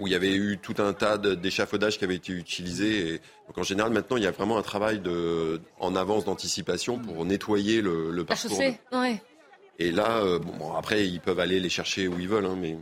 [0.01, 3.15] où il y avait eu tout un tas d'échafaudages qui avaient été utilisés.
[3.15, 6.99] Et, donc en général, maintenant, il y a vraiment un travail de, en avance d'anticipation
[6.99, 8.59] pour nettoyer le, le parcours.
[8.93, 9.23] Ouais.
[9.79, 12.77] Et là, euh, bon, après, ils peuvent aller les chercher où ils veulent, hein, mais.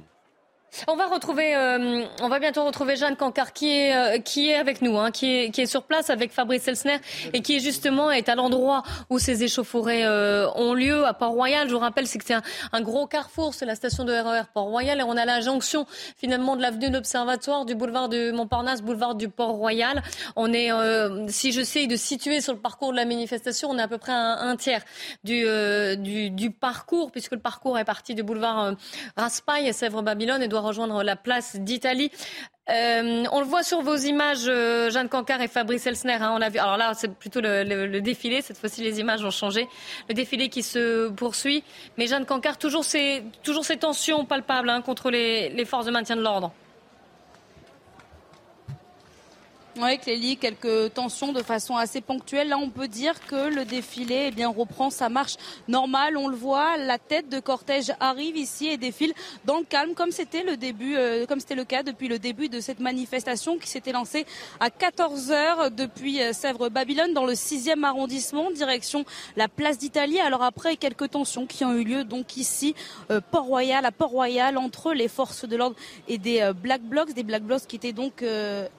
[0.89, 4.57] On va retrouver, euh, on va bientôt retrouver Jeanne Cancard qui est euh, qui est
[4.57, 6.99] avec nous, hein, qui est qui est sur place avec Fabrice Elsner
[7.33, 11.69] et qui est justement est à l'endroit où ces échauffourées euh, ont lieu à Port-Royal.
[11.69, 12.35] Je vous rappelle, c'est que c'est
[12.73, 15.87] un, gros carrefour, c'est la station de RER e Port-Royal et on a la jonction
[16.17, 20.03] finalement de l'avenue de l'Observatoire, du boulevard du Montparnasse, boulevard du Port-Royal.
[20.37, 20.71] On est,
[21.29, 24.13] si je de situer sur le parcours de la manifestation, on est à peu près
[24.13, 24.83] un, un tiers
[25.25, 25.45] du,
[25.99, 28.75] du, du parcours puisque le parcours est parti du boulevard
[29.17, 32.11] Raspail à Sèvres-Babylone et doit rejoindre la place d'Italie.
[32.69, 36.15] Euh, on le voit sur vos images, euh, Jeanne Cancard et Fabrice Elsner.
[36.15, 36.59] Hein, on a vu.
[36.59, 38.43] Alors là, c'est plutôt le, défilé.
[38.43, 39.69] Cette fois-ci, les images ont changé.
[40.09, 41.63] Le défilé qui se poursuit.
[41.97, 43.23] Mais Jeanne Cancard, toujours ces,
[43.81, 46.53] tensions palpables hein, contre les forces de maintien de l'ordre.
[49.79, 52.49] Oui, Clélie, quelques tensions de façon assez ponctuelle.
[52.49, 55.37] Là, on peut dire que le défilé eh bien, reprend sa marche
[55.69, 56.17] normale.
[56.17, 59.13] On le voit, la tête de cortège arrive ici et défile
[59.45, 62.49] dans le calme, comme c'était le début, euh, comme c'était le cas depuis le début
[62.49, 64.25] de cette manifestation qui s'était lancée
[64.61, 69.05] à 14 heures depuis euh, Sèvres-Babylone dans le 6e arrondissement, direction
[69.37, 70.21] la place d'Italie.
[70.21, 72.75] Alors après, quelques tensions qui ont eu lieu donc ici,
[73.11, 75.77] euh, Port-Royal, à Port-Royal, entre les forces de l'ordre
[76.09, 78.25] et des Black Blocs, des Black Blocs qui étaient donc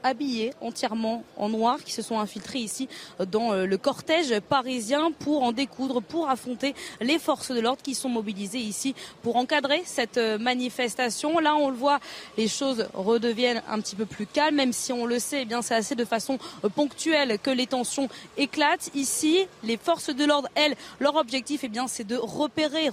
[0.04, 2.88] habillés entièrement en noir qui se sont infiltrés ici
[3.32, 7.96] dans euh, le cortège parisien pour en découdre, pour affronter les forces de l'ordre qui
[7.96, 11.40] sont mobilisées ici pour encadrer cette euh, manifestation.
[11.40, 12.00] Là, on le voit,
[12.38, 15.62] les choses redeviennent un petit peu plus calmes, même si on le sait, eh bien
[15.62, 18.90] c'est assez de façon euh, ponctuelle que les tensions éclatent.
[18.96, 22.90] Ici, les forces de l'ordre, elles, leur objectif, eh bien, c'est de repérer